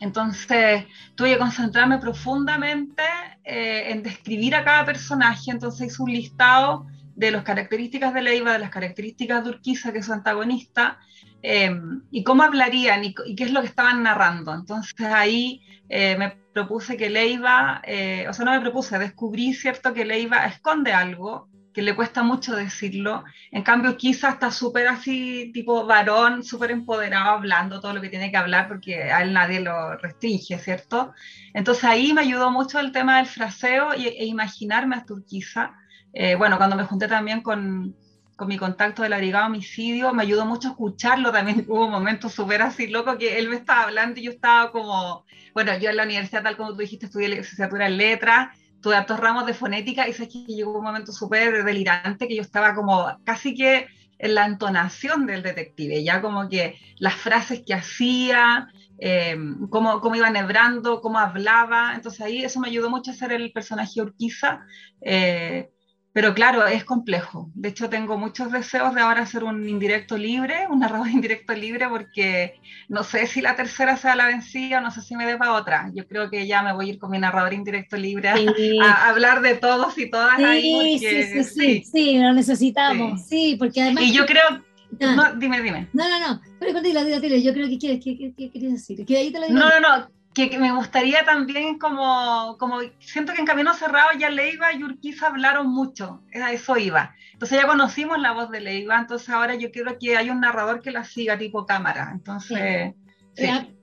Entonces 0.00 0.84
tuve 1.14 1.32
que 1.32 1.38
concentrarme 1.38 1.98
profundamente 1.98 3.02
en 3.44 4.02
describir 4.02 4.54
a 4.54 4.64
cada 4.64 4.84
personaje, 4.84 5.50
entonces 5.50 5.92
hice 5.92 6.02
un 6.02 6.12
listado 6.12 6.86
de 7.16 7.30
las 7.30 7.44
características 7.44 8.12
de 8.14 8.22
Leiva, 8.22 8.52
de 8.52 8.58
las 8.58 8.70
características 8.70 9.42
de 9.42 9.50
Urquiza, 9.50 9.92
que 9.92 9.98
es 9.98 10.06
su 10.06 10.12
antagonista, 10.12 10.98
eh, 11.42 11.74
y 12.10 12.22
cómo 12.22 12.42
hablarían 12.42 13.04
y, 13.04 13.14
qué 13.14 13.44
es 13.44 13.52
lo 13.52 13.62
que 13.62 13.68
estaban 13.68 14.02
narrando. 14.02 14.54
Entonces 14.54 14.94
ahí 15.00 15.62
eh, 15.88 16.16
me 16.18 16.30
propuse 16.52 16.96
que 16.96 17.08
Leiva, 17.08 17.80
eh, 17.84 18.26
o 18.28 18.32
sea, 18.32 18.44
no 18.44 18.52
me 18.52 18.60
propuse, 18.60 18.98
descubrí, 18.98 19.54
¿cierto?, 19.54 19.94
que 19.94 20.04
Leiva 20.04 20.44
esconde 20.46 20.92
algo, 20.92 21.48
que 21.72 21.80
le 21.82 21.96
cuesta 21.96 22.22
mucho 22.22 22.54
decirlo. 22.54 23.24
En 23.50 23.62
cambio, 23.62 23.92
Urquiza 23.92 24.30
está 24.30 24.50
súper 24.50 24.86
así, 24.88 25.50
tipo 25.54 25.86
varón, 25.86 26.44
súper 26.44 26.70
empoderado, 26.70 27.30
hablando 27.30 27.80
todo 27.80 27.94
lo 27.94 28.00
que 28.02 28.10
tiene 28.10 28.30
que 28.30 28.36
hablar, 28.36 28.68
porque 28.68 29.04
a 29.04 29.22
él 29.22 29.32
nadie 29.32 29.60
lo 29.60 29.96
restringe, 29.96 30.58
¿cierto? 30.58 31.12
Entonces 31.54 31.84
ahí 31.84 32.12
me 32.12 32.22
ayudó 32.22 32.50
mucho 32.50 32.78
el 32.78 32.92
tema 32.92 33.18
del 33.18 33.26
fraseo 33.26 33.92
e, 33.94 34.24
imaginarme 34.24 34.96
a 34.96 35.04
Urquiza 35.08 35.74
eh, 36.18 36.34
bueno, 36.34 36.56
cuando 36.56 36.76
me 36.76 36.84
junté 36.84 37.08
también 37.08 37.42
con, 37.42 37.94
con 38.36 38.48
mi 38.48 38.56
contacto 38.56 39.02
de 39.02 39.10
la 39.10 39.44
homicidio, 39.44 40.14
me 40.14 40.22
ayudó 40.22 40.46
mucho 40.46 40.68
a 40.68 40.70
escucharlo 40.70 41.30
también. 41.30 41.66
Hubo 41.68 41.90
momentos 41.90 42.32
súper 42.32 42.62
así 42.62 42.86
loco 42.86 43.18
que 43.18 43.38
él 43.38 43.50
me 43.50 43.56
estaba 43.56 43.82
hablando 43.82 44.18
y 44.18 44.22
yo 44.24 44.30
estaba 44.30 44.72
como, 44.72 45.26
bueno, 45.52 45.76
yo 45.76 45.90
en 45.90 45.96
la 45.96 46.04
universidad, 46.04 46.42
tal 46.42 46.56
como 46.56 46.70
tú 46.70 46.78
dijiste, 46.78 47.04
estudié 47.04 47.28
licenciatura 47.28 47.86
en 47.86 47.98
letras, 47.98 48.48
tuve 48.80 48.96
altos 48.96 49.20
ramos 49.20 49.44
de 49.44 49.52
fonética 49.52 50.08
y 50.08 50.14
sé 50.14 50.26
que 50.26 50.38
llegó 50.46 50.78
un 50.78 50.84
momento 50.84 51.12
súper 51.12 51.64
delirante 51.64 52.26
que 52.26 52.36
yo 52.36 52.42
estaba 52.42 52.74
como 52.74 53.06
casi 53.24 53.54
que 53.54 53.86
en 54.18 54.34
la 54.34 54.46
entonación 54.46 55.26
del 55.26 55.42
detective, 55.42 56.02
ya 56.02 56.22
como 56.22 56.48
que 56.48 56.78
las 56.98 57.14
frases 57.14 57.62
que 57.66 57.74
hacía, 57.74 58.68
eh, 58.98 59.36
cómo, 59.68 60.00
cómo, 60.00 60.14
iba 60.14 60.30
nebrando, 60.30 61.02
cómo 61.02 61.18
hablaba. 61.18 61.92
Entonces 61.94 62.22
ahí 62.22 62.42
eso 62.42 62.58
me 62.58 62.68
ayudó 62.68 62.88
mucho 62.88 63.10
a 63.10 63.14
hacer 63.14 63.32
el 63.32 63.52
personaje 63.52 64.00
Urquiza. 64.00 64.60
Eh, 65.02 65.68
pero 66.16 66.32
claro, 66.32 66.66
es 66.66 66.82
complejo. 66.82 67.50
De 67.54 67.68
hecho, 67.68 67.90
tengo 67.90 68.16
muchos 68.16 68.50
deseos 68.50 68.94
de 68.94 69.02
ahora 69.02 69.20
hacer 69.20 69.44
un 69.44 69.68
indirecto 69.68 70.16
libre, 70.16 70.66
un 70.70 70.78
narrador 70.80 71.10
indirecto 71.10 71.52
libre, 71.52 71.90
porque 71.90 72.58
no 72.88 73.04
sé 73.04 73.26
si 73.26 73.42
la 73.42 73.54
tercera 73.54 73.98
sea 73.98 74.16
la 74.16 74.28
vencida, 74.28 74.80
no 74.80 74.90
sé 74.90 75.02
si 75.02 75.14
me 75.14 75.26
dé 75.26 75.36
para 75.36 75.52
otra. 75.52 75.90
Yo 75.92 76.08
creo 76.08 76.30
que 76.30 76.46
ya 76.46 76.62
me 76.62 76.72
voy 76.72 76.86
a 76.86 76.92
ir 76.94 76.98
con 76.98 77.10
mi 77.10 77.18
narrador 77.18 77.52
indirecto 77.52 77.98
libre 77.98 78.30
a, 78.30 79.08
hablar 79.10 79.42
de 79.42 79.56
todos 79.56 79.98
y 79.98 80.08
todas 80.08 80.38
ahí. 80.38 80.98
sí, 80.98 81.22
sí, 81.22 81.44
sí, 81.44 81.84
sí, 81.84 82.18
lo 82.18 82.32
necesitamos. 82.32 83.26
Sí. 83.26 83.56
porque 83.58 83.82
además. 83.82 84.04
Y 84.04 84.12
yo 84.14 84.24
creo. 84.24 84.64
No, 84.98 85.34
dime, 85.34 85.60
dime. 85.60 85.86
No, 85.92 86.08
no, 86.08 86.18
no. 86.18 86.40
Pero 86.58 86.80
dile, 86.80 87.42
yo 87.42 87.52
creo 87.52 87.68
que 87.68 87.76
quieres, 87.76 88.02
¿qué, 88.02 88.32
quieres 88.34 88.72
decir? 88.72 89.04
Que 89.04 89.18
ahí 89.18 89.30
te 89.30 89.38
lo 89.38 89.48
digo. 89.48 89.58
No, 89.58 89.68
no, 89.68 89.98
no 89.98 90.15
que, 90.36 90.58
me 90.58 90.70
gustaría 90.72 91.24
también 91.24 91.78
como, 91.78 92.56
como 92.58 92.80
siento 92.98 93.32
que 93.32 93.40
en 93.40 93.46
Camino 93.46 93.72
Cerrado 93.72 94.10
ya 94.18 94.28
Leiva 94.28 94.74
y 94.74 94.84
Urquiza 94.84 95.28
hablaron 95.28 95.68
mucho, 95.68 96.22
a 96.34 96.52
eso 96.52 96.76
iba. 96.76 97.14
Entonces 97.32 97.58
ya 97.58 97.66
conocimos 97.66 98.20
la 98.20 98.32
voz 98.32 98.50
de 98.50 98.60
Leiva, 98.60 98.98
entonces 98.98 99.30
ahora 99.30 99.54
yo 99.54 99.70
quiero 99.70 99.98
que 99.98 100.14
haya 100.14 100.32
un 100.32 100.42
narrador 100.42 100.82
que 100.82 100.90
la 100.90 101.04
siga 101.04 101.38
tipo 101.38 101.64
cámara. 101.64 102.10
Entonces... 102.12 102.94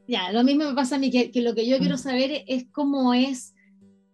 Ya, 0.05 0.33
lo 0.33 0.43
mismo 0.43 0.65
me 0.65 0.73
pasa 0.73 0.97
a 0.97 0.99
mí, 0.99 1.09
que, 1.09 1.31
que 1.31 1.41
lo 1.41 1.55
que 1.55 1.65
yo 1.65 1.77
quiero 1.79 1.95
mm. 1.95 1.99
saber 1.99 2.43
es 2.47 2.65
cómo 2.73 3.13
es 3.13 3.52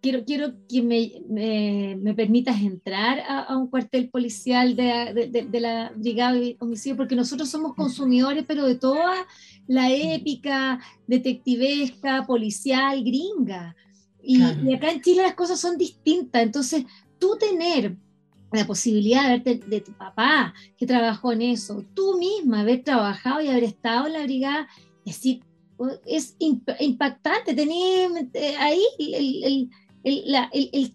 quiero, 0.00 0.24
quiero 0.24 0.52
que 0.68 0.82
me, 0.82 1.22
me, 1.28 2.14
permitas 2.14 2.60
entrar 2.60 3.20
a, 3.28 3.56
un 3.56 3.68
cuartel 3.68 4.08
policial 4.08 4.74
de, 4.76 5.28
de, 5.30 5.46
de, 5.48 5.60
la 5.60 5.92
Brigada 5.94 6.32
de 6.34 6.56
Homicidio, 6.60 6.96
porque 6.96 7.16
nosotros 7.16 7.48
somos 7.48 7.74
consumidores, 7.74 8.44
pero 8.46 8.66
de 8.66 8.76
toda 8.76 9.26
la 9.66 9.90
épica 9.90 10.80
detectivesca, 11.06 12.26
policial, 12.26 13.02
gringa. 13.04 13.76
Y, 14.22 14.42
acá 14.74 14.90
en 14.90 15.00
Chile 15.00 15.22
las 15.22 15.34
cosas 15.34 15.60
son 15.60 15.78
distintas. 15.78 16.42
Entonces, 16.42 16.84
tú 17.18 17.36
tener 17.38 17.96
la 18.52 18.66
posibilidad 18.66 19.22
de 19.22 19.38
verte 19.38 19.66
de 19.66 19.80
tu 19.80 19.92
papá 19.92 20.52
que 20.76 20.86
trabajó 20.86 21.32
en 21.32 21.42
eso, 21.42 21.84
tú 21.94 22.18
misma 22.18 22.60
haber 22.60 22.82
trabajado 22.82 23.40
y 23.40 23.48
haber 23.48 23.64
estado 23.64 24.06
en 24.06 24.14
la 24.14 24.24
brigada, 24.24 24.68
es 25.04 25.16
decir, 25.16 25.42
es 26.04 26.36
impactante 26.38 27.54
tener 27.54 28.28
eh, 28.34 28.56
ahí 28.58 28.82
el, 28.98 29.44
el, 29.44 29.70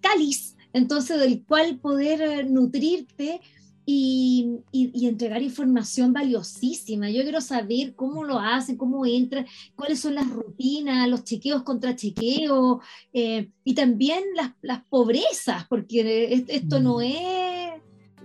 cáliz, 0.01 0.55
entonces 0.73 1.19
del 1.19 1.43
cual 1.43 1.77
poder 1.77 2.21
eh, 2.21 2.43
nutrirte 2.43 3.41
y, 3.85 4.61
entregar 4.73 5.41
información 5.41 6.11
valiosísima. 6.11 7.09
Yo 7.09 7.21
quiero 7.23 7.39
saber 7.39 7.95
cómo 7.95 8.23
lo 8.23 8.39
hacen, 8.39 8.77
cómo 8.77 9.05
entran, 9.05 9.45
cuáles 9.75 9.99
son 9.99 10.15
las 10.15 10.27
rutinas, 10.27 11.07
los 11.07 11.23
chequeos 11.23 11.63
contra 11.63 11.95
chequeos 11.95 12.79
eh, 13.13 13.49
y 13.63 13.73
también 13.75 14.23
las, 14.35 14.51
las, 14.61 14.83
pobrezas, 14.85 15.67
porque 15.67 16.45
esto 16.47 16.79
no 16.79 16.97
mm. 16.97 17.01
es 17.01 17.54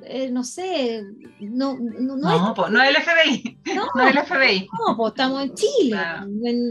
eh, 0.04 0.30
no 0.30 0.44
sé, 0.44 1.04
no, 1.40 1.76
no, 1.78 2.16
no, 2.16 2.54
es, 2.54 2.70
no 2.70 2.82
es 2.82 2.96
el 2.96 3.02
FBI. 3.02 3.58
No, 3.74 3.86
no, 3.94 4.06
es 4.06 4.16
el 4.16 4.22
FBI. 4.24 4.68
No, 4.86 4.96
pues 4.96 5.12
estamos 5.12 5.42
en 5.42 5.54
Chile. 5.54 5.98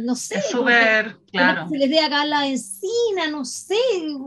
no 0.04 0.16
sé. 0.16 0.40
Es 0.40 0.50
súper, 0.50 1.18
claro. 1.32 1.68
Se 1.70 1.78
les 1.78 1.90
dé 1.90 2.00
acá 2.00 2.26
la 2.26 2.48
encina, 2.48 3.28
no 3.30 3.46
sé. 3.46 3.76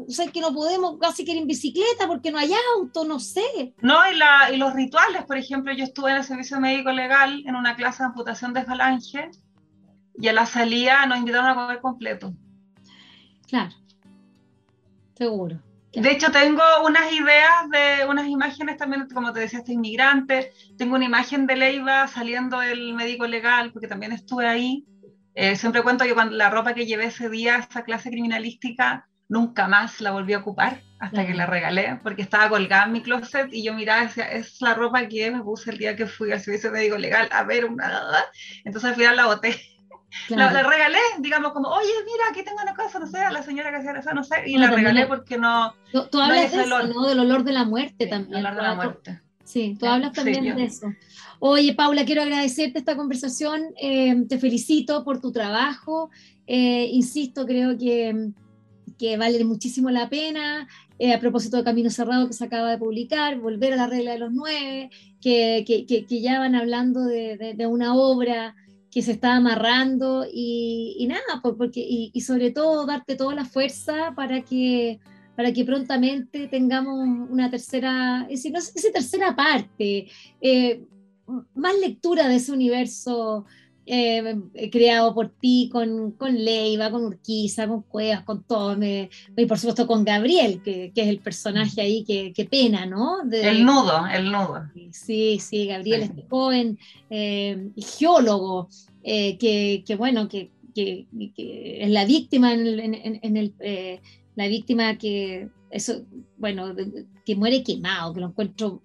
O 0.07 0.11
sea, 0.11 0.31
que 0.31 0.41
no 0.41 0.53
podemos 0.53 0.99
casi 1.01 1.25
que 1.25 1.33
ir 1.33 1.39
en 1.39 1.47
bicicleta 1.47 2.07
porque 2.07 2.31
no 2.31 2.39
hay 2.39 2.53
auto, 2.77 3.05
no 3.05 3.21
sé. 3.21 3.75
No, 3.81 3.99
y, 4.11 4.17
la, 4.17 4.51
y 4.53 4.57
los 4.57 4.75
rituales, 4.75 5.25
por 5.25 5.37
ejemplo, 5.37 5.73
yo 5.73 5.85
estuve 5.85 6.11
en 6.11 6.19
el 6.19 6.25
servicio 6.25 6.61
médico 6.61 6.93
legal 6.93 7.43
en 7.47 7.55
una 7.55 7.77
clase 7.77 8.03
de 8.03 8.09
amputación 8.09 8.53
de 8.53 8.65
falange 8.65 9.31
y 10.19 10.29
a 10.29 10.33
la 10.33 10.47
salida 10.47 11.07
nos 11.07 11.19
invitaron 11.19 11.49
a 11.51 11.55
comer 11.55 11.81
completo. 11.81 12.33
Claro, 13.49 13.75
seguro. 15.15 15.61
De 15.93 16.11
hecho, 16.11 16.31
tengo 16.31 16.63
unas 16.87 17.13
ideas 17.13 17.69
de 17.71 18.07
unas 18.09 18.27
imágenes 18.27 18.79
también, 18.79 19.07
como 19.13 19.33
te 19.33 19.41
decía, 19.41 19.59
este 19.59 19.73
inmigrante. 19.73 20.53
Tengo 20.79 20.95
una 20.95 21.05
imagen 21.05 21.47
de 21.47 21.57
Leiva 21.57 22.09
saliendo 22.09 22.61
del 22.61 22.95
médico 22.95 23.27
legal, 23.27 23.73
porque 23.73 23.89
también 23.89 24.13
estuve 24.13 24.49
ahí. 24.49 24.87
Eh, 25.35 25.57
siempre 25.57 25.83
cuento 25.83 26.05
que 26.05 26.15
cuando 26.15 26.37
la 26.37 26.51
ropa 26.51 26.73
que 26.73 26.87
llevé 26.87 27.07
ese 27.07 27.29
día, 27.29 27.57
esa 27.57 27.85
clase 27.85 28.11
criminalística, 28.11 29.07
nunca 29.29 29.69
más 29.69 30.01
la 30.01 30.13
volví 30.13 30.33
a 30.33 30.39
ocupar 30.39 30.83
hasta 30.99 31.27
que 31.27 31.35
la 31.35 31.47
regalé, 31.47 31.99
porque 32.03 32.23
estaba 32.23 32.49
colgada 32.49 32.85
en 32.85 32.93
mi 32.93 33.03
closet 33.03 33.49
y 33.51 33.65
yo 33.65 33.75
miraba 33.75 34.03
y 34.03 34.07
decía, 34.07 34.31
es 34.31 34.61
la 34.61 34.75
ropa 34.75 35.09
que 35.09 35.31
me 35.31 35.43
puse 35.43 35.71
el 35.73 35.79
día 35.79 35.97
que 35.97 36.07
fui 36.07 36.31
al 36.31 36.41
servicio 36.41 36.71
médico 36.71 36.97
legal 36.97 37.29
a 37.33 37.43
ver 37.43 37.65
una... 37.65 38.25
Entonces 38.65 38.91
al 38.91 38.97
final 38.97 39.17
la 39.17 39.27
boté 39.27 39.61
la, 40.29 40.49
regalé, 40.51 40.99
digamos, 41.19 41.53
como, 41.53 41.69
oye, 41.69 41.91
mira, 42.05 42.25
aquí 42.31 42.43
tengo 42.45 42.59
una 42.63 42.75
cosa, 42.75 42.99
no 42.99 43.07
sé, 43.07 43.19
a 43.19 43.31
la 43.31 43.43
señora 43.43 43.71
que 43.71 43.77
hacía 43.77 43.93
eso, 43.93 44.13
no 44.13 44.25
sé, 44.25 44.37
y 44.47 44.59
la 44.59 44.71
regalé 44.71 45.07
porque 45.07 45.39
no. 45.39 45.75
Tú, 45.91 46.21
hablas 46.21 46.53
de 46.53 46.63
eso, 46.63 46.87
¿no? 46.87 47.07
Del 47.07 47.21
olor 47.21 47.45
de 47.45 47.53
la 47.53 47.65
muerte 47.65 48.07
también. 48.07 48.39
El 48.39 48.47
olor 48.47 48.57
de 48.57 48.63
la 48.63 48.75
muerte. 48.75 49.23
Sí, 49.45 49.77
tú 49.79 49.87
hablas 49.87 50.13
también 50.13 50.57
de 50.57 50.65
eso. 50.65 50.87
Oye, 51.41 51.75
Paula, 51.75 52.05
quiero 52.05 52.23
agradecerte 52.23 52.79
esta 52.79 52.97
conversación, 52.97 53.75
eh, 53.81 54.15
te 54.29 54.39
felicito 54.39 55.03
por 55.05 55.21
tu 55.21 55.33
trabajo, 55.33 56.11
eh, 56.47 56.89
insisto, 56.93 57.47
creo 57.47 57.77
que, 57.77 58.31
que, 58.99 59.17
vale 59.17 59.45
muchísimo 59.45 59.91
la 59.91 60.09
pena. 60.09 60.69
Eh, 60.99 61.13
a 61.13 61.19
propósito 61.19 61.57
de 61.57 61.65
Camino 61.65 61.91
Cerrado 61.91 62.29
que 62.29 62.33
se 62.33 62.45
acaba 62.45 62.71
de 62.71 62.79
publicar, 62.79 63.41
volver 63.41 63.73
a 63.73 63.77
la 63.77 63.89
regla 63.89 64.13
de 64.13 64.21
los 64.21 64.33
nueve, 64.33 64.91
que, 65.21 65.65
que, 65.67 65.85
que 65.85 66.21
ya 66.21 66.39
van 66.39 66.55
hablando 66.55 67.05
de, 67.05 67.37
de, 67.37 67.55
de 67.55 67.67
una 67.67 67.97
obra 67.97 68.55
que 68.93 69.01
se 69.01 69.13
está 69.13 69.37
amarrando 69.37 70.27
y, 70.31 71.07
nada, 71.09 71.41
porque, 71.41 71.81
y, 72.13 72.21
sobre 72.21 72.51
todo 72.51 72.85
darte 72.85 73.17
toda 73.17 73.35
la 73.35 73.47
fuerza 73.47 74.13
para 74.15 74.43
que, 74.43 75.01
para 75.35 75.51
que 75.51 75.65
prontamente 75.65 76.47
tengamos 76.47 76.99
una 77.31 77.51
tercera, 77.51 78.27
es 78.29 78.45
no 78.53 78.61
si 78.61 78.93
tercera 78.93 79.35
parte, 79.35 80.09
eh, 80.43 80.85
más 81.55 81.79
lectura 81.81 82.29
de 82.29 82.37
ese 82.37 82.53
universo 82.53 83.47
eh, 83.85 84.71
creado 84.71 85.13
por 85.13 85.31
ti, 85.31 85.69
con, 85.73 86.13
con 86.13 86.35
Leiva, 86.35 86.91
con 86.91 87.05
Urquiza, 87.05 87.67
con 87.67 87.83
Cuevas, 87.83 88.23
con 88.23 88.45
todo, 88.45 88.77
y 88.83 89.47
por 89.47 89.59
supuesto 89.59 89.87
con 89.87 90.05
Gabriel, 90.05 90.63
que, 90.63 90.93
es 90.95 91.09
el 91.09 91.19
personaje 91.19 91.81
ahí 91.81 92.05
que, 92.05 92.49
pena, 92.51 92.87
¿no? 92.87 93.23
el 93.31 93.65
nudo, 93.65 94.07
el 94.07 94.31
nudo. 94.31 94.71
Sí, 94.93 95.39
sí, 95.41 95.67
Gabriel, 95.67 96.03
este 96.03 96.25
joven 96.29 96.79
eh, 97.11 97.71
geólogo, 97.77 98.69
eh, 99.03 99.37
que, 99.39 99.97
bueno, 99.97 100.29
que, 100.29 100.51
es 100.75 101.91
la 101.91 102.05
víctima 102.05 102.55
en, 102.55 103.37
el... 103.37 103.55
la 104.37 104.47
víctima 104.47 104.97
que, 104.97 105.49
eso, 105.71 106.03
bueno, 106.39 106.75
que 107.25 107.37
muere 107.37 107.65
quemado, 107.65 108.15
que 108.15 108.21
lo 108.21 108.29
encuentro 108.29 108.83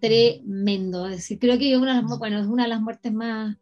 tremendo. 0.00 1.08
Es 1.08 1.16
decir, 1.16 1.38
creo 1.38 1.58
que 1.58 1.76
una 1.76 2.00
bueno, 2.18 2.38
es 2.38 2.46
una 2.46 2.64
de 2.64 2.68
las 2.68 2.80
muertes 2.80 3.12
más, 3.12 3.56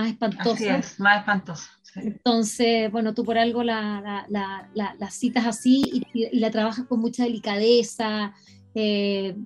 más 0.00 0.10
espantosa. 0.10 0.78
es, 0.78 1.00
más 1.00 1.18
espantosa. 1.18 1.70
Entonces, 1.96 2.90
bueno, 2.90 3.14
tú 3.14 3.24
por 3.24 3.38
algo 3.38 3.62
la, 3.62 4.26
la, 4.28 5.10
citas 5.10 5.46
así 5.46 6.04
y, 6.12 6.38
la 6.38 6.50
trabajas 6.50 6.86
con 6.86 7.00
mucha 7.00 7.24
delicadeza, 7.24 8.32
eh, 8.74 9.36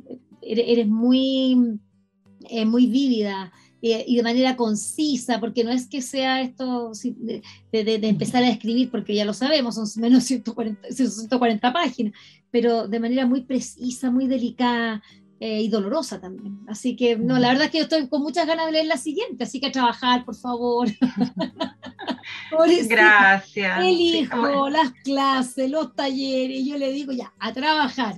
eres, 0.42 0.86
muy, 0.86 1.78
eh, 2.50 2.66
muy 2.66 2.86
vívida 2.86 3.52
eh, 3.80 4.04
y 4.06 4.16
de 4.16 4.22
manera 4.22 4.56
concisa, 4.56 5.40
porque 5.40 5.64
no 5.64 5.70
es 5.70 5.88
que 5.88 6.02
sea 6.02 6.42
esto 6.42 6.92
de, 7.02 7.42
de, 7.72 8.08
empezar 8.08 8.42
a 8.42 8.50
escribir, 8.50 8.90
porque 8.90 9.14
ya 9.14 9.24
lo 9.24 9.32
sabemos, 9.32 9.74
son 9.74 9.86
menos 10.02 10.24
140, 10.24 10.90
140 10.90 11.72
páginas, 11.72 12.12
pero 12.50 12.88
de 12.88 13.00
manera 13.00 13.26
muy 13.26 13.42
precisa, 13.42 14.10
muy 14.10 14.26
delicada, 14.26 15.02
eh, 15.46 15.60
y 15.60 15.68
dolorosa 15.68 16.22
también. 16.22 16.60
Así 16.68 16.96
que, 16.96 17.16
no, 17.16 17.38
la 17.38 17.48
verdad 17.48 17.66
es 17.66 17.70
que 17.70 17.76
yo 17.76 17.84
estoy 17.84 18.08
con 18.08 18.22
muchas 18.22 18.46
ganas 18.46 18.64
de 18.64 18.72
leer 18.72 18.86
la 18.86 18.96
siguiente, 18.96 19.44
así 19.44 19.60
que 19.60 19.66
a 19.66 19.72
trabajar, 19.72 20.24
por 20.24 20.34
favor. 20.34 20.88
Gracias. 22.88 23.78
El 23.80 23.90
hijo, 23.90 24.70
las 24.70 24.92
clases, 25.04 25.70
los 25.70 25.94
talleres, 25.94 26.64
yo 26.64 26.78
le 26.78 26.92
digo 26.92 27.12
ya, 27.12 27.34
a 27.38 27.52
trabajar. 27.52 28.14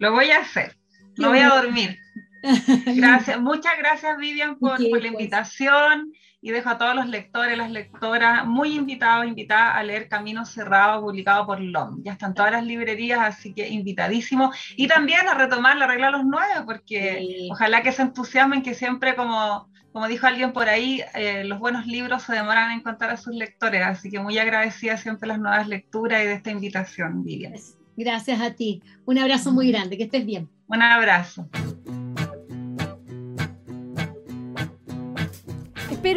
Lo 0.00 0.10
voy 0.10 0.32
a 0.32 0.40
hacer, 0.40 0.76
no 1.16 1.28
voy 1.28 1.38
a 1.38 1.48
dormir. 1.50 1.96
Gracias, 2.86 3.40
muchas 3.40 3.74
gracias 3.78 4.18
Vivian 4.18 4.58
por, 4.58 4.78
por 4.90 5.00
la 5.00 5.06
invitación 5.06 6.10
y 6.42 6.50
dejo 6.50 6.70
a 6.70 6.78
todos 6.78 6.94
los 6.94 7.06
lectores, 7.06 7.56
las 7.58 7.70
lectoras 7.70 8.46
muy 8.46 8.74
invitados, 8.74 9.26
invitadas 9.26 9.76
a 9.76 9.82
leer 9.82 10.08
Camino 10.08 10.46
Cerrado, 10.46 11.02
publicado 11.02 11.46
por 11.46 11.60
LOM. 11.60 12.02
Ya 12.02 12.12
están 12.12 12.34
todas 12.34 12.52
las 12.52 12.64
librerías, 12.64 13.20
así 13.20 13.52
que 13.52 13.68
invitadísimo. 13.68 14.50
Y 14.76 14.88
también 14.88 15.28
a 15.28 15.34
retomar 15.34 15.76
la 15.76 15.86
regla 15.86 16.06
de 16.06 16.12
los 16.12 16.24
nueve, 16.24 16.62
porque 16.64 17.48
ojalá 17.50 17.82
que 17.82 17.92
se 17.92 18.02
entusiasmen, 18.02 18.62
que 18.62 18.74
siempre, 18.74 19.14
como, 19.14 19.68
como 19.92 20.08
dijo 20.08 20.26
alguien 20.26 20.52
por 20.52 20.68
ahí, 20.68 21.02
eh, 21.14 21.44
los 21.44 21.58
buenos 21.58 21.86
libros 21.86 22.22
se 22.22 22.32
demoran 22.32 22.70
en 22.70 22.78
encontrar 22.78 23.10
a 23.10 23.16
sus 23.18 23.34
lectores. 23.34 23.82
Así 23.82 24.10
que 24.10 24.18
muy 24.18 24.38
agradecida 24.38 24.96
siempre 24.96 25.28
las 25.28 25.38
nuevas 25.38 25.68
lecturas 25.68 26.22
y 26.22 26.26
de 26.26 26.34
esta 26.34 26.50
invitación, 26.50 27.22
Vivian. 27.22 27.54
Gracias 27.96 28.40
a 28.40 28.54
ti. 28.54 28.82
Un 29.04 29.18
abrazo 29.18 29.52
muy 29.52 29.70
grande, 29.70 29.98
que 29.98 30.04
estés 30.04 30.24
bien. 30.24 30.48
Un 30.68 30.80
abrazo. 30.80 31.50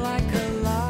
like 0.00 0.32
a 0.32 0.48
light. 0.62 0.89